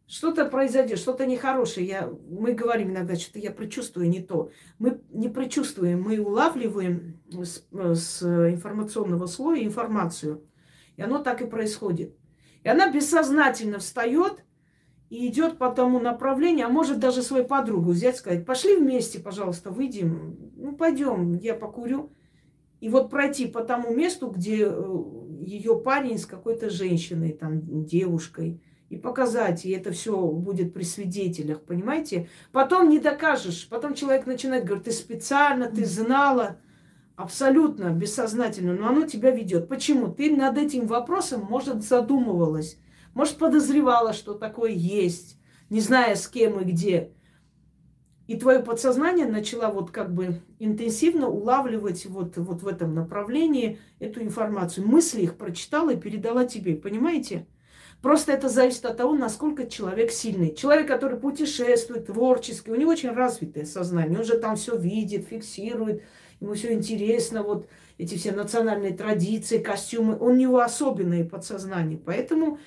что-то 0.09 0.45
произойдет, 0.45 0.97
что-то 0.97 1.27
нехорошее. 1.27 1.85
Я, 1.85 2.09
мы 2.29 2.53
говорим 2.53 2.89
иногда, 2.89 3.15
что-то 3.15 3.39
я 3.39 3.51
предчувствую 3.51 4.09
не 4.09 4.21
то. 4.21 4.49
Мы 4.79 5.01
не 5.09 5.29
предчувствуем, 5.29 6.01
мы 6.01 6.19
улавливаем 6.19 7.21
с, 7.31 7.67
с 7.71 8.23
информационного 8.23 9.27
слоя 9.27 9.63
информацию. 9.63 10.43
И 10.97 11.01
оно 11.03 11.19
так 11.19 11.41
и 11.41 11.45
происходит. 11.45 12.15
И 12.64 12.70
она 12.70 12.91
бессознательно 12.91 13.80
встает 13.80 14.43
и 15.10 15.28
идет 15.28 15.57
по 15.57 15.70
тому 15.72 15.99
направлению, 15.99 16.68
а 16.68 16.70
может 16.70 16.99
даже 16.99 17.22
свою 17.22 17.45
подругу 17.45 17.91
взять, 17.91 18.18
сказать, 18.18 18.45
пошли 18.45 18.76
вместе, 18.76 19.20
пожалуйста, 19.20 19.72
выйдем, 19.72 20.51
ну 20.55 20.76
пойдем, 20.76 21.38
я 21.38 21.55
покурю. 21.55 22.12
И 22.80 22.89
вот 22.89 23.10
пройти 23.10 23.47
по 23.47 23.62
тому 23.62 23.93
месту, 23.93 24.28
где 24.28 24.72
ее 25.39 25.80
парень 25.80 26.18
с 26.18 26.26
какой-то 26.26 26.70
женщиной, 26.70 27.34
там, 27.34 27.86
девушкой, 27.86 28.62
и 28.89 28.97
показать, 28.97 29.66
и 29.66 29.72
это 29.72 29.91
все 29.91 30.20
будет 30.20 30.74
при 30.74 30.84
свидетелях, 30.84 31.62
понимаете? 31.62 32.28
Потом 32.51 32.89
не 32.89 32.99
докажешь, 32.99 33.68
потом 33.70 33.93
человек 33.93 34.26
начинает 34.26 34.66
говорить, 34.66 34.86
ты 34.86 34.91
специально, 34.91 35.68
ты 35.68 35.86
знала, 35.86 36.60
абсолютно 37.20 37.89
бессознательно, 37.89 38.74
но 38.74 38.88
оно 38.88 39.05
тебя 39.05 39.32
ведет. 39.32 39.67
Почему? 39.67 40.07
Ты 40.07 40.34
над 40.34 40.57
этим 40.57 40.88
вопросом, 40.88 41.41
может, 41.41 41.84
задумывалась, 41.84 42.80
может, 43.13 43.38
подозревала, 43.38 44.13
что 44.13 44.36
такое 44.36 44.72
есть, 44.72 45.38
не 45.70 45.82
зная 45.82 46.15
с 46.15 46.30
кем 46.30 46.61
и 46.61 46.63
где. 46.63 47.11
И 48.28 48.38
твое 48.38 48.59
подсознание 48.59 49.26
начало 49.26 49.70
вот 49.70 49.91
как 49.91 50.13
бы 50.13 50.39
интенсивно 50.59 51.28
улавливать 51.28 52.05
вот, 52.05 52.38
вот 52.38 52.61
в 52.61 52.67
этом 52.67 52.95
направлении 52.95 53.80
эту 53.99 54.22
информацию. 54.22 54.88
Мысли 54.88 55.22
их 55.22 55.36
прочитала 55.36 55.89
и 55.89 55.99
передала 55.99 56.45
тебе, 56.45 56.76
понимаете? 56.76 57.47
Просто 58.01 58.32
это 58.32 58.47
зависит 58.47 58.86
от 58.86 58.95
того, 58.95 59.13
насколько 59.13 59.67
человек 59.67 60.11
сильный. 60.11 60.55
Человек, 60.55 60.88
который 60.88 61.20
путешествует, 61.20 62.05
творческий, 62.05 62.72
у 62.72 62.76
него 62.76 62.91
очень 62.91 63.11
развитое 63.11 63.65
сознание, 63.65 64.20
он 64.20 64.24
же 64.24 64.38
там 64.38 64.55
все 64.55 64.78
видит, 64.78 65.28
фиксирует, 65.28 66.03
ему 66.39 66.53
все 66.53 66.73
интересно, 66.73 67.43
вот 67.43 67.67
эти 67.97 68.15
все 68.15 68.31
национальные 68.31 68.95
традиции, 68.95 69.59
костюмы. 69.59 70.17
Он 70.19 70.33
у 70.33 70.35
него 70.35 70.59
особенные 70.59 71.25
подсознание. 71.25 71.97
Поэтому 71.97 72.59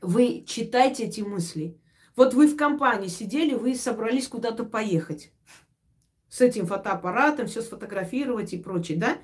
вы 0.00 0.44
читайте 0.46 1.04
эти 1.04 1.20
мысли. 1.20 1.80
Вот 2.16 2.34
вы 2.34 2.46
в 2.46 2.56
компании 2.56 3.08
сидели, 3.08 3.54
вы 3.54 3.74
собрались 3.74 4.28
куда-то 4.28 4.64
поехать 4.64 5.32
с 6.28 6.40
этим 6.40 6.66
фотоаппаратом, 6.66 7.46
все 7.46 7.62
сфотографировать 7.62 8.52
и 8.52 8.58
прочее, 8.58 8.98
да? 8.98 9.18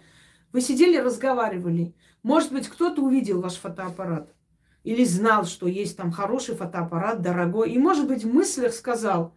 Вы 0.52 0.60
сидели, 0.60 0.96
разговаривали. 0.96 1.94
Может 2.22 2.52
быть, 2.52 2.68
кто-то 2.68 3.02
увидел 3.02 3.40
ваш 3.40 3.54
фотоаппарат. 3.54 4.34
Или 4.82 5.04
знал, 5.04 5.44
что 5.44 5.66
есть 5.66 5.96
там 5.96 6.10
хороший 6.10 6.54
фотоаппарат, 6.54 7.20
дорогой. 7.20 7.72
И, 7.72 7.78
может 7.78 8.06
быть, 8.06 8.24
в 8.24 8.32
мыслях 8.32 8.72
сказал, 8.72 9.36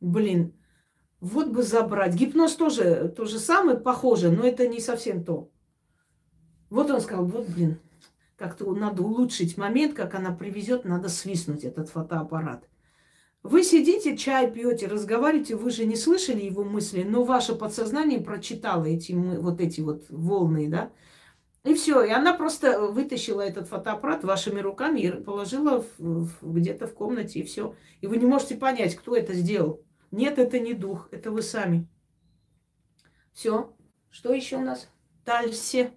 блин, 0.00 0.54
вот 1.22 1.50
бы 1.50 1.62
забрать. 1.62 2.14
Гипноз 2.14 2.56
тоже 2.56 3.14
то 3.16 3.24
же 3.26 3.38
самое, 3.38 3.78
похоже, 3.78 4.32
но 4.32 4.44
это 4.44 4.66
не 4.66 4.80
совсем 4.80 5.22
то. 5.22 5.48
Вот 6.68 6.90
он 6.90 7.00
сказал, 7.00 7.24
вот, 7.24 7.48
блин, 7.48 7.78
как-то 8.36 8.74
надо 8.74 9.02
улучшить 9.02 9.56
момент, 9.56 9.94
как 9.94 10.16
она 10.16 10.32
привезет, 10.32 10.84
надо 10.84 11.08
свистнуть 11.08 11.62
этот 11.62 11.90
фотоаппарат. 11.90 12.68
Вы 13.44 13.62
сидите, 13.62 14.16
чай 14.16 14.50
пьете, 14.50 14.88
разговариваете, 14.88 15.54
вы 15.54 15.70
же 15.70 15.84
не 15.84 15.94
слышали 15.94 16.42
его 16.42 16.64
мысли, 16.64 17.04
но 17.04 17.22
ваше 17.22 17.54
подсознание 17.54 18.20
прочитало 18.20 18.84
эти 18.84 19.12
вот 19.12 19.60
эти 19.60 19.80
вот 19.80 20.04
волны, 20.08 20.68
да? 20.68 20.90
И 21.62 21.74
все, 21.74 22.02
и 22.02 22.10
она 22.10 22.34
просто 22.34 22.80
вытащила 22.80 23.42
этот 23.42 23.68
фотоаппарат 23.68 24.24
вашими 24.24 24.58
руками 24.58 25.00
и 25.00 25.10
положила 25.12 25.84
где-то 26.42 26.88
в 26.88 26.94
комнате, 26.94 27.38
и 27.38 27.44
все. 27.44 27.76
И 28.00 28.08
вы 28.08 28.16
не 28.16 28.26
можете 28.26 28.56
понять, 28.56 28.96
кто 28.96 29.14
это 29.14 29.34
сделал. 29.34 29.84
Нет, 30.12 30.38
это 30.38 30.60
не 30.60 30.74
дух, 30.74 31.08
это 31.10 31.30
вы 31.30 31.42
сами. 31.42 31.88
Все. 33.32 33.74
Что 34.10 34.32
еще 34.34 34.58
у 34.58 34.60
нас? 34.60 34.88
Дальше. 35.24 35.92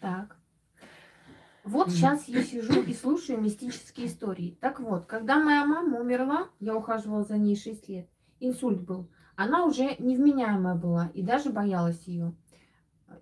Так. 0.00 0.38
Вот 1.64 1.90
сейчас 1.90 2.26
я 2.28 2.42
сижу 2.42 2.80
и 2.82 2.94
слушаю 2.94 3.40
мистические 3.40 4.06
истории. 4.06 4.56
Так 4.60 4.80
вот, 4.80 5.04
когда 5.04 5.38
моя 5.38 5.66
мама 5.66 6.00
умерла, 6.00 6.48
я 6.58 6.74
ухаживала 6.74 7.22
за 7.22 7.36
ней 7.36 7.54
6 7.54 7.88
лет, 7.90 8.08
инсульт 8.40 8.80
был, 8.80 9.10
она 9.36 9.66
уже 9.66 9.96
невменяемая 9.98 10.74
была 10.74 11.10
и 11.12 11.22
даже 11.22 11.50
боялась 11.50 12.04
ее. 12.04 12.34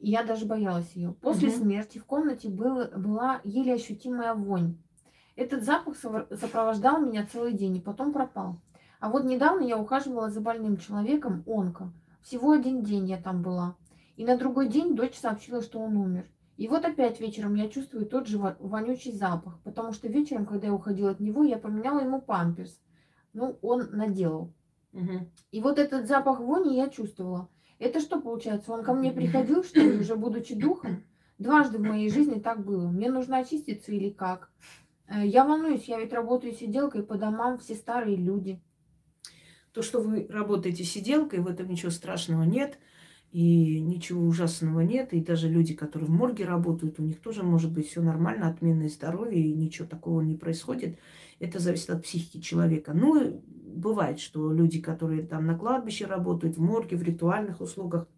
Я 0.00 0.22
даже 0.22 0.46
боялась 0.46 0.92
ее. 0.92 1.12
После 1.20 1.48
угу. 1.48 1.56
смерти 1.56 1.98
в 1.98 2.04
комнате 2.04 2.48
был, 2.48 2.86
была 2.96 3.40
еле 3.42 3.74
ощутимая 3.74 4.34
вонь. 4.34 4.78
Этот 5.34 5.64
запах 5.64 5.96
сопровождал 5.96 7.00
меня 7.00 7.26
целый 7.26 7.52
день 7.52 7.76
и 7.76 7.80
потом 7.80 8.12
пропал. 8.12 8.60
А 9.00 9.10
вот 9.10 9.24
недавно 9.24 9.62
я 9.62 9.78
ухаживала 9.78 10.28
за 10.28 10.40
больным 10.40 10.76
человеком, 10.76 11.44
онко. 11.46 11.92
Всего 12.22 12.52
один 12.52 12.82
день 12.82 13.08
я 13.08 13.16
там 13.16 13.42
была. 13.42 13.76
И 14.16 14.24
на 14.24 14.36
другой 14.36 14.68
день 14.68 14.96
дочь 14.96 15.14
сообщила, 15.14 15.62
что 15.62 15.78
он 15.78 15.96
умер. 15.96 16.26
И 16.56 16.66
вот 16.66 16.84
опять 16.84 17.20
вечером 17.20 17.54
я 17.54 17.68
чувствую 17.68 18.06
тот 18.06 18.26
же 18.26 18.38
вонючий 18.38 19.12
запах, 19.12 19.60
потому 19.62 19.92
что 19.92 20.08
вечером, 20.08 20.44
когда 20.44 20.66
я 20.66 20.74
уходила 20.74 21.12
от 21.12 21.20
него, 21.20 21.44
я 21.44 21.56
поменяла 21.56 22.00
ему 22.00 22.20
памперс. 22.20 22.80
Ну, 23.32 23.58
он 23.62 23.90
наделал. 23.92 24.52
Угу. 24.92 25.30
И 25.52 25.60
вот 25.60 25.78
этот 25.78 26.08
запах 26.08 26.40
вони 26.40 26.76
я 26.76 26.88
чувствовала. 26.88 27.48
Это 27.78 28.00
что 28.00 28.20
получается? 28.20 28.72
Он 28.72 28.82
ко 28.82 28.92
мне 28.92 29.12
приходил, 29.12 29.62
что 29.62 29.78
ли, 29.78 30.00
уже 30.00 30.16
будучи 30.16 30.56
духом? 30.56 31.04
Дважды 31.38 31.78
в 31.78 31.82
моей 31.82 32.10
жизни 32.10 32.40
так 32.40 32.64
было. 32.64 32.88
Мне 32.88 33.08
нужно 33.08 33.38
очиститься 33.38 33.92
или 33.92 34.10
как? 34.10 34.50
Э, 35.06 35.24
я 35.24 35.44
волнуюсь, 35.44 35.84
я 35.84 36.00
ведь 36.00 36.12
работаю 36.12 36.52
сиделкой 36.52 37.04
по 37.04 37.16
домам, 37.16 37.58
все 37.58 37.76
старые 37.76 38.16
люди. 38.16 38.60
То, 39.72 39.82
что 39.82 40.00
вы 40.00 40.26
работаете 40.28 40.84
сиделкой, 40.84 41.40
в 41.40 41.46
этом 41.46 41.68
ничего 41.68 41.90
страшного 41.90 42.42
нет. 42.42 42.78
И 43.30 43.78
ничего 43.80 44.24
ужасного 44.24 44.80
нет. 44.80 45.12
И 45.12 45.20
даже 45.20 45.50
люди, 45.50 45.74
которые 45.74 46.08
в 46.08 46.10
морге 46.10 46.46
работают, 46.46 46.98
у 46.98 47.02
них 47.02 47.20
тоже 47.20 47.42
может 47.42 47.70
быть 47.70 47.88
все 47.88 48.00
нормально, 48.00 48.48
отменное 48.48 48.88
здоровье, 48.88 49.38
и 49.38 49.52
ничего 49.52 49.86
такого 49.86 50.22
не 50.22 50.34
происходит. 50.34 50.98
Это 51.38 51.58
зависит 51.58 51.90
от 51.90 52.02
психики 52.04 52.40
человека. 52.40 52.92
Ну, 52.94 53.42
бывает, 53.46 54.18
что 54.18 54.50
люди, 54.50 54.80
которые 54.80 55.22
там 55.22 55.46
на 55.46 55.58
кладбище 55.58 56.06
работают, 56.06 56.56
в 56.56 56.60
морге, 56.62 56.96
в 56.96 57.02
ритуальных 57.02 57.60
услугах, 57.60 58.08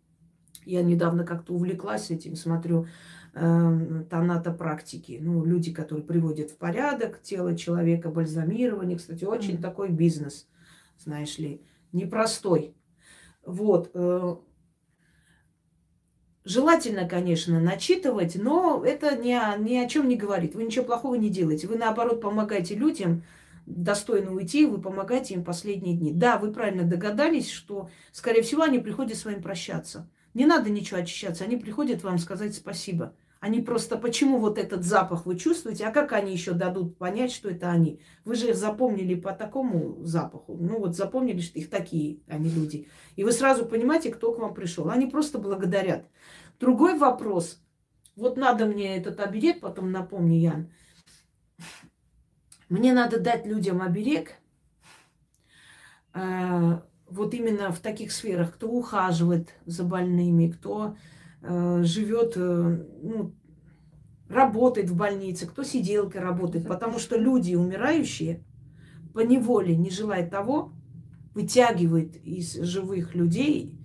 я 0.65 0.83
недавно 0.83 1.25
как-то 1.25 1.55
увлеклась 1.55 2.11
этим, 2.11 2.37
смотрю 2.37 2.87
э, 3.35 4.05
тонато-практики. 4.09 5.19
Ну, 5.21 5.45
люди, 5.45 5.73
которые 5.73 6.05
приводят 6.05 6.51
в 6.51 6.57
порядок 6.57 7.21
тело 7.21 7.57
человека, 7.57 8.11
бальзамирование. 8.11 8.97
Кстати, 8.97 9.25
очень 9.25 9.57
mm-hmm. 9.57 9.63
такой 9.63 9.89
бизнес, 9.89 10.49
знаешь 11.01 11.39
ли, 11.39 11.63
непростой. 11.93 12.75
Вот. 13.45 13.91
Э, 13.95 14.37
Желательно, 16.43 17.07
конечно, 17.07 17.61
начитывать, 17.61 18.35
но 18.35 18.83
это 18.85 19.15
ни 19.15 19.31
о, 19.33 19.59
ни 19.59 19.77
о 19.77 19.87
чем 19.87 20.09
не 20.09 20.17
говорит. 20.17 20.55
Вы 20.55 20.65
ничего 20.65 20.87
плохого 20.87 21.15
не 21.15 21.29
делаете. 21.29 21.67
Вы, 21.67 21.77
наоборот, 21.77 22.23
помогаете 22.23 22.75
людям 22.75 23.25
достойно 23.67 24.33
уйти, 24.33 24.65
вы 24.65 24.81
помогаете 24.81 25.35
им 25.35 25.45
последние 25.45 25.97
дни. 25.97 26.13
Да, 26.13 26.39
вы 26.39 26.53
правильно 26.53 26.85
догадались, 26.85 27.51
что, 27.51 27.91
скорее 28.11 28.41
всего, 28.43 28.63
они 28.63 28.79
приходят 28.79 29.19
с 29.19 29.25
вами 29.27 29.41
прощаться. 29.41 30.11
Не 30.33 30.47
надо 30.47 30.71
ничего 30.71 31.01
очищаться, 31.01 31.45
они 31.45 31.57
приходят 31.57 32.03
вам 32.03 32.17
сказать 32.19 32.55
спасибо. 32.55 33.15
Они 33.41 33.63
просто, 33.63 33.97
почему 33.97 34.39
вот 34.39 34.59
этот 34.59 34.85
запах 34.85 35.25
вы 35.25 35.39
чувствуете, 35.39 35.87
а 35.87 35.93
как 35.93 36.13
они 36.13 36.33
еще 36.33 36.53
дадут 36.53 36.99
понять, 36.99 37.33
что 37.33 37.49
это 37.49 37.71
они? 37.71 38.03
Вы 38.27 38.35
же 38.35 38.51
их 38.51 38.57
запомнили 38.57 39.15
по 39.15 39.33
такому 39.33 40.05
запаху. 40.05 40.59
Ну 40.61 40.79
вот 40.79 40.95
запомнили, 40.95 41.41
что 41.41 41.59
их 41.59 41.71
такие, 41.71 42.21
они 42.29 42.51
люди. 42.51 42.89
И 43.17 43.25
вы 43.25 43.33
сразу 43.33 43.65
понимаете, 43.65 44.13
кто 44.13 44.35
к 44.35 44.39
вам 44.39 44.53
пришел. 44.53 44.91
Они 44.91 45.07
просто 45.07 45.39
благодарят. 45.39 46.05
Другой 46.61 46.99
вопрос. 46.99 47.63
Вот 48.15 48.37
надо 48.37 48.67
мне 48.67 48.99
этот 48.99 49.19
оберег, 49.21 49.61
потом 49.61 49.91
напомни, 49.91 50.35
Ян. 50.35 50.71
Мне 52.69 52.93
надо 52.93 53.19
дать 53.19 53.47
людям 53.47 53.81
оберег, 53.81 54.35
э, 56.13 56.79
вот 57.09 57.35
именно 57.35 57.73
в 57.73 57.81
таких 57.81 58.13
сферах, 58.13 58.55
кто 58.55 58.69
ухаживает 58.69 59.55
за 59.65 59.83
больными, 59.83 60.51
кто 60.51 60.97
живет, 61.43 62.35
э, 62.37 62.87
ну, 63.03 63.35
работает 64.29 64.91
в 64.91 64.97
больнице, 64.97 65.47
кто 65.47 65.65
сиделкой 65.65 66.21
работает, 66.21 66.67
потому 66.67 66.99
что 66.99 67.17
люди 67.17 67.55
умирающие 67.55 68.45
по 69.13 69.21
неволе, 69.21 69.77
не 69.77 69.91
желая 69.91 70.29
того, 70.29 70.73
вытягивает 71.35 72.17
из 72.17 72.55
живых 72.55 73.15
людей 73.15 73.79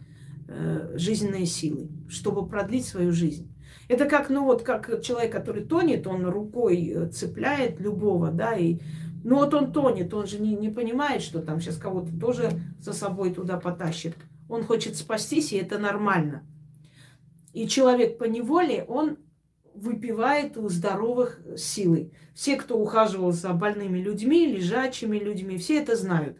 э, 0.47 0.93
жизненные 0.97 1.45
силы, 1.45 1.89
чтобы 2.10 2.47
продлить 2.47 2.86
свою 2.86 3.12
жизнь. 3.12 3.51
Это 3.88 4.06
как, 4.06 4.30
ну 4.30 4.45
вот, 4.45 4.64
как 4.64 5.01
человек, 5.01 5.32
который 5.32 5.64
тонет, 5.64 6.08
он 6.08 6.26
рукой 6.26 6.88
э, 6.88 7.08
цепляет 7.10 7.80
любого, 7.80 8.32
да, 8.32 8.56
и 8.56 8.80
ну 9.24 9.38
вот 9.38 9.53
он 9.53 9.72
тонет, 9.72 10.14
он 10.14 10.28
же 10.28 10.39
не, 10.39 10.56
не 10.56 10.70
понимает, 10.70 11.22
что 11.22 11.41
там 11.41 11.60
сейчас 11.60 11.78
кого-то 11.78 12.18
тоже 12.20 12.51
за 12.80 12.93
собой 12.93 13.34
туда 13.34 13.58
потащит. 13.58 14.16
Он 14.47 14.64
хочет 14.64 14.95
спастись, 14.95 15.53
и 15.53 15.58
это 15.58 15.80
нормально. 15.80 16.43
И 17.56 17.70
человек 17.70 18.18
по 18.18 18.26
неволе, 18.26 18.84
он 18.84 19.18
выпивает 19.74 20.58
у 20.58 20.68
здоровых 20.68 21.39
силы. 21.56 22.12
Все, 22.34 22.58
кто 22.58 22.78
ухаживал 22.78 23.32
за 23.32 23.53
больными 23.53 23.97
людьми, 23.97 24.45
лежачими 24.45 25.18
людьми, 25.18 25.58
все 25.58 25.80
это 25.80 25.95
знают. 25.95 26.38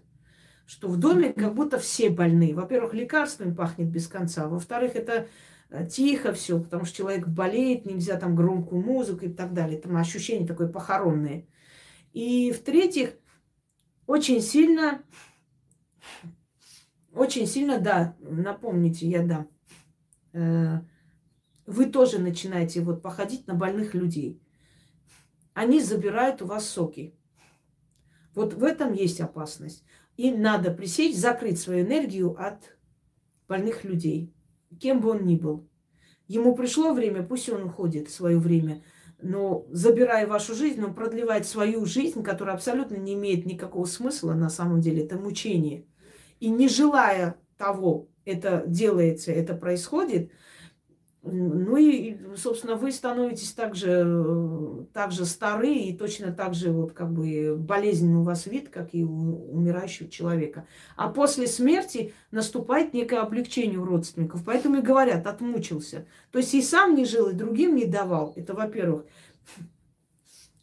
Что 0.66 0.90
в 0.90 0.98
доме 0.98 1.32
как 1.32 1.56
будто 1.56 1.80
все 1.80 2.10
больные. 2.10 2.54
Во-первых, 2.54 2.94
лекарствами 2.94 3.56
пахнет 3.56 3.88
без 3.88 4.10
конца. 4.10 4.50
Во-вторых, 4.50 4.98
это 4.98 5.30
э, 5.70 5.88
тихо 5.88 6.34
все, 6.34 6.60
потому 6.60 6.84
что 6.84 6.98
человек 6.98 7.30
болеет, 7.30 7.86
нельзя 7.86 8.18
там 8.18 8.36
громкую 8.36 8.82
музыку 8.82 9.24
и 9.24 9.30
так 9.30 9.54
далее. 9.54 9.80
Там 9.80 9.96
ощущение 9.96 10.46
такое 10.46 10.68
похоронное. 10.68 11.48
И 12.12 12.52
в-третьих, 12.52 13.12
очень 14.06 14.42
сильно, 14.42 15.02
очень 17.14 17.48
сильно, 17.48 17.80
да, 17.80 18.18
напомните, 18.20 19.08
я 19.08 19.24
дам, 19.24 19.48
э, 20.34 20.80
вы 21.66 21.86
тоже 21.88 22.20
начинаете 22.20 22.82
вот 22.82 23.02
походить 23.02 23.48
на 23.48 23.56
больных 23.56 23.94
людей. 23.94 24.42
Они 25.54 25.82
забирают 25.82 26.42
у 26.42 26.46
вас 26.46 26.68
соки. 26.68 27.16
Вот 28.34 28.54
в 28.54 28.64
этом 28.64 28.94
есть 28.94 29.22
опасность. 29.22 29.84
И 30.18 30.32
надо 30.32 30.72
пресечь, 30.72 31.16
закрыть 31.16 31.60
свою 31.60 31.86
энергию 31.86 32.36
от 32.40 32.78
больных 33.48 33.84
людей, 33.84 34.34
кем 34.80 35.02
бы 35.02 35.10
он 35.10 35.26
ни 35.26 35.36
был. 35.36 35.68
Ему 36.28 36.56
пришло 36.56 36.94
время, 36.94 37.24
пусть 37.24 37.50
он 37.50 37.64
уходит 37.64 38.10
свое 38.10 38.38
время. 38.38 38.84
Но 39.22 39.66
забирая 39.70 40.28
вашу 40.28 40.56
жизнь, 40.56 40.82
он 40.84 40.94
продлевает 40.94 41.46
свою 41.46 41.86
жизнь, 41.86 42.24
которая 42.24 42.56
абсолютно 42.56 42.96
не 42.96 43.14
имеет 43.14 43.46
никакого 43.46 43.86
смысла 43.86 44.34
на 44.34 44.50
самом 44.50 44.82
деле. 44.82 45.04
Это 45.04 45.18
мучение. 45.18 45.86
И 46.40 46.50
не 46.50 46.68
желая 46.68 47.38
того, 47.58 48.10
это 48.26 48.64
делается, 48.68 49.32
это 49.32 49.56
происходит– 49.56 50.32
Ну 51.28 51.76
и, 51.76 52.18
собственно, 52.36 52.76
вы 52.76 52.92
становитесь 52.92 53.52
также, 53.54 54.86
также 54.94 55.26
стары 55.26 55.74
и 55.74 55.98
точно 55.98 56.32
так 56.32 56.54
же 56.54 56.72
вот 56.72 56.94
как 56.94 57.12
бы 57.12 57.56
болезненный 57.58 58.20
у 58.20 58.24
вас 58.24 58.46
вид, 58.46 58.70
как 58.70 58.94
и 58.94 59.04
у 59.04 59.52
умирающего 59.52 60.08
человека. 60.08 60.68
А 60.96 61.10
после 61.10 61.48
смерти 61.48 62.14
наступает 62.30 62.94
некое 62.94 63.22
облегчение 63.22 63.80
у 63.80 63.86
родственников. 63.86 64.44
Поэтому 64.46 64.78
и 64.78 64.82
говорят, 64.82 65.26
отмучился. 65.26 66.06
То 66.32 66.38
есть 66.38 66.54
и 66.54 66.62
сам 66.62 66.94
не 66.94 67.06
жил, 67.06 67.30
и 67.30 67.34
другим 67.34 67.76
не 67.76 67.86
давал. 67.86 68.34
Это 68.36 68.54
во-первых. 68.54 69.06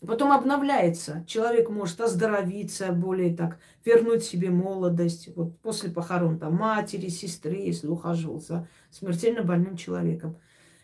Потом 0.06 0.30
обновляется. 0.30 1.24
Человек 1.26 1.70
может 1.70 2.00
оздоровиться, 2.00 2.92
более 2.92 3.34
так, 3.36 3.58
вернуть 3.84 4.22
себе 4.22 4.50
молодость. 4.50 5.28
Вот 5.34 5.58
после 5.58 5.90
похорон 5.90 6.38
там 6.38 6.54
матери, 6.54 7.08
сестры, 7.08 7.56
если 7.56 7.88
ухаживал 7.88 8.40
за 8.40 8.68
смертельно 8.90 9.42
больным 9.42 9.76
человеком. 9.76 10.36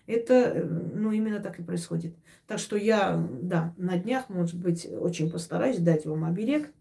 Это, 0.08 0.34
э, 0.34 0.64
ну, 0.64 1.12
именно 1.12 1.38
так 1.38 1.60
и 1.60 1.62
происходит. 1.62 2.16
Так 2.46 2.58
что 2.58 2.76
я, 2.76 3.22
да, 3.42 3.74
на 3.76 3.98
днях, 3.98 4.30
может 4.30 4.58
быть, 4.58 4.88
очень 4.90 5.30
постараюсь 5.30 5.78
дать 5.78 6.06
вам 6.06 6.24
оберег 6.24 6.72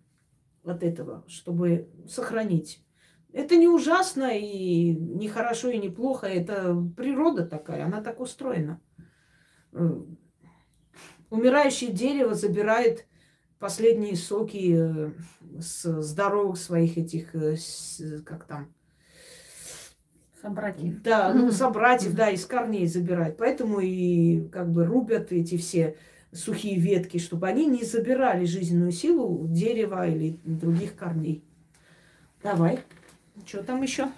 от 0.64 0.82
этого, 0.82 1.26
чтобы 1.28 1.90
сохранить. 2.08 2.86
Это 3.34 3.58
не 3.58 3.68
ужасно 3.68 4.32
и 4.32 4.96
не 4.96 5.28
хорошо 5.28 5.70
и 5.70 5.78
не 5.78 5.90
плохо. 5.90 6.26
Это 6.26 6.74
природа 6.96 7.46
такая, 7.46 7.86
она 7.86 8.02
так 8.02 8.22
устроена. 8.22 8.80
Э, 9.74 10.02
умирающее 11.30 11.92
дерево 11.92 12.34
забирает 12.34 13.08
последние 13.60 14.16
соки 14.16 14.74
э, 14.74 15.12
с 15.60 16.02
здоровых 16.02 16.58
своих 16.58 16.98
этих, 16.98 17.34
как 18.24 18.46
там, 18.46 18.74
Собратьев. 20.42 21.02
Да, 21.02 21.34
ну, 21.34 21.52
собратьев, 21.52 22.14
да, 22.14 22.30
из 22.30 22.46
корней 22.46 22.86
забирать. 22.86 23.38
Поэтому 23.38 23.80
и 23.80 24.48
как 24.50 24.72
бы 24.72 24.86
рубят 24.86 25.32
эти 25.32 25.58
все 25.58 25.96
сухие 26.32 26.80
ветки, 26.80 27.18
чтобы 27.18 27.48
они 27.48 27.66
не 27.66 27.84
забирали 27.84 28.46
жизненную 28.46 28.92
силу 28.92 29.48
дерева 29.48 30.08
или 30.08 30.38
других 30.44 30.96
корней. 30.96 31.44
Давай. 32.44 32.80
Что 33.46 33.64
там 33.64 33.82
еще? 33.82 34.10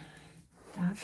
Так. 0.76 0.96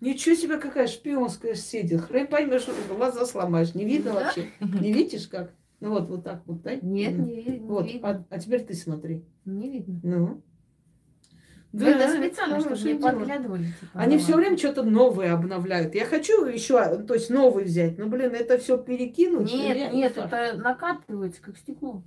Ничего 0.00 0.36
себе, 0.36 0.58
какая 0.58 0.86
шпионская 0.86 1.54
сеть. 1.54 1.92
Хрен 2.00 2.28
поймешь, 2.28 2.66
глаза 2.88 3.26
сломаешь. 3.26 3.74
Не 3.74 3.84
видно 3.84 4.12
да? 4.12 4.20
вообще? 4.20 4.50
Не 4.60 4.92
видишь 4.92 5.26
как? 5.26 5.52
Ну 5.80 5.90
вот, 5.90 6.08
вот 6.08 6.24
так 6.24 6.42
вот, 6.46 6.62
да? 6.62 6.76
Нет, 6.76 7.16
не, 7.18 7.42
не 7.42 7.58
вот. 7.60 7.86
видно. 7.86 8.08
А, 8.08 8.24
а 8.30 8.38
теперь 8.38 8.64
ты 8.64 8.74
смотри. 8.74 9.24
Не 9.44 9.70
видно. 9.70 10.00
Ну. 10.02 10.42
Да, 11.72 11.86
это 11.86 12.16
специально, 12.16 12.60
чтобы 12.60 12.80
не 12.80 12.94
подглядывали. 12.94 13.64
Типа, 13.66 13.92
Они 13.92 14.18
все 14.18 14.36
время 14.36 14.56
что-то 14.56 14.82
новое 14.84 15.34
обновляют. 15.34 15.94
Я 15.94 16.06
хочу 16.06 16.46
еще, 16.46 17.02
то 17.02 17.14
есть 17.14 17.28
новый 17.28 17.64
взять. 17.64 17.98
Но, 17.98 18.06
блин, 18.06 18.32
это 18.34 18.56
все 18.58 18.78
перекинуть. 18.78 19.52
Нет, 19.52 19.92
нет, 19.92 20.16
это 20.16 20.56
накатывается, 20.56 21.42
как 21.42 21.58
стекло. 21.58 22.02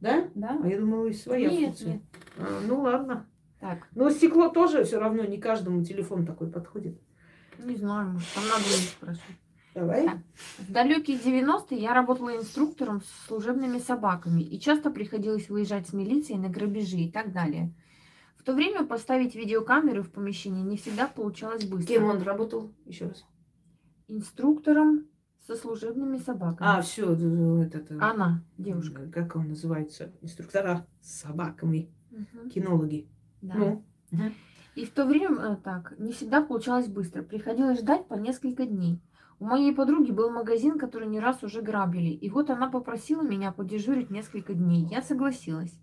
Да? 0.00 0.28
Да. 0.34 0.58
А 0.62 0.66
я 0.66 0.78
думала, 0.78 1.06
и 1.06 1.12
своя 1.12 1.50
нет, 1.50 1.64
функция. 1.64 1.92
нет. 1.92 2.02
А, 2.38 2.60
ну 2.66 2.80
ладно. 2.82 3.26
Так. 3.58 3.88
Но 3.94 4.08
стекло 4.10 4.48
тоже 4.48 4.84
все 4.84 4.98
равно 4.98 5.24
не 5.24 5.38
каждому 5.38 5.84
телефон 5.84 6.24
такой 6.24 6.50
подходит. 6.50 6.98
Не 7.58 7.76
знаю, 7.76 8.10
может, 8.10 8.28
там 8.34 8.44
надо 8.44 8.64
спросить. 8.64 9.22
Давай. 9.74 10.06
Так. 10.06 10.18
В 10.58 10.72
далекие 10.72 11.18
90-е 11.18 11.80
я 11.80 11.94
работала 11.94 12.34
инструктором 12.36 13.02
с 13.02 13.26
служебными 13.26 13.78
собаками 13.78 14.42
и 14.42 14.58
часто 14.58 14.90
приходилось 14.90 15.48
выезжать 15.48 15.88
с 15.88 15.92
милицией 15.92 16.38
на 16.38 16.48
грабежи 16.48 16.96
и 16.96 17.10
так 17.10 17.32
далее. 17.32 17.72
В 18.40 18.42
то 18.42 18.54
время 18.54 18.86
поставить 18.86 19.34
видеокамеры 19.34 20.00
в 20.00 20.10
помещении 20.10 20.62
не 20.62 20.78
всегда 20.78 21.06
получалось 21.06 21.66
быстро. 21.66 21.92
Кем 21.92 22.04
он 22.04 22.22
работал? 22.22 22.72
Еще 22.86 23.08
раз. 23.08 23.26
Инструктором 24.08 25.04
со 25.46 25.56
служебными 25.56 26.16
собаками. 26.16 26.70
А, 26.70 26.80
все, 26.80 27.12
это, 27.12 27.84
Она, 28.00 28.42
девушка. 28.56 29.10
Как 29.12 29.36
он 29.36 29.48
называется? 29.48 30.14
Инструктора 30.22 30.86
с 31.02 31.20
собаками. 31.20 31.90
Угу. 32.12 32.48
Кинологи. 32.48 33.10
Да. 33.42 33.54
Ну. 33.56 33.84
И 34.74 34.86
в 34.86 34.90
то 34.92 35.04
время 35.04 35.36
э, 35.42 35.56
так, 35.62 35.98
не 35.98 36.12
всегда 36.12 36.40
получалось 36.40 36.86
быстро. 36.86 37.22
Приходилось 37.22 37.80
ждать 37.80 38.08
по 38.08 38.14
несколько 38.14 38.64
дней. 38.64 39.02
У 39.38 39.44
моей 39.44 39.74
подруги 39.74 40.12
был 40.12 40.30
магазин, 40.30 40.78
который 40.78 41.08
не 41.08 41.20
раз 41.20 41.42
уже 41.42 41.60
грабили. 41.60 42.08
И 42.08 42.30
вот 42.30 42.48
она 42.48 42.70
попросила 42.70 43.20
меня 43.20 43.52
подежурить 43.52 44.08
несколько 44.08 44.54
дней. 44.54 44.88
Я 44.90 45.02
согласилась. 45.02 45.78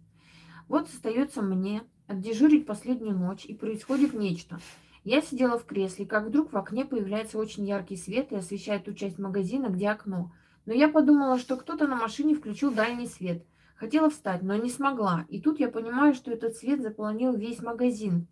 Вот 0.67 0.87
остается 0.87 1.43
мне 1.43 1.83
отдежурить 2.07 2.65
последнюю 2.65 3.17
ночь, 3.17 3.45
и 3.45 3.53
происходит 3.53 4.13
нечто. 4.13 4.59
Я 5.03 5.21
сидела 5.21 5.57
в 5.57 5.65
кресле, 5.65 6.05
как 6.05 6.25
вдруг 6.25 6.51
в 6.51 6.57
окне 6.57 6.85
появляется 6.85 7.37
очень 7.37 7.65
яркий 7.65 7.95
свет 7.95 8.31
и 8.31 8.35
освещает 8.35 8.85
ту 8.85 8.93
часть 8.93 9.19
магазина, 9.19 9.67
где 9.67 9.89
окно. 9.89 10.31
Но 10.65 10.73
я 10.73 10.89
подумала, 10.89 11.37
что 11.37 11.55
кто-то 11.55 11.87
на 11.87 11.95
машине 11.95 12.35
включил 12.35 12.73
дальний 12.73 13.07
свет. 13.07 13.45
Хотела 13.75 14.09
встать, 14.09 14.41
но 14.41 14.55
не 14.55 14.69
смогла. 14.69 15.25
И 15.29 15.39
тут 15.39 15.59
я 15.59 15.69
понимаю, 15.69 16.13
что 16.13 16.31
этот 16.31 16.57
свет 16.57 16.81
заполонил 16.81 17.33
весь 17.33 17.61
магазин. 17.61 18.27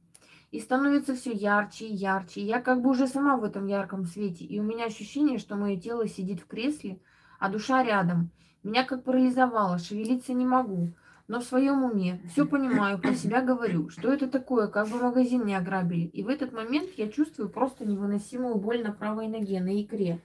И 0.52 0.60
становится 0.60 1.16
все 1.16 1.32
ярче 1.32 1.86
и 1.86 1.94
ярче. 1.94 2.42
Я 2.42 2.60
как 2.62 2.82
бы 2.82 2.90
уже 2.90 3.08
сама 3.08 3.38
в 3.38 3.44
этом 3.44 3.68
ярком 3.68 4.06
свете. 4.06 4.44
И 4.44 4.60
у 4.60 4.64
меня 4.64 4.86
ощущение, 4.86 5.38
что 5.38 5.56
мое 5.56 5.78
тело 5.80 6.08
сидит 6.08 6.42
в 6.42 6.48
кресле, 6.48 7.00
а 7.40 7.50
душа 7.50 7.84
рядом. 7.84 8.32
Меня 8.64 8.84
как 8.84 9.04
парализовало, 9.04 9.78
шевелиться 9.78 10.34
не 10.34 10.46
могу 10.46 10.90
но 11.28 11.40
в 11.40 11.44
своем 11.44 11.84
уме 11.84 12.22
все 12.32 12.46
понимаю, 12.46 13.00
про 13.00 13.14
себя 13.16 13.42
говорю, 13.42 13.90
что 13.90 14.12
это 14.12 14.28
такое, 14.28 14.68
как 14.68 14.88
бы 14.90 14.98
магазин 14.98 15.46
не 15.46 15.56
ограбили. 15.56 16.06
И 16.08 16.24
в 16.24 16.30
этот 16.30 16.54
момент 16.54 16.90
я 16.98 17.08
чувствую 17.10 17.50
просто 17.50 17.86
невыносимую 17.86 18.56
боль 18.56 18.84
на 18.84 18.92
правой 18.92 19.28
ноге, 19.28 19.60
на 19.60 19.82
икре. 19.82 20.20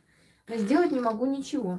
Но 0.46 0.56
сделать 0.56 0.92
не 0.92 1.00
могу 1.00 1.26
ничего. 1.26 1.78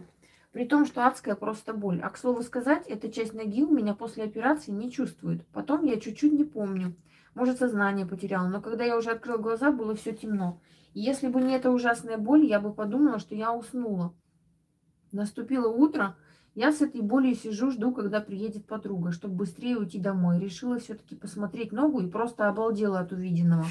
При 0.52 0.66
том, 0.66 0.86
что 0.86 1.06
адская 1.06 1.36
просто 1.36 1.74
боль. 1.74 2.02
А 2.02 2.10
к 2.10 2.18
слову 2.18 2.42
сказать, 2.42 2.88
эта 2.88 3.12
часть 3.12 3.34
ноги 3.34 3.64
у 3.64 3.72
меня 3.72 3.94
после 3.94 4.24
операции 4.24 4.72
не 4.72 4.92
чувствует. 4.92 5.46
Потом 5.54 5.86
я 5.86 6.00
чуть-чуть 6.00 6.34
не 6.34 6.44
помню. 6.44 6.96
Может, 7.36 7.60
сознание 7.60 8.06
потеряла, 8.06 8.48
но 8.48 8.60
когда 8.60 8.84
я 8.84 8.98
уже 8.98 9.12
открыл 9.12 9.38
глаза, 9.38 9.72
было 9.72 9.96
все 9.96 10.14
темно. 10.14 10.60
И 10.94 11.00
если 11.00 11.28
бы 11.28 11.42
не 11.42 11.54
эта 11.54 11.72
ужасная 11.72 12.18
боль, 12.18 12.46
я 12.46 12.60
бы 12.60 12.74
подумала, 12.74 13.20
что 13.20 13.36
я 13.36 13.54
уснула. 13.54 14.14
Наступило 15.12 15.70
утро, 15.70 16.18
я 16.54 16.74
с 16.74 16.82
этой 16.82 17.02
болью 17.02 17.34
сижу, 17.36 17.72
жду, 17.72 17.94
когда 17.94 18.20
приедет 18.20 18.66
подруга, 18.66 19.12
чтобы 19.12 19.36
быстрее 19.36 19.78
уйти 19.78 20.00
домой. 20.00 20.40
Решила 20.40 20.80
все-таки 20.80 21.16
посмотреть 21.16 21.72
ногу 21.72 22.02
и 22.02 22.10
просто 22.10 22.50
обалдела 22.50 23.00
от 23.00 23.14
увиденного. 23.14 23.66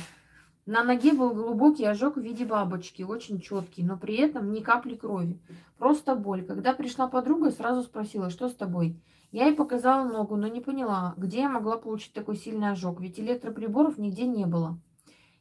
На 0.64 0.82
ноге 0.82 1.12
был 1.12 1.34
глубокий 1.34 1.84
ожог 1.84 2.16
в 2.16 2.20
виде 2.20 2.46
бабочки, 2.46 3.02
очень 3.02 3.40
четкий, 3.40 3.82
но 3.82 3.98
при 3.98 4.16
этом 4.16 4.52
ни 4.52 4.60
капли 4.60 4.94
крови. 4.94 5.38
Просто 5.78 6.14
боль. 6.14 6.44
Когда 6.44 6.72
пришла 6.72 7.06
подруга, 7.06 7.50
сразу 7.50 7.82
спросила, 7.82 8.30
что 8.30 8.48
с 8.48 8.54
тобой? 8.54 8.96
Я 9.30 9.46
ей 9.46 9.54
показала 9.54 10.10
ногу, 10.10 10.36
но 10.36 10.48
не 10.48 10.60
поняла, 10.60 11.14
где 11.16 11.40
я 11.40 11.48
могла 11.48 11.76
получить 11.76 12.12
такой 12.14 12.36
сильный 12.36 12.70
ожог, 12.70 13.00
ведь 13.00 13.20
электроприборов 13.20 13.98
нигде 13.98 14.26
не 14.26 14.46
было. 14.46 14.78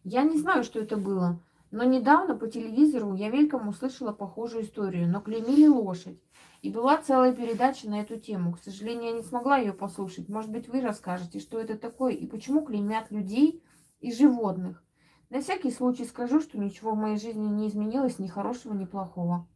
Я 0.03 0.23
не 0.23 0.37
знаю, 0.37 0.63
что 0.63 0.79
это 0.79 0.97
было, 0.97 1.39
но 1.71 1.83
недавно 1.83 2.35
по 2.35 2.47
телевизору 2.47 3.13
я 3.13 3.29
мельком 3.29 3.67
услышала 3.67 4.11
похожую 4.11 4.63
историю, 4.63 5.09
но 5.09 5.21
клеймили 5.21 5.67
лошадь. 5.67 6.19
И 6.61 6.69
была 6.69 6.97
целая 6.97 7.33
передача 7.33 7.89
на 7.89 8.01
эту 8.01 8.19
тему. 8.19 8.53
К 8.53 8.59
сожалению, 8.59 9.05
я 9.05 9.11
не 9.13 9.23
смогла 9.23 9.57
ее 9.57 9.71
послушать. 9.71 10.27
Может 10.27 10.51
быть, 10.51 10.67
вы 10.67 10.81
расскажете, 10.81 11.39
что 11.39 11.59
это 11.59 11.77
такое 11.77 12.13
и 12.13 12.27
почему 12.27 12.65
клеймят 12.65 13.11
людей 13.11 13.63
и 14.01 14.11
животных. 14.11 14.83
На 15.29 15.41
всякий 15.41 15.71
случай 15.71 16.05
скажу, 16.05 16.41
что 16.41 16.57
ничего 16.57 16.91
в 16.91 16.97
моей 16.97 17.17
жизни 17.17 17.47
не 17.47 17.69
изменилось, 17.69 18.19
ни 18.19 18.27
хорошего, 18.27 18.73
ни 18.73 18.85
плохого. 18.85 19.47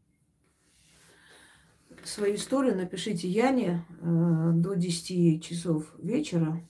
Свою 2.05 2.35
историю 2.35 2.75
напишите 2.75 3.27
Яне 3.27 3.85
э, 4.01 4.51
до 4.53 4.75
10 4.75 5.43
часов 5.43 5.93
вечера 5.99 6.61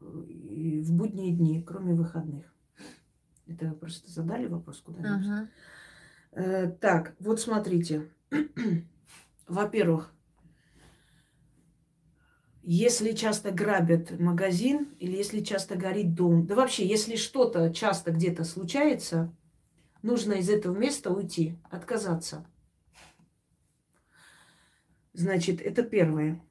э, 0.00 0.04
в 0.04 0.92
будние 0.92 1.32
дни, 1.32 1.62
кроме 1.62 1.94
выходных. 1.94 2.44
Это 3.46 3.70
просто 3.72 4.10
задали 4.10 4.46
вопрос 4.46 4.80
куда-нибудь. 4.80 5.26
Ага. 5.26 5.48
Э, 6.32 6.70
так, 6.70 7.14
вот 7.20 7.40
смотрите. 7.40 8.10
Во-первых, 9.46 10.12
если 12.62 13.12
часто 13.12 13.52
грабят 13.52 14.18
магазин 14.18 14.88
или 14.98 15.16
если 15.16 15.40
часто 15.40 15.76
горит 15.76 16.14
дом, 16.14 16.46
да 16.46 16.56
вообще, 16.56 16.84
если 16.84 17.14
что-то 17.14 17.72
часто 17.72 18.10
где-то 18.10 18.42
случается, 18.42 19.32
нужно 20.02 20.32
из 20.32 20.50
этого 20.50 20.76
места 20.76 21.12
уйти, 21.12 21.56
отказаться. 21.70 22.44
Значит, 25.12 25.62
это 25.62 25.84
первое. 25.84 26.42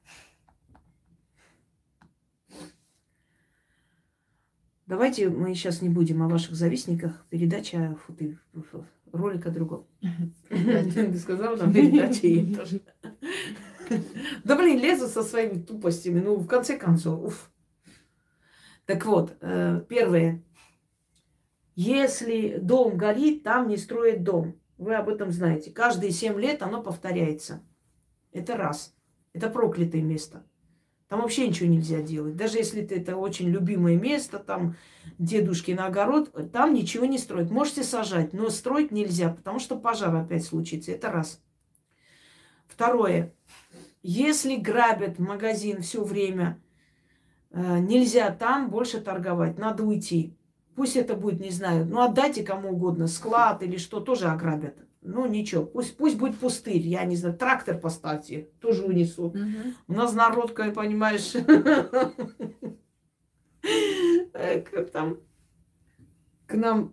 Давайте 4.86 5.28
мы 5.28 5.54
сейчас 5.54 5.82
не 5.82 5.88
будем 5.88 6.22
о 6.22 6.28
ваших 6.28 6.54
завистниках. 6.54 7.26
Передача, 7.28 7.98
фу 8.06 8.86
ты, 9.10 9.16
ролик 9.16 9.46
о 9.46 9.50
другом. 9.50 9.86
Ты 10.48 11.18
сказал 11.18 11.56
нам 11.56 11.72
передача 11.72 12.26
ей 12.26 12.54
тоже. 12.54 12.80
Да 14.44 14.56
блин, 14.56 14.78
лезу 14.78 15.06
со 15.06 15.22
своими 15.22 15.60
тупостями. 15.62 16.20
Ну, 16.20 16.36
в 16.36 16.46
конце 16.46 16.76
концов, 16.76 17.24
уф. 17.24 17.50
Так 18.84 19.04
вот, 19.06 19.36
э, 19.40 19.82
первое. 19.88 20.44
Если 21.74 22.58
дом 22.58 22.96
горит, 22.96 23.42
там 23.42 23.68
не 23.68 23.76
строят 23.76 24.22
дом. 24.22 24.60
Вы 24.78 24.94
об 24.94 25.08
этом 25.08 25.30
знаете. 25.30 25.70
Каждые 25.70 26.10
семь 26.12 26.40
лет 26.40 26.62
оно 26.62 26.82
повторяется. 26.82 27.62
Это 28.32 28.56
раз. 28.56 28.94
Это 29.32 29.50
проклятое 29.50 30.02
место. 30.02 30.46
Там 31.08 31.20
вообще 31.20 31.46
ничего 31.46 31.68
нельзя 31.68 32.02
делать. 32.02 32.36
Даже 32.36 32.58
если 32.58 32.82
это 32.82 33.16
очень 33.16 33.48
любимое 33.48 33.96
место, 33.96 34.38
там 34.40 34.76
дедушкин 35.18 35.78
огород, 35.78 36.32
там 36.52 36.74
ничего 36.74 37.04
не 37.04 37.18
строить. 37.18 37.50
Можете 37.50 37.84
сажать, 37.84 38.32
но 38.32 38.50
строить 38.50 38.90
нельзя, 38.90 39.30
потому 39.30 39.60
что 39.60 39.78
пожар 39.78 40.14
опять 40.16 40.44
случится. 40.44 40.90
Это 40.90 41.12
раз. 41.12 41.40
Второе. 42.66 43.32
Если 44.02 44.56
грабят 44.56 45.20
магазин 45.20 45.82
все 45.82 46.02
время, 46.02 46.60
э, 47.50 47.78
нельзя 47.78 48.30
там 48.32 48.68
больше 48.68 49.00
торговать, 49.00 49.58
надо 49.58 49.84
уйти. 49.84 50.36
Пусть 50.74 50.96
это 50.96 51.14
будет, 51.14 51.40
не 51.40 51.50
знаю, 51.50 51.86
ну 51.86 52.00
отдайте 52.00 52.42
кому 52.42 52.70
угодно, 52.70 53.06
склад 53.06 53.62
или 53.62 53.78
что, 53.78 54.00
тоже 54.00 54.26
ограбят. 54.26 54.76
Ну 55.08 55.24
ничего, 55.24 55.64
пусть, 55.64 55.96
пусть 55.96 56.18
будет 56.18 56.36
пустырь, 56.36 56.78
я 56.78 57.04
не 57.04 57.14
знаю, 57.14 57.36
трактор 57.36 57.78
поставьте, 57.78 58.48
тоже 58.60 58.84
унесу. 58.84 59.26
Угу. 59.26 59.38
У 59.86 59.92
нас 59.92 60.12
народ, 60.12 60.50
как 60.50 60.74
понимаешь, 60.74 61.32
как 64.32 64.90
там 64.90 65.20
к 66.48 66.54
нам 66.54 66.92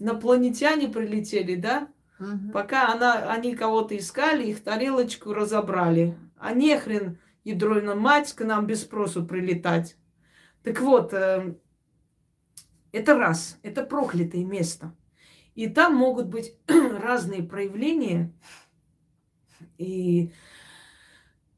инопланетяне 0.00 0.88
прилетели, 0.88 1.54
да? 1.54 1.86
Угу. 2.18 2.50
Пока 2.52 2.92
она, 2.92 3.30
они 3.30 3.54
кого-то 3.54 3.96
искали, 3.96 4.48
их 4.48 4.64
тарелочку 4.64 5.32
разобрали. 5.32 6.18
А 6.36 6.54
нехрен, 6.54 7.20
ядройна 7.44 7.94
мать, 7.94 8.32
к 8.32 8.44
нам 8.44 8.66
без 8.66 8.82
спросу 8.82 9.24
прилетать. 9.24 9.96
Так 10.64 10.80
вот, 10.80 11.14
э, 11.14 11.54
это 12.90 13.14
раз, 13.14 13.60
это 13.62 13.84
проклятое 13.84 14.44
место. 14.44 14.92
И 15.56 15.68
там 15.68 15.96
могут 15.96 16.28
быть 16.28 16.54
разные 16.68 17.42
проявления 17.42 18.32
и 19.78 20.32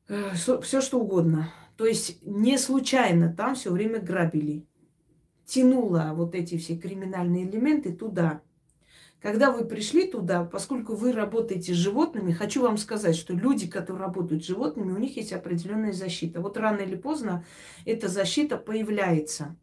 э, 0.09 0.33
все 0.35 0.81
что 0.81 1.01
угодно. 1.01 1.53
То 1.77 1.85
есть 1.85 2.25
не 2.25 2.59
случайно 2.59 3.35
там 3.35 3.57
все 3.57 3.71
время 3.71 4.01
грабили. 4.01 4.65
Тянуло 5.45 6.13
вот 6.15 6.35
эти 6.35 6.57
все 6.59 6.77
криминальные 6.77 7.49
элементы 7.49 7.93
туда. 7.93 8.41
Когда 9.21 9.51
вы 9.51 9.65
пришли 9.65 10.07
туда, 10.07 10.45
поскольку 10.45 10.95
вы 10.95 11.11
работаете 11.11 11.75
с 11.75 11.77
животными, 11.77 12.31
хочу 12.31 12.63
вам 12.63 12.77
сказать, 12.77 13.17
что 13.17 13.35
люди, 13.35 13.67
которые 13.67 14.03
работают 14.03 14.45
с 14.45 14.47
животными, 14.47 14.93
у 14.93 14.99
них 14.99 15.17
есть 15.17 15.33
определенная 15.33 15.93
защита. 15.93 16.41
Вот 16.41 16.57
рано 16.57 16.83
или 16.83 16.95
поздно 16.95 17.45
эта 17.85 18.07
защита 18.07 18.59
появляется. 18.59 19.57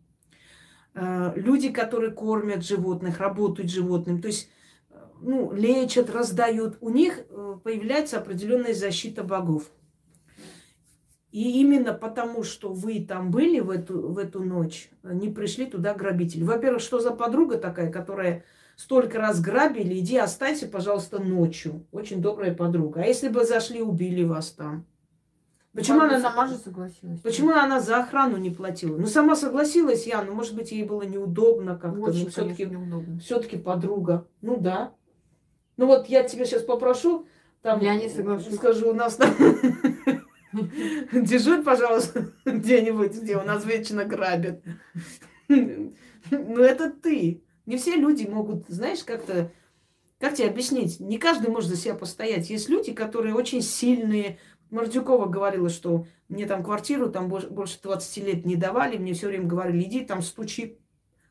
Э, 0.96 1.34
люди, 1.36 1.70
которые 1.72 2.12
кормят 2.12 2.64
животных, 2.66 3.20
работают 3.20 3.70
животным, 3.70 4.22
то 4.22 4.28
есть 4.28 4.50
э, 4.90 4.96
ну, 5.22 5.52
лечат, 5.52 6.10
раздают, 6.10 6.78
у 6.80 6.90
них 6.90 7.20
э, 7.30 7.56
появляется 7.62 8.18
определенная 8.18 8.74
защита 8.74 9.24
богов. 9.24 9.70
И 11.32 11.60
именно 11.60 11.94
потому, 11.94 12.44
что 12.44 12.72
вы 12.72 13.06
там 13.06 13.30
были 13.30 13.60
в 13.60 13.70
эту, 13.70 14.08
в 14.08 14.18
эту 14.18 14.42
ночь, 14.42 14.90
не 15.04 15.30
пришли 15.30 15.66
туда 15.66 15.94
грабители. 15.94 16.44
Во-первых, 16.44 16.82
что 16.82 17.00
за 17.00 17.12
подруга 17.12 17.58
такая, 17.58 17.92
которая 17.92 18.46
столько 18.78 19.18
раз 19.18 19.42
грабили, 19.42 20.00
иди 20.00 20.18
останься, 20.18 20.66
пожалуйста, 20.66 21.20
ночью. 21.20 21.86
Очень 21.92 22.22
добрая 22.22 22.56
подруга. 22.56 23.02
А 23.02 23.06
если 23.06 23.28
бы 23.28 23.44
зашли, 23.44 23.82
убили 23.82 24.24
вас 24.24 24.52
там? 24.52 24.86
Почему 25.76 26.02
она 26.02 26.22
сама 26.22 26.48
же 26.48 26.56
согласилась? 26.56 27.20
Почему 27.20 27.52
она 27.52 27.82
за 27.82 27.98
охрану 27.98 28.38
не 28.38 28.50
платила? 28.50 28.98
Ну, 28.98 29.08
сама 29.08 29.36
согласилась 29.36 30.08
я, 30.08 30.24
но, 30.24 30.34
может 30.34 30.56
быть, 30.56 30.72
ей 30.72 30.86
было 30.86 31.02
неудобно 31.02 31.78
как-то. 31.78 32.00
Очень, 32.00 32.24
ну, 32.24 32.30
все-таки, 32.30 32.66
неудобно. 32.66 33.20
Все-таки 33.20 33.58
подруга. 33.58 34.26
Ну 34.42 34.58
да. 34.58 34.94
Ну 35.76 35.88
вот 35.88 36.08
я 36.08 36.24
тебя 36.24 36.46
сейчас 36.46 36.64
попрошу, 36.64 37.28
там, 37.62 37.82
я 37.82 37.96
не 37.96 38.08
соглашусь. 38.08 38.56
Скажу, 38.56 38.92
у 38.92 38.94
нас 38.94 39.18
там 39.18 39.34
дежурь, 41.12 41.62
пожалуйста, 41.62 42.32
где-нибудь, 42.46 43.22
где 43.22 43.36
у 43.36 43.44
нас 43.44 43.66
вечно 43.66 44.06
грабят. 44.06 44.62
Ну, 45.50 45.94
это 46.30 46.90
ты. 46.90 47.44
Не 47.66 47.78
все 47.78 47.96
люди 47.98 48.26
могут, 48.26 48.70
знаешь, 48.70 49.04
как-то 49.04 49.52
как 50.20 50.34
тебе 50.34 50.48
объяснить? 50.48 51.00
Не 51.00 51.18
каждый 51.18 51.50
может 51.50 51.70
за 51.70 51.76
себя 51.76 51.94
постоять. 51.94 52.50
Есть 52.50 52.70
люди, 52.70 52.94
которые 52.94 53.36
очень 53.36 53.62
сильные, 53.62 54.40
Мордюкова 54.72 55.28
говорила, 55.28 55.70
что 55.70 56.06
мне 56.28 56.46
там 56.46 56.64
квартиру 56.64 57.10
там 57.10 57.30
больше 57.30 57.80
20 57.82 58.18
лет 58.26 58.46
не 58.46 58.56
давали, 58.56 58.98
мне 58.98 59.14
все 59.14 59.28
время 59.28 59.46
говорили, 59.46 59.84
иди 59.84 60.02
там 60.02 60.22
стучи 60.22 60.80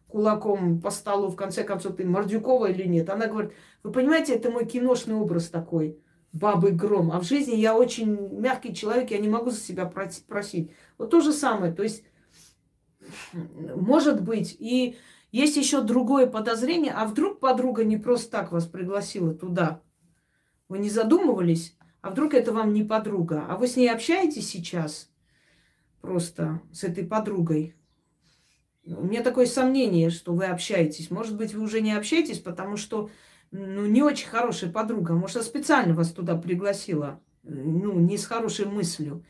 кулаком 0.07 0.80
по 0.80 0.91
столу, 0.91 1.28
в 1.28 1.37
конце 1.37 1.64
концов, 1.64 1.97
ты 1.97 2.05
Мордюкова 2.05 2.70
или 2.70 2.85
нет. 2.85 3.11
Она 3.11 3.26
говорит, 3.26 3.53
вы 3.82 3.91
понимаете, 3.91 4.35
это 4.35 4.51
мой 4.51 4.64
киношный 4.64 5.16
образ 5.16 5.49
такой, 5.49 5.99
бабы 6.32 6.70
гром. 6.70 7.11
А 7.11 7.18
в 7.18 7.24
жизни 7.24 7.57
я 7.57 7.76
очень 7.76 8.39
мягкий 8.39 8.72
человек, 8.74 9.11
я 9.11 9.18
не 9.18 9.28
могу 9.28 9.51
за 9.51 9.59
себя 9.59 9.87
просить. 9.87 10.70
Вот 10.99 11.11
то 11.11 11.20
же 11.20 11.32
самое, 11.32 11.72
то 11.72 11.82
есть, 11.82 12.05
может 13.32 14.22
быть, 14.22 14.57
и 14.59 14.97
есть 15.32 15.57
еще 15.57 15.82
другое 15.82 16.28
подозрение, 16.28 16.93
а 16.93 17.07
вдруг 17.07 17.41
подруга 17.41 17.85
не 17.85 17.97
просто 17.97 18.30
так 18.30 18.53
вас 18.53 18.66
пригласила 18.66 19.35
туда? 19.35 19.82
Вы 20.68 20.78
не 20.78 20.91
задумывались? 20.91 21.74
А 22.05 22.11
вдруг 22.11 22.34
это 22.34 22.52
вам 22.52 22.74
не 22.74 22.82
подруга? 22.82 23.46
А 23.48 23.57
вы 23.57 23.66
с 23.66 23.76
ней 23.76 23.88
общаетесь 23.88 24.46
сейчас? 24.46 25.09
Просто 26.02 26.61
с 26.70 26.84
этой 26.84 27.02
подругой? 27.02 27.76
У 28.84 29.05
меня 29.05 29.22
такое 29.22 29.46
сомнение, 29.46 30.11
что 30.11 30.34
вы 30.34 30.44
общаетесь. 30.44 31.11
Может 31.11 31.34
быть, 31.34 31.55
вы 31.55 31.62
уже 31.62 31.80
не 31.80 31.92
общаетесь, 31.92 32.40
потому 32.40 32.76
что 32.76 33.09
ну, 33.52 33.86
не 33.86 34.02
очень 34.02 34.28
хорошая 34.28 34.70
подруга. 34.70 35.14
Может, 35.14 35.36
она 35.36 35.44
специально 35.46 35.94
вас 35.94 36.12
туда 36.12 36.36
пригласила. 36.36 37.22
Ну, 37.42 37.98
не 37.98 38.18
с 38.18 38.26
хорошей 38.26 38.66
мыслью. 38.66 39.24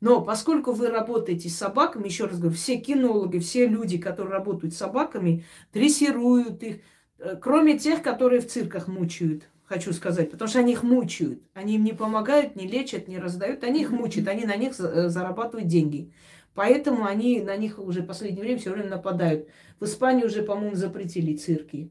Но 0.00 0.20
поскольку 0.20 0.72
вы 0.72 0.88
работаете 0.88 1.48
с 1.48 1.56
собаками, 1.56 2.08
еще 2.08 2.26
раз 2.26 2.38
говорю, 2.38 2.54
все 2.54 2.76
кинологи, 2.76 3.38
все 3.38 3.66
люди, 3.66 3.96
которые 3.96 4.34
работают 4.34 4.74
с 4.74 4.76
собаками, 4.76 5.46
дрессируют 5.72 6.62
их, 6.62 6.80
э, 7.20 7.36
кроме 7.40 7.78
тех, 7.78 8.02
которые 8.02 8.42
в 8.42 8.48
цирках 8.48 8.86
мучают 8.86 9.48
хочу 9.68 9.92
сказать, 9.92 10.30
потому 10.30 10.48
что 10.48 10.60
они 10.60 10.72
их 10.72 10.82
мучают. 10.82 11.42
Они 11.52 11.76
им 11.76 11.84
не 11.84 11.92
помогают, 11.92 12.56
не 12.56 12.66
лечат, 12.66 13.06
не 13.06 13.18
раздают, 13.18 13.62
они 13.64 13.82
их 13.82 13.90
мучают, 13.90 14.28
они 14.28 14.44
на 14.44 14.56
них 14.56 14.72
э, 14.80 15.08
зарабатывают 15.08 15.68
деньги. 15.68 16.10
Поэтому 16.54 17.04
они 17.04 17.42
на 17.42 17.56
них 17.56 17.78
уже 17.78 18.02
в 18.02 18.06
последнее 18.06 18.42
время 18.42 18.58
все 18.58 18.72
время 18.72 18.88
нападают. 18.88 19.46
В 19.78 19.84
Испании 19.84 20.24
уже, 20.24 20.42
по-моему, 20.42 20.74
запретили 20.74 21.36
цирки. 21.36 21.90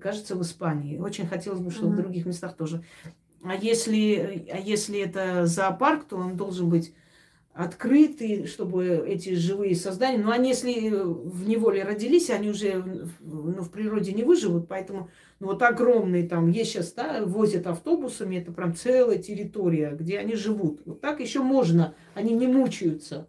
Кажется, 0.00 0.36
в 0.36 0.42
Испании. 0.42 0.98
Очень 0.98 1.26
хотелось 1.26 1.60
бы, 1.60 1.70
чтобы 1.70 1.88
mm-hmm. 1.88 1.98
в 1.98 2.02
других 2.02 2.26
местах 2.26 2.56
тоже. 2.56 2.82
А 3.42 3.54
если, 3.54 4.48
а 4.50 4.58
если 4.58 5.00
это 5.00 5.44
зоопарк, 5.44 6.04
то 6.04 6.16
он 6.16 6.36
должен 6.36 6.70
быть 6.70 6.94
открытый, 7.54 8.46
чтобы 8.46 9.04
эти 9.06 9.34
живые 9.34 9.76
создания, 9.76 10.18
ну, 10.18 10.32
они, 10.32 10.48
если 10.48 10.90
в 10.90 11.48
неволе 11.48 11.84
родились, 11.84 12.28
они 12.30 12.50
уже 12.50 13.06
ну, 13.20 13.62
в 13.62 13.70
природе 13.70 14.12
не 14.12 14.24
выживут, 14.24 14.66
поэтому 14.66 15.08
ну, 15.38 15.46
вот 15.46 15.62
огромные 15.62 16.28
там, 16.28 16.50
есть 16.50 16.72
сейчас, 16.72 16.92
да, 16.92 17.24
возят 17.24 17.68
автобусами, 17.68 18.36
это 18.36 18.50
прям 18.50 18.74
целая 18.74 19.18
территория, 19.18 19.92
где 19.92 20.18
они 20.18 20.34
живут. 20.34 20.82
Вот 20.84 21.00
так 21.00 21.20
еще 21.20 21.42
можно, 21.42 21.94
они 22.14 22.34
не 22.34 22.48
мучаются. 22.48 23.28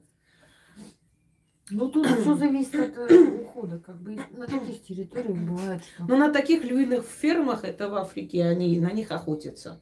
Ну, 1.70 1.90
тут 1.90 2.08
все 2.08 2.36
зависит 2.36 2.76
от 2.76 3.12
э, 3.12 3.42
ухода, 3.42 3.80
как 3.80 4.00
бы 4.02 4.18
на 4.32 4.46
таких 4.48 4.84
территориях 4.84 5.38
бывает, 5.38 5.82
что... 5.84 6.06
Ну, 6.08 6.18
на 6.18 6.32
таких 6.32 6.64
львиных 6.64 7.06
фермах, 7.06 7.64
это 7.64 7.90
в 7.90 7.96
Африке, 7.96 8.44
они 8.44 8.80
на 8.80 8.92
них 8.92 9.12
охотятся. 9.12 9.82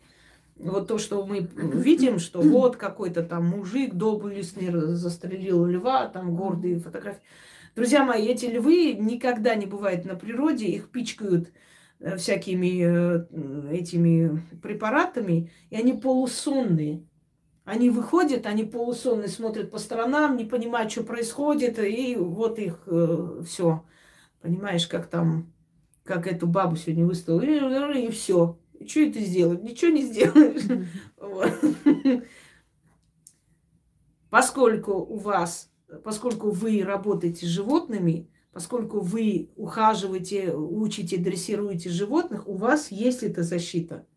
Вот 0.55 0.87
то, 0.87 0.97
что 0.97 1.25
мы 1.25 1.39
видим, 1.39 2.19
что 2.19 2.41
вот 2.41 2.77
какой-то 2.77 3.23
там 3.23 3.45
мужик 3.47 3.93
доблестный 3.93 4.71
застрелил 4.71 5.65
льва, 5.65 6.07
там 6.07 6.35
гордые 6.35 6.79
фотографии. 6.79 7.21
Друзья 7.75 8.03
мои, 8.03 8.27
эти 8.27 8.45
львы 8.45 8.93
никогда 8.93 9.55
не 9.55 9.65
бывают 9.65 10.05
на 10.05 10.15
природе, 10.15 10.67
их 10.67 10.89
пичкают 10.89 11.51
э, 11.99 12.17
всякими 12.17 12.83
э, 12.83 13.75
этими 13.75 14.43
препаратами, 14.61 15.51
и 15.71 15.75
они 15.75 15.93
полусонные. 15.93 17.03
Они 17.65 17.89
выходят, 17.89 18.45
они 18.45 18.63
полусонные, 18.63 19.29
смотрят 19.29 19.71
по 19.71 19.79
сторонам, 19.79 20.37
не 20.37 20.45
понимают, 20.45 20.91
что 20.91 21.03
происходит, 21.03 21.79
и 21.79 22.15
вот 22.15 22.59
их 22.59 22.83
э, 22.85 23.41
все. 23.47 23.83
Понимаешь, 24.41 24.85
как 24.85 25.07
там, 25.07 25.51
как 26.03 26.27
эту 26.27 26.45
бабу 26.45 26.75
сегодня 26.75 27.05
выставил, 27.05 27.41
и, 27.41 28.05
и 28.05 28.11
все. 28.11 28.59
Что 28.87 29.01
это 29.01 29.19
сделать? 29.19 29.63
Ничего 29.63 29.91
не 29.91 30.03
сделаешь. 30.03 30.87
Поскольку 34.29 34.93
у 34.93 35.17
вас, 35.17 35.71
поскольку 36.03 36.49
вы 36.49 36.83
работаете 36.83 37.45
с 37.45 37.49
животными, 37.49 38.31
поскольку 38.51 38.99
вы 38.99 39.51
ухаживаете, 39.55 40.55
учите, 40.55 41.17
дрессируете 41.17 41.89
животных, 41.89 42.47
у 42.47 42.55
вас 42.55 42.91
есть 42.91 43.23
эта 43.23 43.43
защита. 43.43 44.07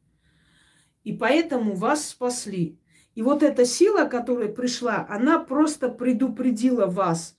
И 1.04 1.12
поэтому 1.12 1.74
вас 1.74 2.08
спасли. 2.08 2.80
И 3.14 3.22
вот 3.22 3.42
эта 3.42 3.64
сила, 3.64 4.06
которая 4.06 4.48
пришла, 4.48 5.06
она 5.08 5.38
просто 5.38 5.88
предупредила 5.88 6.86
вас. 6.86 7.36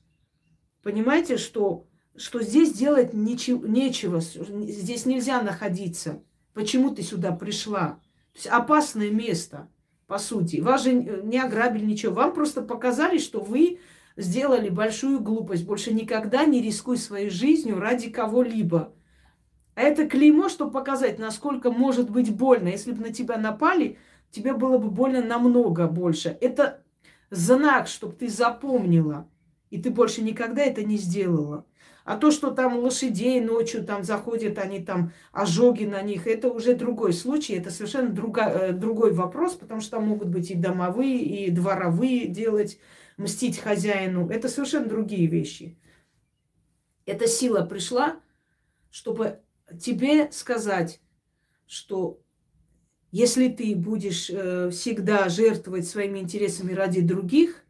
Понимаете, 0.81 1.37
что, 1.37 1.87
что 2.15 2.41
здесь 2.41 2.73
делать 2.73 3.13
ничего, 3.13 3.65
нечего, 3.67 4.19
здесь 4.21 5.05
нельзя 5.05 5.41
находиться. 5.41 6.23
Почему 6.57 6.89
ты 6.89 7.03
сюда 7.03 7.31
пришла. 7.33 7.99
То 8.33 8.35
есть 8.35 8.47
опасное 8.47 9.11
место, 9.11 9.69
по 10.07 10.17
сути. 10.17 10.59
Вас 10.59 10.83
же 10.83 10.93
не 10.93 11.39
ограбили 11.39 11.85
ничего. 11.85 12.15
Вам 12.15 12.33
просто 12.33 12.63
показали, 12.63 13.19
что 13.19 13.39
вы 13.39 13.79
сделали 14.15 14.69
большую 14.69 15.19
глупость. 15.19 15.65
Больше 15.65 15.93
никогда 15.93 16.45
не 16.45 16.59
рискуй 16.59 16.97
своей 16.97 17.29
жизнью 17.29 17.79
ради 17.79 18.09
кого-либо. 18.09 18.91
А 19.75 19.81
это 19.81 20.09
клеймо, 20.09 20.49
чтобы 20.49 20.71
показать, 20.71 21.19
насколько 21.19 21.69
может 21.71 22.09
быть 22.09 22.35
больно. 22.35 22.69
Если 22.69 22.91
бы 22.91 23.03
на 23.03 23.13
тебя 23.13 23.37
напали, 23.37 23.99
тебе 24.31 24.53
было 24.53 24.79
бы 24.79 24.89
больно 24.89 25.21
намного 25.23 25.85
больше. 25.87 26.35
Это 26.41 26.81
знак, 27.29 27.87
чтобы 27.87 28.13
ты 28.13 28.29
запомнила. 28.29 29.29
И 29.69 29.79
ты 29.79 29.91
больше 29.91 30.23
никогда 30.23 30.63
это 30.63 30.83
не 30.83 30.97
сделала. 30.97 31.67
А 32.07 32.15
то, 32.15 32.31
что 32.31 32.51
там 32.51 32.79
лошадей 32.79 33.41
ночью 33.41 33.83
там 33.83 34.01
заходят, 34.05 34.59
они 34.59 34.79
там 34.79 35.11
ожоги 35.33 35.83
на 35.83 36.01
них, 36.01 36.25
это 36.25 36.49
уже 36.49 36.73
другой 36.73 37.11
случай, 37.11 37.55
это 37.55 37.69
совершенно 37.69 38.11
друга, 38.11 38.43
э, 38.43 38.71
другой 38.71 39.11
вопрос, 39.11 39.55
потому 39.55 39.81
что 39.81 39.97
там 39.97 40.07
могут 40.07 40.29
быть 40.29 40.49
и 40.49 40.55
домовые, 40.55 41.19
и 41.19 41.51
дворовые 41.51 42.27
делать, 42.29 42.79
мстить 43.17 43.57
хозяину. 43.59 44.29
Это 44.29 44.47
совершенно 44.47 44.87
другие 44.87 45.27
вещи. 45.27 45.77
Эта 47.05 47.27
сила 47.27 47.65
пришла, 47.65 48.21
чтобы 48.89 49.41
тебе 49.77 50.31
сказать, 50.31 51.01
что 51.65 52.21
если 53.11 53.49
ты 53.49 53.75
будешь 53.75 54.29
э, 54.29 54.69
всегда 54.69 55.27
жертвовать 55.27 55.85
своими 55.85 56.19
интересами 56.19 56.71
ради 56.71 57.01
других 57.01 57.65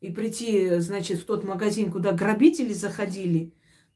и 0.00 0.10
прийти, 0.10 0.78
значит, 0.78 1.20
в 1.20 1.26
тот 1.26 1.44
магазин, 1.44 1.92
куда 1.92 2.12
грабители 2.12 2.72
заходили, 2.72 3.52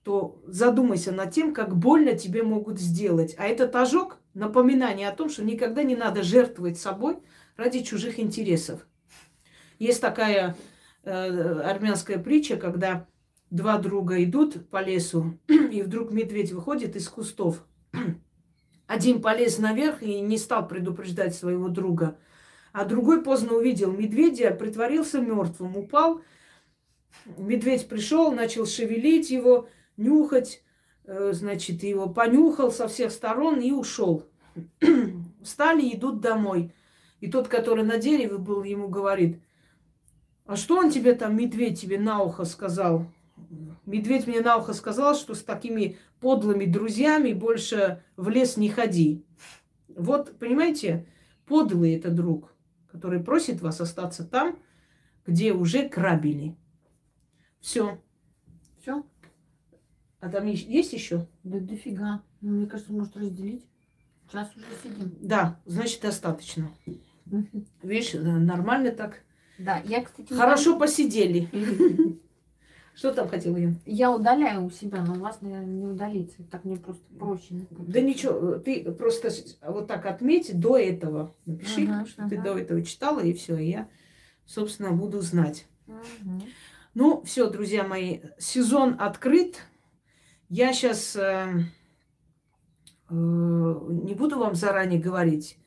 то 0.07 0.41
задумайся 0.47 1.11
над 1.11 1.33
тем, 1.33 1.53
как 1.53 1.77
больно 1.77 2.17
тебе 2.17 2.45
могут 2.45 2.79
сделать. 2.79 3.35
А 3.39 3.45
этот 3.45 3.75
ожог– 3.75 4.21
напоминание 4.35 5.09
о 5.09 5.13
том, 5.13 5.29
что 5.29 5.43
никогда 5.43 5.83
не 5.83 5.97
надо 5.97 6.23
жертвовать 6.23 6.79
собой 6.79 7.19
ради 7.57 7.83
чужих 7.83 8.21
интересов. 8.21 8.87
Есть 9.81 10.01
такая 10.01 10.57
э, 11.03 11.11
армянская 11.61 12.19
притча, 12.19 12.57
когда 12.57 13.09
два 13.51 13.79
друга 13.79 14.23
идут 14.23 14.71
по 14.71 14.81
лесу, 14.81 15.41
и 15.49 15.83
вдруг 15.83 16.13
медведь 16.13 16.53
выходит 16.53 16.95
из 16.95 17.09
кустов. 17.09 17.67
Один 18.87 19.21
полез 19.21 19.59
наверх 19.59 20.05
и 20.05 20.21
не 20.21 20.39
стал 20.39 20.69
предупреждать 20.69 21.35
своего 21.35 21.67
друга, 21.67 22.17
а 22.73 22.85
другой 22.85 23.25
поздно 23.25 23.55
увидел 23.55 23.91
медведя, 23.91 24.53
притворился 24.53 25.21
мертвым, 25.21 25.77
упал. 25.77 26.21
Медведь 27.37 27.89
пришел, 27.89 28.31
начал 28.31 28.67
шевелить 28.67 29.31
его, 29.31 29.69
нюхать, 29.97 30.63
э, 31.05 31.33
значит, 31.33 31.83
его 31.83 32.09
понюхал 32.09 32.71
со 32.71 32.89
всех 32.89 33.13
сторон 33.13 33.61
и 33.61 33.73
ушел. 33.73 34.27
Встали, 35.43 35.95
идут 35.95 36.21
домой. 36.21 36.73
И 37.21 37.31
тот, 37.31 37.49
который 37.49 37.85
на 37.85 37.99
дереве 37.99 38.39
был, 38.39 38.63
ему 38.63 38.89
говорит, 38.89 39.41
а 40.45 40.57
что 40.57 40.79
он 40.79 40.91
тебе 40.91 41.15
там, 41.15 41.37
медведь, 41.37 41.81
тебе 41.81 41.99
на 41.99 42.23
ухо 42.23 42.45
сказал? 42.45 43.07
Медведь 43.85 44.27
мне 44.27 44.41
на 44.41 44.57
ухо 44.57 44.73
сказал, 44.73 45.15
что 45.15 45.35
с 45.35 45.43
такими 45.43 45.99
подлыми 46.21 46.65
друзьями 46.65 47.33
больше 47.33 48.03
в 48.17 48.29
лес 48.29 48.57
не 48.57 48.69
ходи. 48.69 49.25
Вот, 49.89 50.39
понимаете, 50.39 51.07
подлый 51.47 51.95
это 51.95 52.11
друг, 52.11 52.55
который 52.91 53.21
просит 53.21 53.61
вас 53.61 53.81
остаться 53.81 54.25
там, 54.25 54.59
где 55.27 55.53
уже 55.53 55.89
крабили. 55.89 56.57
Все. 57.61 58.01
Все? 58.81 59.05
А 60.27 60.29
там 60.29 60.47
есть 60.47 60.93
еще? 60.93 61.25
Да 61.45 61.61
дофига. 61.61 62.21
Ну, 62.41 62.55
мне 62.57 62.67
кажется, 62.67 62.93
может 62.93 63.17
разделить. 63.17 63.65
Час 64.33 64.51
уже 64.57 64.67
сидим. 64.83 65.17
Да, 65.21 65.61
значит, 65.67 66.01
достаточно. 66.01 66.69
Видишь, 67.81 68.15
нормально 68.15 68.91
так. 68.91 69.23
Да, 69.57 69.81
я, 69.85 70.03
кстати... 70.03 70.33
Хорошо 70.33 70.81
посидели. 70.81 71.49
Что 72.97 73.13
там 73.13 73.29
хотела 73.29 73.57
я? 73.57 73.75
Я 73.85 74.11
удаляю 74.11 74.65
у 74.65 74.71
себя, 74.71 75.05
но 75.05 75.15
у 75.15 75.21
вас, 75.21 75.43
наверное, 75.43 75.67
не 75.67 75.87
удалится. 75.87 76.43
Так 76.51 76.65
мне 76.65 76.77
просто 76.77 77.05
проще. 77.17 77.55
Да 77.71 78.01
ничего, 78.01 78.59
ты 78.59 78.83
просто 78.91 79.31
вот 79.63 79.87
так 79.87 80.07
отметь 80.07 80.59
до 80.59 80.77
этого. 80.77 81.37
Напиши, 81.45 81.85
ага, 81.85 82.05
что 82.07 82.23
ага. 82.23 82.31
ты 82.31 82.43
до 82.43 82.59
этого 82.59 82.83
читала, 82.83 83.21
и 83.21 83.33
все. 83.33 83.59
Я, 83.59 83.89
собственно, 84.45 84.91
буду 84.91 85.21
знать. 85.21 85.69
Ага. 85.87 86.43
Ну, 86.95 87.23
все, 87.23 87.49
друзья 87.49 87.85
мои, 87.85 88.23
сезон 88.39 88.97
открыт. 88.99 89.61
Я 90.49 90.73
сейчас 90.73 91.17
э, 91.17 91.21
э, 93.09 93.15
не 93.15 94.15
буду 94.15 94.39
вам 94.39 94.55
заранее 94.55 95.01
говорить 95.01 95.59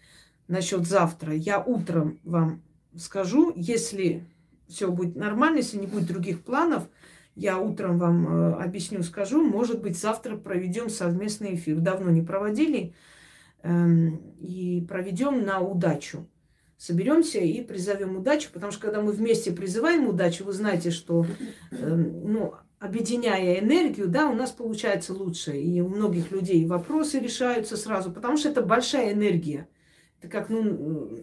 насчет 0.48 0.88
завтра. 0.88 1.34
Я 1.34 1.62
утром 1.62 2.20
вам 2.24 2.62
скажу, 2.98 3.52
если 3.56 4.26
все 4.68 4.92
будет 4.92 5.16
нормально, 5.16 5.58
если 5.58 5.78
не 5.78 5.88
будет 5.88 6.08
других 6.08 6.44
планов, 6.44 6.88
я 7.36 7.58
утром 7.58 7.98
вам 7.98 8.28
э, 8.28 8.54
объясню, 8.64 9.04
скажу. 9.04 9.42
Может 9.42 9.82
быть, 9.82 9.98
завтра 9.98 10.36
проведем 10.36 10.90
совместный 10.90 11.56
эфир. 11.56 11.78
Давно 11.78 12.10
не 12.10 12.22
проводили. 12.22 12.94
Э, 13.64 13.88
и 14.40 14.86
проведем 14.88 15.44
на 15.46 15.60
удачу. 15.60 16.28
Соберемся 16.78 17.40
и 17.40 17.62
призовем 17.62 18.16
удачу, 18.16 18.50
потому 18.54 18.72
что 18.72 18.82
когда 18.82 19.02
мы 19.02 19.12
вместе 19.12 19.52
призываем 19.52 20.08
удачу, 20.08 20.46
вы 20.46 20.54
знаете, 20.54 20.92
что 20.92 21.26
э, 21.72 21.96
ну, 21.96 22.56
объединяя 22.80 23.60
энергию, 23.60 24.08
да, 24.08 24.28
у 24.28 24.34
нас 24.34 24.52
получается 24.52 25.14
лучше. 25.14 25.58
И 25.58 25.82
у 25.82 25.90
многих 25.90 26.32
людей 26.32 26.66
вопросы 26.66 27.20
решаются 27.20 27.78
сразу, 27.78 28.12
потому 28.12 28.38
что 28.38 28.50
это 28.50 28.62
большая 28.62 29.14
энергия. 29.14 29.68
Это 30.20 30.30
как, 30.30 30.50
ну, 30.50 31.20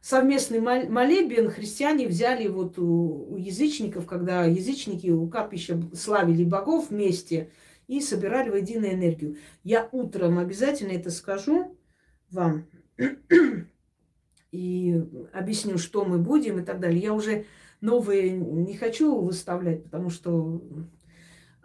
совместный 0.00 0.60
молебен 0.60 1.50
христиане 1.50 2.08
взяли 2.08 2.48
вот 2.48 2.78
у, 2.78 3.26
у 3.30 3.36
язычников, 3.36 4.06
когда 4.06 4.44
язычники 4.44 5.08
у 5.08 5.28
капища 5.28 5.80
славили 5.94 6.44
богов 6.44 6.90
вместе 6.90 7.50
и 7.86 8.00
собирали 8.00 8.50
в 8.50 8.56
единую 8.56 8.94
энергию. 8.94 9.36
Я 9.64 9.88
утром 9.92 10.38
обязательно 10.38 10.92
это 10.92 11.10
скажу 11.10 11.76
вам 12.30 12.66
и 14.50 15.02
объясню, 15.32 15.76
что 15.76 16.04
мы 16.04 16.18
будем 16.18 16.58
и 16.60 16.64
так 16.64 16.80
далее. 16.80 17.00
Я 17.00 17.12
уже 17.12 17.44
новые 17.80 18.30
не 18.30 18.76
хочу 18.76 19.20
выставлять, 19.20 19.84
потому 19.84 20.10
что 20.10 20.62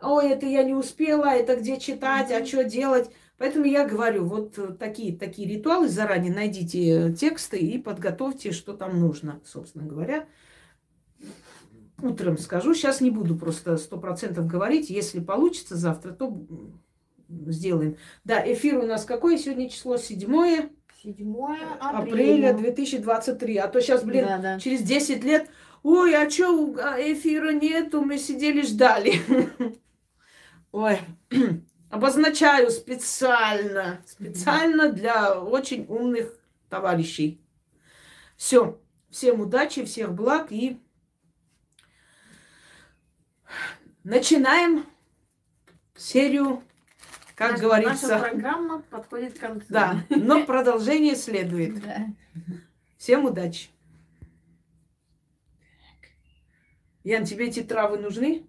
ой, 0.02 0.30
это 0.30 0.46
я 0.46 0.64
не 0.64 0.74
успела, 0.74 1.34
это 1.34 1.56
где 1.56 1.80
читать, 1.80 2.32
а 2.32 2.46
что 2.46 2.64
делать. 2.64 3.10
Поэтому 3.38 3.66
я 3.66 3.88
говорю, 3.88 4.26
вот 4.26 4.58
э, 4.60 4.68
такие, 4.74 5.18
такие 5.18 5.48
ритуалы, 5.48 5.90
заранее 5.90 6.32
найдите 6.32 7.10
э, 7.10 7.14
тексты 7.14 7.58
и 7.58 7.80
подготовьте, 7.80 8.52
что 8.52 8.74
там 8.74 9.00
нужно, 9.00 9.42
собственно 9.44 9.86
говоря. 9.86 10.28
Утром 12.00 12.38
скажу, 12.38 12.76
сейчас 12.76 13.02
не 13.02 13.10
буду 13.10 13.36
просто 13.36 13.78
сто 13.78 13.98
процентов 13.98 14.46
говорить. 14.46 14.92
Если 14.92 15.20
получится 15.20 15.76
завтра, 15.76 16.12
то 16.12 16.46
сделаем. 17.30 17.98
Да, 18.24 18.42
эфир 18.54 18.78
у 18.78 18.86
нас 18.86 19.06
какое 19.06 19.38
сегодня 19.38 19.70
число? 19.70 19.98
Седьмое? 19.98 20.70
7 21.04 21.36
апреля. 21.80 22.52
апреля 22.52 22.54
2023. 22.54 23.58
А 23.58 23.68
то 23.68 23.82
сейчас, 23.82 24.04
блин, 24.04 24.26
да, 24.26 24.38
да. 24.38 24.60
через 24.60 24.84
10 24.84 25.24
лет, 25.24 25.50
ой, 25.84 26.16
а 26.16 26.30
что 26.30 26.76
эфира 27.00 27.52
нету, 27.52 28.02
мы 28.02 28.18
сидели, 28.18 28.62
ждали. 28.62 29.22
Ой, 30.72 31.00
Обозначаю 31.92 32.72
специально, 32.72 34.02
специально 34.08 34.90
для 34.90 35.38
очень 35.38 35.86
умных 35.90 36.34
товарищей. 36.70 37.42
Все. 38.38 38.80
Всем 39.10 39.42
удачи, 39.42 39.84
всех 39.84 40.14
благ 40.14 40.54
и 40.54 40.80
начинаем 44.06 44.86
серию, 45.98 46.64
как 47.36 47.52
наша, 47.52 47.62
говорится. 47.62 48.08
Наша 48.08 48.30
программа 48.30 48.82
подходит 48.84 49.38
к 49.38 49.42
концу. 49.42 49.66
Да, 49.68 50.06
но 50.10 50.44
продолжение 50.46 51.18
следует. 51.18 51.84
Да. 51.84 52.06
Всем 52.98 53.26
удачи. 53.26 53.68
Ян, 57.04 57.26
тебе 57.26 57.48
эти 57.48 57.64
травы 57.64 57.98
нужны? 57.98 58.46